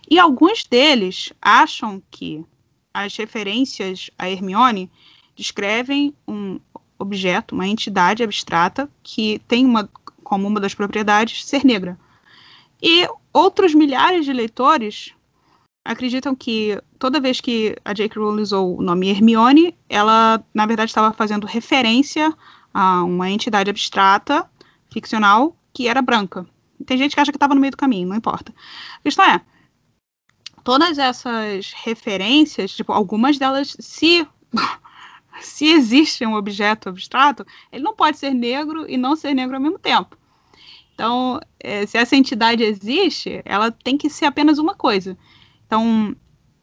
e 0.09 0.19
alguns 0.19 0.65
deles 0.65 1.33
acham 1.41 2.03
que 2.11 2.45
as 2.93 3.17
referências 3.17 4.11
a 4.19 4.29
Hermione 4.29 4.91
descrevem 5.35 6.15
um 6.29 6.61
objeto, 7.01 7.55
uma 7.55 7.67
entidade 7.67 8.23
abstrata 8.23 8.89
que 9.03 9.41
tem 9.49 9.65
uma, 9.65 9.89
como 10.23 10.47
uma 10.47 10.61
das 10.61 10.75
propriedades 10.75 11.45
ser 11.45 11.65
negra. 11.65 11.99
E 12.83 13.09
outros 13.33 13.75
milhares 13.75 14.25
de 14.25 14.33
leitores 14.33 15.15
acreditam 15.85 16.35
que 16.35 16.81
toda 16.99 17.21
vez 17.21 17.41
que 17.41 17.75
a 17.85 17.93
J.K. 17.93 18.21
Rowling 18.21 18.43
usou 18.43 18.79
o 18.79 18.83
nome 18.83 19.09
Hermione, 19.09 19.77
ela 19.89 20.43
na 20.55 20.67
verdade 20.67 20.91
estava 20.91 21.13
fazendo 21.13 21.47
referência 21.47 22.33
a 22.73 23.03
uma 23.03 23.31
entidade 23.31 23.71
abstrata, 23.71 24.49
ficcional, 24.93 25.57
que 25.73 25.89
era 25.89 26.03
branca. 26.03 26.47
Tem 26.87 26.97
gente 26.97 27.15
que 27.15 27.21
acha 27.21 27.33
que 27.33 27.37
estava 27.37 27.55
no 27.55 27.61
meio 27.61 27.71
do 27.71 27.77
caminho, 27.77 28.09
não 28.09 28.17
importa. 28.17 28.55
A 28.99 29.03
questão 29.03 29.25
é, 29.25 29.41
todas 30.63 30.99
essas 30.99 31.73
referências, 31.73 32.73
tipo, 32.73 32.93
algumas 32.93 33.39
delas, 33.39 33.77
se 33.79 34.27
se 35.41 35.67
existe 35.67 36.25
um 36.27 36.35
objeto 36.35 36.89
abstrato, 36.89 37.47
ele 37.71 37.83
não 37.83 37.95
pode 37.95 38.19
ser 38.19 38.35
negro 38.35 38.89
e 38.89 38.97
não 38.97 39.17
ser 39.17 39.35
negro 39.35 39.57
ao 39.57 39.63
mesmo 39.63 39.79
tempo. 39.79 40.17
Então, 40.95 41.41
é, 41.59 41.87
se 41.87 41.97
essa 41.97 42.17
entidade 42.17 42.63
existe, 42.63 43.41
ela 43.45 43.71
tem 43.71 43.97
que 43.97 44.11
ser 44.11 44.27
apenas 44.27 44.59
uma 44.59 44.75
coisa. 44.75 45.17
Então, 45.67 46.15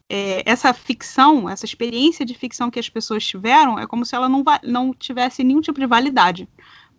é, 0.09 0.43
essa 0.45 0.73
ficção, 0.73 1.49
essa 1.49 1.65
experiência 1.65 2.25
de 2.25 2.33
ficção 2.33 2.69
que 2.69 2.79
as 2.79 2.89
pessoas 2.89 3.25
tiveram, 3.25 3.79
é 3.79 3.87
como 3.87 4.05
se 4.05 4.15
ela 4.15 4.29
não, 4.29 4.43
não 4.63 4.93
tivesse 4.93 5.43
nenhum 5.43 5.61
tipo 5.61 5.79
de 5.79 5.87
validade, 5.87 6.47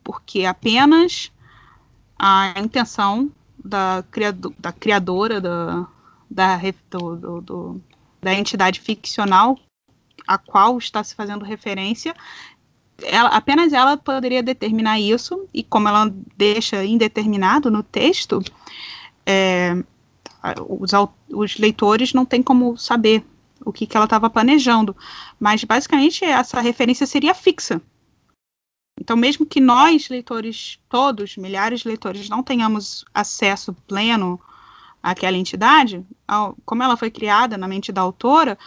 porque 0.03 0.45
apenas 0.45 1.33
a 2.19 2.55
intenção 2.57 3.31
da, 3.63 4.05
criado, 4.11 4.55
da 4.59 4.73
criadora 4.73 5.41
da, 5.41 5.87
da, 6.29 6.61
do, 6.91 7.17
do, 7.17 7.41
do, 7.41 7.83
da 8.21 8.35
entidade 8.35 8.81
ficcional 8.81 9.59
a 10.29 10.37
qual 10.37 10.77
está 10.77 11.03
se 11.03 11.15
fazendo 11.15 11.45
referência, 11.45 12.15
ela, 13.03 13.31
apenas 13.31 13.73
ela 13.73 13.97
poderia 13.97 14.43
determinar 14.43 15.01
isso, 15.01 15.49
e 15.55 15.63
como 15.63 15.89
ela 15.89 16.13
deixa 16.37 16.85
indeterminado 16.85 17.71
no 17.71 17.83
texto, 17.83 18.43
é, 19.25 19.73
os, 20.69 20.91
os, 21.31 21.57
leitores 21.59 22.13
não 22.13 22.25
têm 22.25 22.43
como 22.43 22.77
saber 22.77 23.25
o 23.65 23.73
que, 23.73 23.87
que 23.87 23.97
ela 23.97 24.05
estava 24.05 24.29
planejando. 24.29 24.97
Mas, 25.39 25.65
basicamente, 25.65 26.25
essa 26.25 26.61
referência 26.61 27.07
seria 27.07 27.35
fixa. 27.35 27.81
Então, 29.01 29.17
mesmo 29.17 29.47
que 29.47 29.61
nós, 29.61 30.09
leitores, 30.09 30.79
todos, 30.89 31.37
milhares 31.37 31.81
de 31.81 31.89
leitores, 31.89 32.29
não 32.29 32.43
tenhamos 32.43 33.05
acesso 33.15 33.73
pleno 33.87 34.41
àquela 35.01 35.37
entidade, 35.37 36.05
como 36.65 36.83
ela 36.83 36.97
foi 36.97 37.11
criada 37.11 37.57
na 37.57 37.69
mente 37.69 37.93
da 37.93 38.01
autora, 38.01 38.59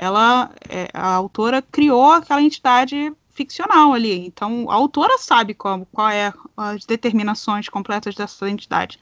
ela, 0.00 0.50
é, 0.66 0.88
a 0.94 1.12
autora 1.12 1.60
criou 1.60 2.10
aquela 2.12 2.40
entidade 2.40 3.12
ficcional 3.28 3.92
ali. 3.92 4.26
Então, 4.26 4.70
a 4.70 4.74
autora 4.74 5.18
sabe 5.18 5.52
como, 5.52 5.84
qual 5.92 6.08
é 6.08 6.32
as 6.56 6.86
determinações 6.86 7.68
completas 7.68 8.14
dessa 8.14 8.48
entidade. 8.48 8.98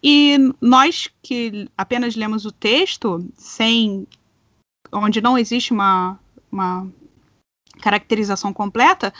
E 0.00 0.38
nós 0.60 1.08
que 1.20 1.68
apenas 1.76 2.14
lemos 2.14 2.46
o 2.46 2.52
texto, 2.52 3.28
sem 3.36 4.06
onde 4.92 5.20
não 5.20 5.36
existe 5.36 5.72
uma, 5.72 6.16
uma 6.52 6.88
caracterização 7.80 8.52
completa, 8.52 9.12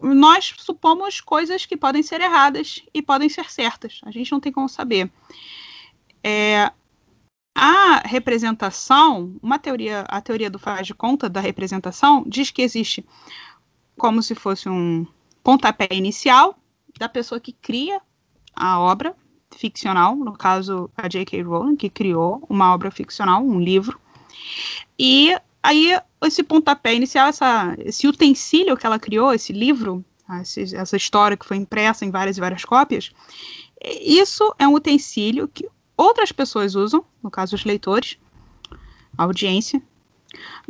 nós 0.00 0.54
supomos 0.56 1.20
coisas 1.20 1.66
que 1.66 1.76
podem 1.76 2.04
ser 2.04 2.20
erradas 2.20 2.80
e 2.94 3.02
podem 3.02 3.28
ser 3.28 3.50
certas. 3.50 4.00
A 4.04 4.12
gente 4.12 4.30
não 4.30 4.38
tem 4.38 4.52
como 4.52 4.68
saber. 4.68 5.10
É, 6.22 6.70
a 7.60 8.02
representação, 8.06 9.34
uma 9.42 9.58
teoria, 9.58 10.02
a 10.08 10.20
teoria 10.20 10.48
do 10.48 10.60
faz 10.60 10.86
de 10.86 10.94
conta 10.94 11.28
da 11.28 11.40
representação, 11.40 12.22
diz 12.24 12.52
que 12.52 12.62
existe 12.62 13.04
como 13.96 14.22
se 14.22 14.36
fosse 14.36 14.68
um 14.68 15.04
pontapé 15.42 15.88
inicial 15.90 16.56
da 17.00 17.08
pessoa 17.08 17.40
que 17.40 17.52
cria 17.52 18.00
a 18.54 18.78
obra 18.78 19.12
ficcional, 19.56 20.14
no 20.14 20.34
caso 20.34 20.88
a 20.96 21.08
J.K. 21.08 21.42
Rowling, 21.42 21.74
que 21.74 21.90
criou 21.90 22.40
uma 22.48 22.72
obra 22.72 22.92
ficcional, 22.92 23.42
um 23.42 23.58
livro. 23.58 23.98
E 24.96 25.36
aí 25.60 25.98
esse 26.22 26.44
pontapé 26.44 26.94
inicial, 26.94 27.26
essa, 27.26 27.74
esse 27.80 28.06
utensílio 28.06 28.76
que 28.76 28.86
ela 28.86 29.00
criou, 29.00 29.34
esse 29.34 29.52
livro, 29.52 30.04
esse, 30.40 30.76
essa 30.76 30.96
história 30.96 31.36
que 31.36 31.44
foi 31.44 31.56
impressa 31.56 32.04
em 32.04 32.10
várias 32.12 32.36
e 32.36 32.40
várias 32.40 32.64
cópias, 32.64 33.10
isso 34.00 34.54
é 34.60 34.68
um 34.68 34.74
utensílio 34.74 35.48
que 35.48 35.68
outras 35.98 36.30
pessoas 36.30 36.76
usam, 36.76 37.04
no 37.22 37.30
caso 37.30 37.56
os 37.56 37.64
leitores, 37.64 38.16
a 39.16 39.24
audiência, 39.24 39.82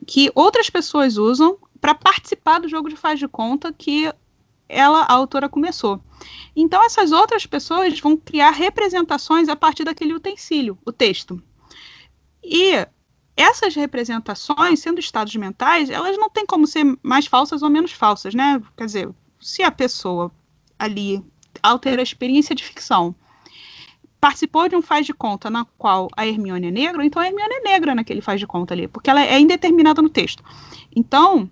que 0.07 0.33
outras 0.35 0.71
pessoas 0.71 1.19
usam 1.19 1.59
para 1.81 1.95
participar 1.95 2.59
do 2.59 2.69
jogo 2.69 2.89
de 2.89 2.97
faz 2.97 3.19
de 3.19 3.29
conta 3.29 3.73
que 3.73 4.13
ela, 4.69 5.03
a 5.03 5.13
autora, 5.13 5.49
começou. 5.49 6.01
Então, 6.57 6.83
essas 6.85 7.13
outras 7.13 7.47
pessoas 7.47 7.99
vão 8.01 8.17
criar 8.17 8.51
representações 8.51 9.49
a 9.49 9.57
partir 9.57 9.85
daquele 9.85 10.15
utensílio, 10.15 10.77
o 10.85 10.93
texto. 10.93 11.41
E 12.43 12.87
essas 13.37 13.75
representações, 13.75 14.81
sendo 14.81 14.99
estados 14.99 15.35
mentais, 15.37 15.91
elas 15.91 16.17
não 16.19 16.29
têm 16.29 16.45
como 16.45 16.67
ser 16.67 16.85
mais 17.03 17.27
falsas 17.27 17.63
ou 17.63 17.71
menos 17.71 17.93
falsas, 17.93 18.35
né? 18.35 18.61
Quer 18.77 18.87
dizer, 18.87 19.11
se 19.41 19.63
a 19.63 19.71
pessoa 19.71 20.31
ali, 20.79 21.25
altera 21.63 22.03
a 22.03 22.03
experiência 22.03 22.55
de 22.55 22.65
ficção, 22.65 23.15
participou 24.21 24.69
de 24.69 24.77
um 24.77 24.83
faz 24.83 25.07
de 25.07 25.15
conta 25.15 25.49
na 25.49 25.65
qual 25.77 26.09
a 26.17 26.27
Hermione 26.27 26.69
é 26.69 26.71
negra, 26.71 27.05
então 27.05 27.23
a 27.23 27.27
Hermione 27.27 27.55
é 27.55 27.61
negra 27.61 27.95
naquele 27.95 28.21
faz 28.21 28.41
de 28.41 28.47
conta 28.47 28.75
ali, 28.75 28.89
porque 28.89 29.11
ela 29.11 29.25
é 29.25 29.39
indeterminada 29.39 30.03
no 30.03 30.09
texto. 30.09 30.43
Então, 30.95 31.51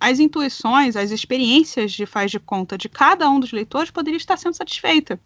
as 0.00 0.18
intuições, 0.18 0.96
as 0.96 1.10
experiências 1.10 1.92
de 1.92 2.06
faz 2.06 2.30
de 2.30 2.40
conta 2.40 2.78
de 2.78 2.88
cada 2.88 3.28
um 3.28 3.38
dos 3.38 3.52
leitores 3.52 3.90
poderia 3.90 4.16
estar 4.16 4.36
sendo 4.36 4.54
satisfeita. 4.54 5.20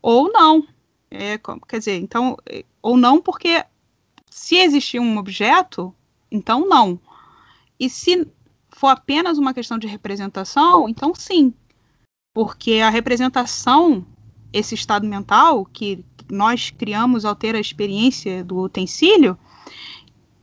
Ou 0.00 0.30
não. 0.32 0.66
É, 1.10 1.38
quer 1.66 1.78
dizer, 1.78 1.96
então, 1.98 2.36
ou 2.80 2.96
não 2.96 3.20
porque 3.20 3.64
se 4.30 4.56
existir 4.56 5.00
um 5.00 5.16
objeto 5.16 5.94
então 6.30 6.66
não. 6.66 7.00
E 7.78 7.88
se 7.88 8.26
for 8.70 8.88
apenas 8.88 9.38
uma 9.38 9.54
questão 9.54 9.78
de 9.78 9.86
representação, 9.86 10.88
então 10.88 11.14
sim. 11.14 11.52
Porque 12.38 12.74
a 12.74 12.88
representação, 12.88 14.06
esse 14.52 14.72
estado 14.72 15.04
mental 15.04 15.64
que 15.64 16.04
nós 16.30 16.70
criamos 16.70 17.24
ao 17.24 17.34
ter 17.34 17.56
a 17.56 17.58
experiência 17.58 18.44
do 18.44 18.60
utensílio, 18.60 19.36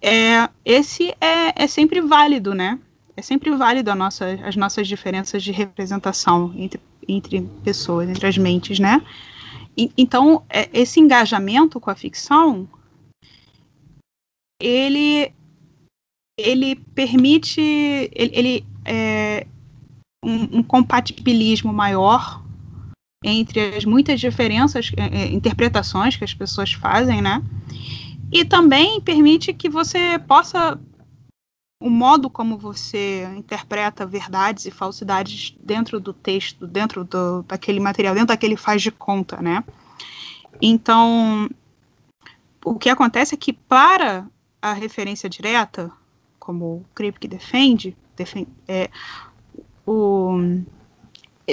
é, 0.01 0.49
esse 0.65 1.15
é, 1.21 1.63
é 1.63 1.67
sempre 1.67 2.01
válido, 2.01 2.53
né? 2.53 2.77
É 3.15 3.21
sempre 3.21 3.49
válido 3.55 3.89
a 3.91 3.95
nossa, 3.95 4.25
as 4.43 4.57
nossas 4.57 4.89
diferenças 4.89 5.41
de 5.41 5.53
representação 5.53 6.53
entre, 6.57 6.81
entre 7.07 7.41
pessoas, 7.63 8.09
entre 8.09 8.27
as 8.27 8.37
mentes, 8.37 8.77
né? 8.77 9.01
E, 9.77 9.89
então, 9.97 10.43
é, 10.49 10.69
esse 10.73 10.99
engajamento 10.99 11.79
com 11.79 11.89
a 11.89 11.95
ficção, 11.95 12.67
ele, 14.61 15.31
ele 16.37 16.75
permite, 16.93 17.61
ele, 17.61 18.31
ele 18.33 18.65
é, 18.83 19.47
um, 20.26 20.59
um, 20.59 20.63
compatibilismo 20.63 21.71
maior 21.71 22.43
entre 23.23 23.76
as 23.76 23.86
muitas 23.86 24.19
diferenças, 24.19 24.91
é, 24.97 25.23
é, 25.23 25.32
interpretações 25.32 26.15
que 26.15 26.23
as 26.23 26.34
pessoas 26.34 26.73
fazem, 26.73 27.21
né? 27.21 27.43
E 28.32 28.43
também 28.43 28.99
permite 28.99 29.53
que 29.53 29.69
você 29.69 30.19
possa 30.28 30.80
o 31.80 31.89
modo 31.89 32.30
como 32.30 32.57
você 32.57 33.26
interpreta 33.38 34.05
verdades 34.05 34.65
e 34.65 34.71
falsidades 34.71 35.55
dentro 35.59 35.99
do 35.99 36.13
texto, 36.13 36.65
dentro 36.65 37.03
do, 37.03 37.43
daquele 37.43 37.80
material, 37.80 38.13
dentro 38.13 38.30
daquele 38.30 38.55
faz 38.55 38.82
de 38.82 38.91
conta, 38.91 39.41
né? 39.41 39.63
Então, 40.61 41.49
o 42.63 42.76
que 42.76 42.89
acontece 42.89 43.36
é 43.36 43.38
que 43.38 43.53
para 43.53 44.26
a 44.61 44.73
referência 44.73 45.30
direta, 45.30 45.91
como 46.39 46.65
o 46.65 46.86
Kripke 46.95 47.28
defende, 47.28 47.95
defende 48.15 48.47
é, 48.67 48.89
o, 49.86 50.38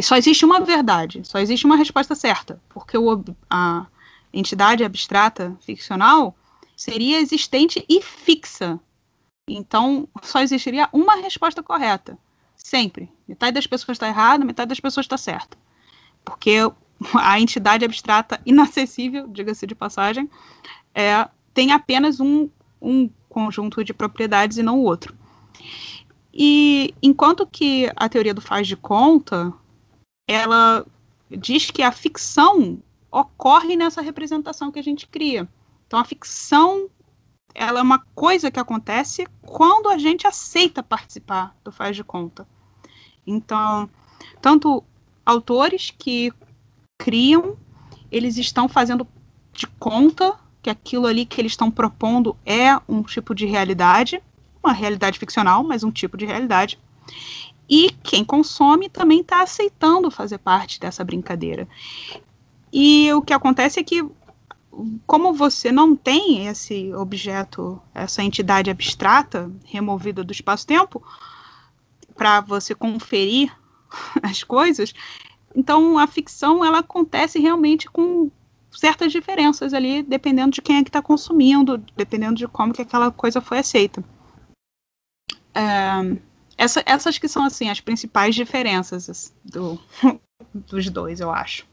só 0.02 0.16
existe 0.16 0.44
uma 0.44 0.60
verdade, 0.60 1.22
só 1.24 1.38
existe 1.38 1.66
uma 1.66 1.76
resposta 1.76 2.14
certa, 2.14 2.60
porque 2.68 2.96
o, 2.96 3.24
a 3.50 3.86
entidade 4.32 4.84
abstrata 4.84 5.56
ficcional 5.60 6.34
seria 6.76 7.20
existente 7.20 7.84
e 7.88 8.00
fixa. 8.00 8.80
Então, 9.46 10.08
só 10.22 10.40
existiria 10.40 10.88
uma 10.92 11.16
resposta 11.16 11.62
correta. 11.62 12.16
Sempre. 12.56 13.10
Metade 13.26 13.54
das 13.54 13.66
pessoas 13.66 13.96
está 13.96 14.08
errada, 14.08 14.44
metade 14.44 14.68
das 14.68 14.80
pessoas 14.80 15.04
está 15.04 15.18
certa. 15.18 15.58
Porque 16.24 16.58
a 17.14 17.40
entidade 17.40 17.84
abstrata 17.84 18.40
inacessível, 18.46 19.26
diga-se 19.28 19.66
de 19.66 19.74
passagem, 19.74 20.30
é, 20.94 21.28
tem 21.52 21.72
apenas 21.72 22.20
um, 22.20 22.48
um 22.80 23.10
conjunto 23.28 23.84
de 23.84 23.92
propriedades 23.92 24.58
e 24.58 24.62
não 24.62 24.78
o 24.78 24.84
outro. 24.84 25.14
E 26.32 26.94
enquanto 27.02 27.46
que 27.46 27.90
a 27.94 28.08
teoria 28.08 28.32
do 28.32 28.40
faz 28.40 28.66
de 28.66 28.76
conta, 28.76 29.52
ela 30.26 30.86
diz 31.30 31.70
que 31.70 31.82
a 31.82 31.92
ficção 31.92 32.78
ocorre 33.10 33.76
nessa 33.76 34.00
representação 34.00 34.72
que 34.72 34.78
a 34.78 34.82
gente 34.82 35.06
cria. 35.06 35.48
Então 35.86 35.98
a 35.98 36.04
ficção 36.04 36.88
ela 37.54 37.80
é 37.80 37.82
uma 37.82 37.98
coisa 38.14 38.50
que 38.50 38.58
acontece 38.58 39.26
quando 39.42 39.88
a 39.88 39.98
gente 39.98 40.26
aceita 40.26 40.82
participar 40.82 41.54
do 41.62 41.70
faz 41.70 41.94
de 41.94 42.02
conta. 42.02 42.46
Então, 43.26 43.88
tanto 44.40 44.82
autores 45.24 45.92
que 45.96 46.32
criam, 46.98 47.56
eles 48.10 48.36
estão 48.36 48.68
fazendo 48.68 49.06
de 49.52 49.66
conta 49.66 50.38
que 50.62 50.70
aquilo 50.70 51.06
ali 51.06 51.26
que 51.26 51.40
eles 51.40 51.52
estão 51.52 51.70
propondo 51.70 52.36
é 52.46 52.74
um 52.88 53.02
tipo 53.02 53.34
de 53.34 53.44
realidade, 53.44 54.22
uma 54.62 54.72
realidade 54.72 55.18
ficcional, 55.18 55.64
mas 55.64 55.82
um 55.82 55.90
tipo 55.90 56.16
de 56.16 56.26
realidade. 56.26 56.78
E 57.68 57.90
quem 58.02 58.24
consome 58.24 58.88
também 58.88 59.20
está 59.20 59.42
aceitando 59.42 60.10
fazer 60.10 60.38
parte 60.38 60.78
dessa 60.78 61.02
brincadeira. 61.02 61.66
E 62.72 63.12
o 63.12 63.22
que 63.22 63.32
acontece 63.32 63.80
é 63.80 63.82
que 63.82 64.04
como 65.06 65.34
você 65.34 65.70
não 65.70 65.94
tem 65.94 66.46
esse 66.46 66.92
objeto, 66.94 67.80
essa 67.94 68.22
entidade 68.22 68.70
abstrata 68.70 69.50
removida 69.64 70.24
do 70.24 70.32
espaço-tempo, 70.32 71.02
para 72.14 72.40
você 72.40 72.74
conferir 72.74 73.54
as 74.22 74.42
coisas, 74.42 74.94
então 75.54 75.98
a 75.98 76.06
ficção 76.06 76.64
ela 76.64 76.78
acontece 76.78 77.38
realmente 77.38 77.88
com 77.90 78.30
certas 78.70 79.12
diferenças 79.12 79.74
ali, 79.74 80.02
dependendo 80.02 80.52
de 80.52 80.62
quem 80.62 80.78
é 80.78 80.82
que 80.82 80.88
está 80.88 81.02
consumindo, 81.02 81.76
dependendo 81.94 82.36
de 82.36 82.48
como 82.48 82.72
que 82.72 82.80
aquela 82.80 83.10
coisa 83.10 83.40
foi 83.40 83.58
aceita. 83.58 84.02
É, 85.54 86.32
essa, 86.56 86.82
essas 86.86 87.18
que 87.18 87.28
são 87.28 87.44
assim 87.44 87.68
as 87.68 87.80
principais 87.80 88.34
diferenças 88.34 89.34
do, 89.44 89.80
dos 90.54 90.88
dois, 90.88 91.20
eu 91.20 91.30
acho. 91.30 91.66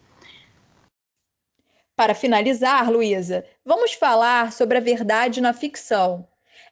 Para 1.95 2.15
finalizar, 2.15 2.89
Luísa, 2.89 3.45
vamos 3.65 3.93
falar 3.93 4.53
sobre 4.53 4.77
a 4.77 4.81
verdade 4.81 5.41
na 5.41 5.53
ficção. 5.53 6.27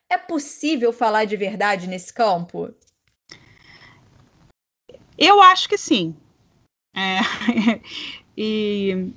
É 0.09 0.17
possível 0.17 0.93
falar 0.93 1.25
de 1.25 1.35
verdade 1.35 1.85
nesse 1.85 2.13
campo? 2.13 2.73
Eu 5.17 5.41
acho 5.41 5.67
que 5.67 5.77
sim. 5.77 6.15
É, 6.95 7.19
e 8.37 9.11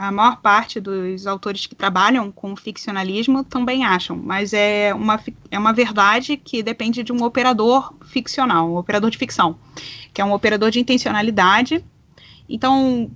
a 0.00 0.10
maior 0.10 0.40
parte 0.40 0.80
dos 0.80 1.26
autores 1.26 1.66
que 1.66 1.74
trabalham 1.74 2.32
com 2.32 2.56
ficcionalismo 2.56 3.44
também 3.44 3.84
acham, 3.84 4.16
mas 4.16 4.54
é 4.54 4.94
uma, 4.94 5.20
é 5.50 5.58
uma 5.58 5.74
verdade 5.74 6.38
que 6.38 6.62
depende 6.62 7.02
de 7.02 7.12
um 7.12 7.22
operador 7.22 7.94
ficcional, 8.06 8.70
um 8.70 8.78
operador 8.78 9.10
de 9.10 9.18
ficção, 9.18 9.58
que 10.14 10.22
é 10.22 10.24
um 10.24 10.32
operador 10.32 10.70
de 10.70 10.80
intencionalidade. 10.80 11.84
Então, 12.48 13.10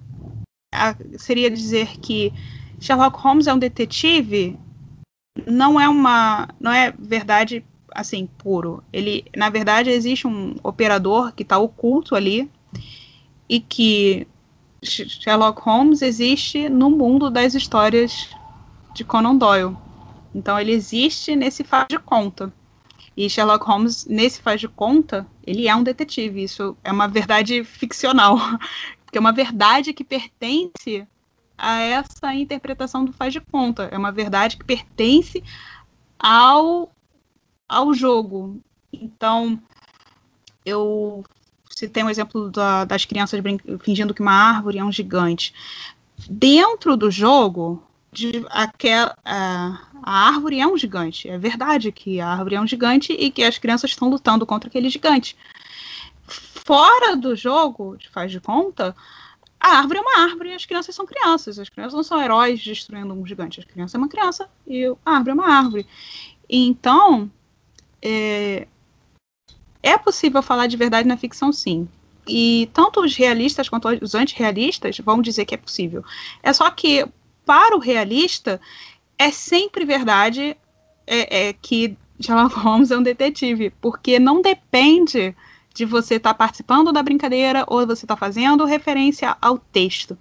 a, 0.75 0.95
seria 1.17 1.51
dizer 1.51 1.97
que 2.03 2.31
Sherlock 2.79 3.19
Holmes 3.19 3.47
é 3.47 3.55
um 3.55 3.59
detetive 3.59 4.59
não 5.47 5.81
é 5.81 5.89
uma 5.89 6.49
não 6.61 6.71
é 6.71 6.93
verdade 6.99 7.65
assim 7.95 8.29
puro. 8.37 8.85
Ele 8.93 9.25
na 9.35 9.49
verdade 9.49 9.89
existe 9.89 10.27
um 10.27 10.55
operador 10.63 11.33
que 11.33 11.45
está 11.45 11.57
oculto 11.57 12.15
ali 12.15 12.51
e 13.49 13.59
que 13.59 14.29
Sherlock 14.85 15.61
Holmes 15.63 16.03
existe 16.03 16.69
no 16.69 16.91
mundo 16.91 17.31
das 17.31 17.55
histórias 17.55 18.29
de 18.95 19.05
Conan 19.05 19.37
Doyle. 19.37 19.77
Então 20.35 20.59
ele 20.59 20.73
existe 20.73 21.35
nesse 21.35 21.65
faz 21.65 21.87
de 21.89 21.99
conta. 21.99 22.53
E 23.17 23.31
Sherlock 23.31 23.65
Holmes, 23.65 24.07
nesse 24.07 24.41
faz 24.41 24.61
de 24.61 24.69
conta, 24.69 25.27
ele 25.47 25.69
é 25.69 25.75
um 25.75 25.83
detetive. 25.83 26.43
Isso 26.43 26.77
é 26.83 26.91
uma 26.91 27.07
verdade 27.07 27.65
ficcional 27.65 28.37
que 29.11 29.19
é 29.19 29.21
uma 29.21 29.33
verdade 29.33 29.93
que 29.93 30.03
pertence 30.03 31.07
a 31.57 31.81
essa 31.81 32.35
interpretação 32.35 33.05
do 33.05 33.13
faz 33.13 33.33
de 33.33 33.41
conta. 33.41 33.85
É 33.85 33.97
uma 33.97 34.11
verdade 34.11 34.57
que 34.57 34.65
pertence 34.65 35.43
ao, 36.19 36.91
ao 37.69 37.95
jogo. 37.95 38.61
Então, 38.93 39.61
eu 40.65 41.25
citei 41.77 42.03
um 42.03 42.11
exemplo 42.11 42.51
da, 42.51 42.85
das 42.85 43.05
crianças 43.05 43.41
fingindo 43.83 44.15
que 44.15 44.23
uma 44.23 44.33
árvore 44.33 44.79
é 44.79 44.85
um 44.85 44.93
gigante. 44.93 45.53
Dentro 46.29 46.97
do 46.97 47.11
jogo, 47.11 47.83
de, 48.13 48.45
a, 48.49 48.71
a 50.03 50.29
árvore 50.29 50.61
é 50.61 50.67
um 50.67 50.77
gigante. 50.77 51.29
É 51.29 51.37
verdade 51.37 51.91
que 51.91 52.21
a 52.21 52.29
árvore 52.29 52.55
é 52.55 52.61
um 52.61 52.67
gigante 52.67 53.13
e 53.13 53.31
que 53.31 53.43
as 53.43 53.59
crianças 53.59 53.91
estão 53.91 54.09
lutando 54.09 54.47
contra 54.47 54.69
aquele 54.69 54.89
gigante 54.89 55.37
fora 56.65 57.15
do 57.17 57.37
jogo, 57.37 57.97
faz 58.11 58.33
de 58.33 58.41
conta, 58.41 58.97
a 59.61 59.79
árvore 59.79 59.99
é 59.99 60.03
uma 60.03 60.25
árvore 60.25 60.51
e 60.51 60.55
as 60.55 60.67
crianças 60.67 60.95
são 60.95 61.07
crianças. 61.07 61.59
As 61.59 61.69
crianças 61.69 61.95
não 61.95 62.03
são 62.03 62.23
heróis 62.23 62.63
destruindo 62.63 63.15
um 63.15 63.27
gigante. 63.27 63.61
A 63.61 63.65
criança 63.65 63.97
é 63.97 63.99
uma 63.99 64.09
criança 64.09 64.49
e 64.67 64.85
a 65.05 65.11
árvore 65.11 65.31
é 65.31 65.35
uma 65.35 65.49
árvore. 65.49 65.87
Então, 66.49 67.31
é, 68.03 68.67
é 69.85 69.99
possível 69.99 70.43
falar 70.43 70.67
de 70.67 70.77
verdade 70.77 71.07
na 71.07 71.17
ficção, 71.17 71.53
sim. 71.53 71.87
E 72.27 72.71
tanto 72.73 73.01
os 73.01 73.15
realistas 73.15 73.69
quanto 73.69 73.87
os 74.03 74.15
antirrealistas 74.15 74.99
vão 74.99 75.21
dizer 75.21 75.45
que 75.45 75.55
é 75.55 75.59
possível. 75.59 76.03
É 76.43 76.53
só 76.55 76.71
que, 76.71 77.07
para 77.45 77.77
o 77.77 77.79
realista, 77.79 78.59
é 79.19 79.31
sempre 79.31 79.85
verdade 79.85 80.57
é, 81.07 81.49
é 81.49 81.53
que 81.53 81.97
Sherlock 82.19 82.59
Holmes 82.59 82.91
é 82.91 82.97
um 82.97 83.03
detetive, 83.03 83.71
porque 83.79 84.19
não 84.19 84.41
depende 84.41 85.37
de 85.75 85.85
você 85.85 86.15
estar 86.15 86.31
tá 86.31 86.35
participando 86.35 86.91
da 86.91 87.03
brincadeira 87.03 87.65
ou 87.67 87.87
você 87.87 88.07
está 88.07 88.17
fazendo 88.17 88.65
referência 88.65 89.37
ao 89.43 89.59
texto. 89.59 90.17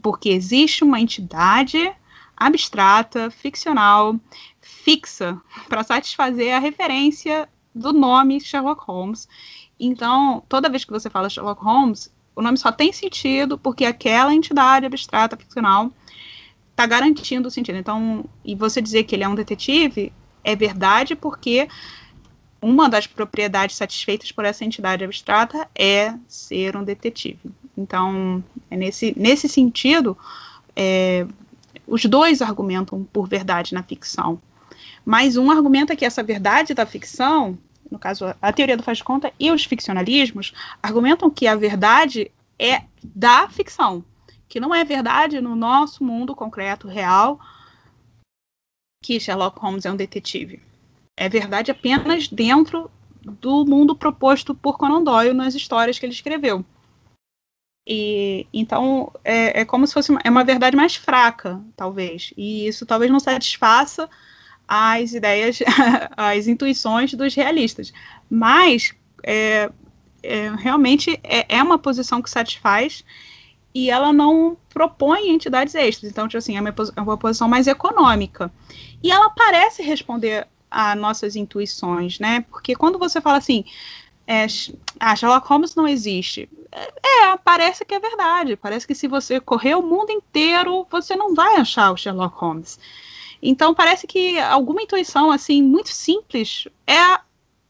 Porque 0.00 0.28
existe 0.28 0.84
uma 0.84 1.00
entidade 1.00 1.92
abstrata, 2.36 3.30
ficcional, 3.30 4.16
fixa, 4.60 5.40
para 5.68 5.82
satisfazer 5.82 6.54
a 6.54 6.60
referência 6.60 7.48
do 7.74 7.92
nome 7.92 8.40
Sherlock 8.40 8.84
Holmes. 8.84 9.28
Então, 9.78 10.42
toda 10.48 10.68
vez 10.68 10.84
que 10.84 10.92
você 10.92 11.10
fala 11.10 11.28
Sherlock 11.28 11.62
Holmes, 11.62 12.12
o 12.34 12.42
nome 12.42 12.56
só 12.56 12.70
tem 12.72 12.92
sentido 12.92 13.58
porque 13.58 13.84
aquela 13.84 14.34
entidade 14.34 14.86
abstrata, 14.86 15.36
ficcional, 15.36 15.90
está 16.70 16.86
garantindo 16.86 17.48
o 17.48 17.50
sentido. 17.50 17.78
Então, 17.78 18.24
e 18.44 18.54
você 18.54 18.80
dizer 18.80 19.04
que 19.04 19.14
ele 19.14 19.24
é 19.24 19.28
um 19.28 19.34
detetive 19.34 20.12
é 20.44 20.56
verdade 20.56 21.14
porque 21.14 21.68
uma 22.60 22.88
das 22.88 23.06
propriedades 23.06 23.76
satisfeitas 23.76 24.30
por 24.30 24.44
essa 24.44 24.64
entidade 24.64 25.04
abstrata 25.04 25.68
é 25.74 26.14
ser 26.28 26.76
um 26.76 26.84
detetive. 26.84 27.50
Então, 27.76 28.42
é 28.70 28.76
nesse, 28.76 29.12
nesse 29.16 29.48
sentido, 29.48 30.16
é, 30.76 31.26
os 31.86 32.04
dois 32.04 32.40
argumentam 32.40 33.04
por 33.12 33.28
verdade 33.28 33.74
na 33.74 33.82
ficção. 33.82 34.40
Mas 35.04 35.36
um 35.36 35.50
argumenta 35.50 35.96
que 35.96 36.04
essa 36.04 36.22
verdade 36.22 36.74
da 36.74 36.86
ficção, 36.86 37.58
no 37.90 37.98
caso 37.98 38.34
a 38.40 38.52
teoria 38.52 38.76
do 38.76 38.82
faz 38.82 38.98
de 38.98 39.04
conta 39.04 39.32
e 39.38 39.50
os 39.50 39.64
ficcionalismos, 39.64 40.52
argumentam 40.82 41.30
que 41.30 41.46
a 41.46 41.56
verdade 41.56 42.30
é 42.58 42.82
da 43.02 43.48
ficção, 43.48 44.04
que 44.48 44.60
não 44.60 44.74
é 44.74 44.84
verdade 44.84 45.40
no 45.40 45.56
nosso 45.56 46.04
mundo 46.04 46.34
concreto, 46.34 46.86
real, 46.86 47.40
que 49.02 49.18
Sherlock 49.18 49.58
Holmes 49.58 49.84
é 49.84 49.90
um 49.90 49.96
detetive. 49.96 50.62
É 51.16 51.28
verdade 51.28 51.70
apenas 51.70 52.28
dentro 52.28 52.90
do 53.24 53.64
mundo 53.64 53.94
proposto 53.94 54.54
por 54.54 54.78
Conan 54.78 55.02
Doyle 55.02 55.34
nas 55.34 55.54
histórias 55.54 55.98
que 55.98 56.06
ele 56.06 56.12
escreveu. 56.12 56.64
E 57.86 58.46
então 58.52 59.12
é, 59.24 59.62
é 59.62 59.64
como 59.64 59.86
se 59.86 59.92
fosse 59.92 60.10
uma, 60.10 60.20
é 60.22 60.30
uma 60.30 60.44
verdade 60.44 60.76
mais 60.76 60.94
fraca, 60.94 61.60
talvez. 61.76 62.32
E 62.36 62.66
isso 62.66 62.86
talvez 62.86 63.10
não 63.10 63.18
satisfaça 63.18 64.08
as 64.66 65.12
ideias, 65.12 65.58
as 66.16 66.46
intuições 66.46 67.12
dos 67.14 67.34
realistas. 67.34 67.92
Mas 68.30 68.94
é, 69.22 69.70
é, 70.22 70.50
realmente 70.56 71.18
é, 71.22 71.56
é, 71.56 71.62
uma 71.62 71.78
posição 71.78 72.22
que 72.22 72.30
satisfaz 72.30 73.04
e 73.74 73.90
ela 73.90 74.12
não 74.12 74.56
propõe 74.68 75.30
entidades 75.30 75.74
extras. 75.74 76.10
Então, 76.10 76.28
tipo 76.28 76.38
assim, 76.38 76.56
é 76.56 76.60
uma, 76.60 76.74
é 76.96 77.00
uma 77.00 77.16
posição 77.16 77.48
mais 77.48 77.66
econômica. 77.66 78.52
E 79.02 79.10
ela 79.10 79.30
parece 79.30 79.82
responder 79.82 80.46
a 80.70 80.94
nossas 80.94 81.36
intuições, 81.36 82.18
né? 82.18 82.44
Porque 82.50 82.74
quando 82.74 82.98
você 82.98 83.20
fala 83.20 83.38
assim, 83.38 83.64
é, 84.26 84.46
ah, 85.00 85.16
Sherlock 85.16 85.46
Holmes 85.46 85.74
não 85.74 85.86
existe. 85.86 86.48
É, 86.72 87.36
parece 87.44 87.84
que 87.84 87.94
é 87.94 88.00
verdade. 88.00 88.56
Parece 88.56 88.86
que 88.86 88.94
se 88.94 89.08
você 89.08 89.40
correr 89.40 89.74
o 89.74 89.82
mundo 89.82 90.10
inteiro, 90.10 90.86
você 90.90 91.14
não 91.16 91.34
vai 91.34 91.56
achar 91.56 91.92
o 91.92 91.96
Sherlock 91.96 92.34
Holmes. 92.38 92.78
Então 93.42 93.74
parece 93.74 94.06
que 94.06 94.38
alguma 94.38 94.82
intuição 94.82 95.30
assim 95.32 95.60
muito 95.62 95.88
simples 95.88 96.68
é 96.86 97.20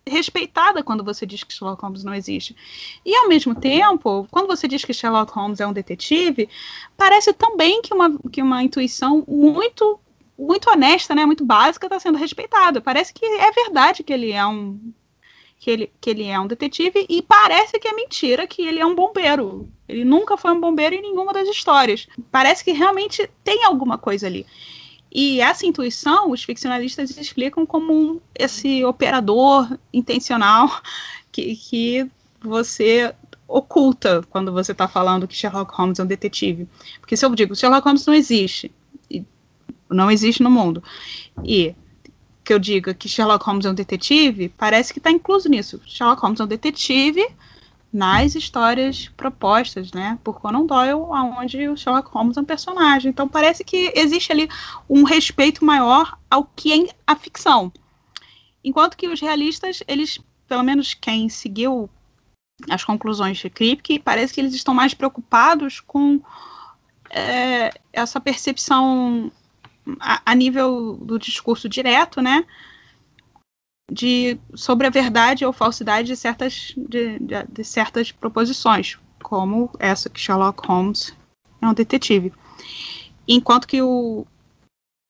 respeitada 0.06 0.82
quando 0.82 1.04
você 1.04 1.24
diz 1.24 1.44
que 1.44 1.54
Sherlock 1.54 1.82
Holmes 1.82 2.04
não 2.04 2.14
existe. 2.14 2.54
E 3.04 3.14
ao 3.16 3.28
mesmo 3.28 3.54
tempo, 3.54 4.26
quando 4.30 4.46
você 4.46 4.68
diz 4.68 4.84
que 4.84 4.92
Sherlock 4.92 5.32
Holmes 5.32 5.60
é 5.60 5.66
um 5.66 5.72
detetive, 5.72 6.48
parece 6.96 7.32
também 7.32 7.80
que 7.80 7.94
uma, 7.94 8.18
que 8.30 8.42
uma 8.42 8.62
intuição 8.62 9.24
muito 9.26 9.98
muito 10.38 10.70
honesta, 10.70 11.14
né, 11.14 11.24
muito 11.24 11.44
básica 11.44 11.86
está 11.86 12.00
sendo 12.00 12.18
respeitada. 12.18 12.80
Parece 12.80 13.12
que 13.12 13.24
é 13.24 13.52
verdade 13.52 14.02
que 14.02 14.12
ele 14.12 14.32
é 14.32 14.44
um 14.44 14.92
que 15.58 15.70
ele, 15.70 15.92
que 16.00 16.10
ele 16.10 16.24
é 16.24 16.40
um 16.40 16.48
detetive 16.48 17.06
e 17.08 17.22
parece 17.22 17.78
que 17.78 17.86
é 17.86 17.92
mentira 17.92 18.48
que 18.48 18.62
ele 18.62 18.80
é 18.80 18.86
um 18.86 18.96
bombeiro. 18.96 19.68
Ele 19.88 20.04
nunca 20.04 20.36
foi 20.36 20.50
um 20.50 20.60
bombeiro 20.60 20.96
em 20.96 21.02
nenhuma 21.02 21.32
das 21.32 21.48
histórias. 21.48 22.08
Parece 22.32 22.64
que 22.64 22.72
realmente 22.72 23.30
tem 23.44 23.62
alguma 23.62 23.96
coisa 23.96 24.26
ali. 24.26 24.44
E 25.14 25.40
essa 25.40 25.66
intuição, 25.66 26.30
os 26.30 26.42
ficcionalistas 26.42 27.10
explicam 27.18 27.66
como 27.66 27.92
um, 27.92 28.20
esse 28.34 28.82
operador 28.82 29.78
intencional 29.92 30.80
que, 31.30 31.54
que 31.54 32.10
você 32.40 33.14
oculta 33.46 34.22
quando 34.30 34.50
você 34.50 34.72
está 34.72 34.88
falando 34.88 35.28
que 35.28 35.36
Sherlock 35.36 35.74
Holmes 35.74 35.98
é 35.98 36.02
um 36.02 36.06
detetive. 36.06 36.66
Porque 36.98 37.14
se 37.14 37.26
eu 37.26 37.34
digo 37.34 37.54
Sherlock 37.54 37.84
Holmes 37.84 38.06
não 38.06 38.14
existe, 38.14 38.72
não 39.90 40.10
existe 40.10 40.42
no 40.42 40.50
mundo, 40.50 40.82
e 41.44 41.74
que 42.42 42.54
eu 42.54 42.58
diga 42.58 42.94
que 42.94 43.08
Sherlock 43.08 43.44
Holmes 43.44 43.66
é 43.66 43.70
um 43.70 43.74
detetive, 43.74 44.48
parece 44.48 44.94
que 44.94 44.98
está 44.98 45.10
incluso 45.10 45.48
nisso. 45.48 45.78
Sherlock 45.84 46.22
Holmes 46.22 46.40
é 46.40 46.44
um 46.44 46.48
detetive 46.48 47.26
nas 47.92 48.34
histórias 48.34 49.08
propostas, 49.16 49.92
né, 49.92 50.18
por 50.24 50.40
Conan 50.40 50.64
Doyle, 50.64 50.94
onde 50.94 51.68
o 51.68 51.76
Sherlock 51.76 52.08
Holmes 52.10 52.36
é 52.36 52.40
um 52.40 52.44
personagem. 52.44 53.10
Então 53.10 53.28
parece 53.28 53.62
que 53.62 53.92
existe 53.94 54.32
ali 54.32 54.48
um 54.88 55.02
respeito 55.02 55.64
maior 55.64 56.18
ao 56.30 56.44
que 56.44 56.72
é 56.72 56.94
a 57.06 57.14
ficção. 57.14 57.70
Enquanto 58.64 58.96
que 58.96 59.08
os 59.08 59.20
realistas, 59.20 59.82
eles, 59.86 60.18
pelo 60.48 60.62
menos 60.62 60.94
quem 60.94 61.28
seguiu 61.28 61.90
as 62.70 62.82
conclusões 62.84 63.38
de 63.38 63.50
Kripke, 63.50 63.98
parece 63.98 64.32
que 64.32 64.40
eles 64.40 64.54
estão 64.54 64.72
mais 64.72 64.94
preocupados 64.94 65.80
com 65.80 66.20
é, 67.10 67.72
essa 67.92 68.20
percepção 68.20 69.30
a, 70.00 70.22
a 70.24 70.34
nível 70.34 70.96
do 71.02 71.18
discurso 71.18 71.68
direto, 71.68 72.22
né? 72.22 72.44
De, 73.90 74.38
sobre 74.54 74.86
a 74.86 74.90
verdade 74.90 75.44
ou 75.44 75.52
falsidade 75.52 76.08
de 76.08 76.16
certas, 76.16 76.72
de, 76.76 77.18
de, 77.18 77.44
de 77.48 77.64
certas 77.64 78.10
proposições, 78.10 78.98
como 79.22 79.70
essa 79.78 80.08
que 80.08 80.20
Sherlock 80.20 80.66
Holmes 80.66 81.14
é 81.60 81.66
um 81.66 81.74
detetive. 81.74 82.32
Enquanto 83.28 83.68
que 83.68 83.82
o, 83.82 84.26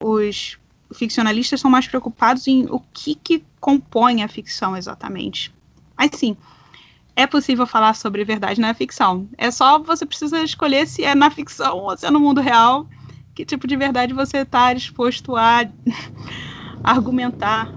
os 0.01 0.57
ficcionalistas 0.93 1.59
são 1.61 1.71
mais 1.71 1.87
preocupados 1.87 2.47
em 2.47 2.65
o 2.69 2.79
que, 2.93 3.15
que 3.15 3.43
compõe 3.59 4.21
a 4.21 4.27
ficção 4.27 4.75
exatamente. 4.75 5.53
Mas 5.97 6.11
sim, 6.13 6.37
é 7.15 7.25
possível 7.25 7.65
falar 7.65 7.95
sobre 7.95 8.23
verdade 8.23 8.59
na 8.59 8.73
ficção. 8.73 9.27
É 9.37 9.49
só 9.51 9.79
você 9.79 10.05
precisa 10.05 10.41
escolher 10.43 10.87
se 10.87 11.03
é 11.03 11.15
na 11.15 11.29
ficção 11.29 11.77
ou 11.77 11.97
se 11.97 12.05
é 12.05 12.11
no 12.11 12.19
mundo 12.19 12.41
real 12.41 12.87
que 13.33 13.45
tipo 13.45 13.67
de 13.67 13.75
verdade 13.75 14.13
você 14.13 14.39
está 14.39 14.73
disposto 14.73 15.35
a 15.35 15.65
argumentar 16.83 17.73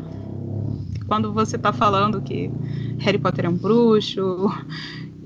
quando 1.06 1.32
você 1.32 1.56
está 1.56 1.72
falando 1.72 2.20
que 2.20 2.50
Harry 2.98 3.18
Potter 3.18 3.46
é 3.46 3.48
um 3.48 3.56
bruxo 3.56 4.50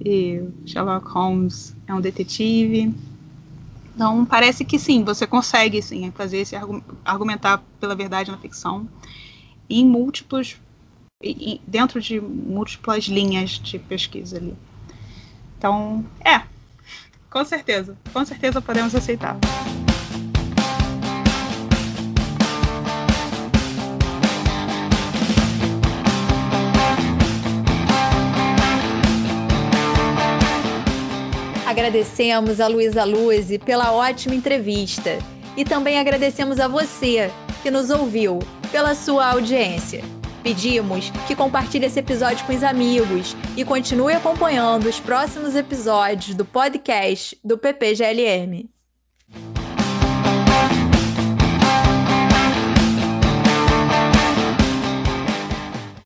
e 0.05 0.43
Sherlock 0.65 1.09
Holmes 1.09 1.75
é 1.87 1.95
um 1.95 2.01
detetive. 2.01 2.95
Então, 3.95 4.25
parece 4.25 4.65
que 4.65 4.79
sim, 4.79 5.05
você 5.05 5.27
consegue 5.27 5.83
sim 5.83 6.11
fazer 6.13 6.39
esse 6.39 6.57
argumentar 7.05 7.63
pela 7.79 7.95
verdade 7.95 8.31
na 8.31 8.39
ficção 8.39 8.89
em 9.69 9.85
múltiplos 9.85 10.57
dentro 11.67 12.01
de 12.01 12.19
múltiplas 12.19 13.05
linhas 13.05 13.51
de 13.51 13.79
pesquisa 13.79 14.39
ali. 14.39 14.57
Então, 15.59 16.05
é, 16.25 16.43
com 17.29 17.45
certeza, 17.45 17.97
com 18.13 18.25
certeza 18.25 18.63
podemos 18.63 18.95
aceitar. 18.95 19.37
Agradecemos 31.81 32.61
a 32.61 32.67
Luísa 32.67 33.05
Luzi 33.05 33.59
pela 33.59 33.91
ótima 33.91 34.35
entrevista 34.35 35.19
e 35.57 35.65
também 35.65 35.99
agradecemos 35.99 36.61
a 36.61 36.69
você 36.69 37.31
que 37.63 37.71
nos 37.71 37.89
ouviu 37.89 38.39
pela 38.71 38.95
sua 38.95 39.29
audiência. 39.29 40.05
Pedimos 40.43 41.11
que 41.27 41.35
compartilhe 41.35 41.87
esse 41.87 41.99
episódio 41.99 42.45
com 42.45 42.55
os 42.55 42.63
amigos 42.63 43.35
e 43.57 43.65
continue 43.65 44.13
acompanhando 44.13 44.91
os 44.91 45.01
próximos 45.01 45.57
episódios 45.57 46.37
do 46.37 46.45
podcast 46.45 47.39
do 47.43 47.57
PPGLM. 47.57 48.69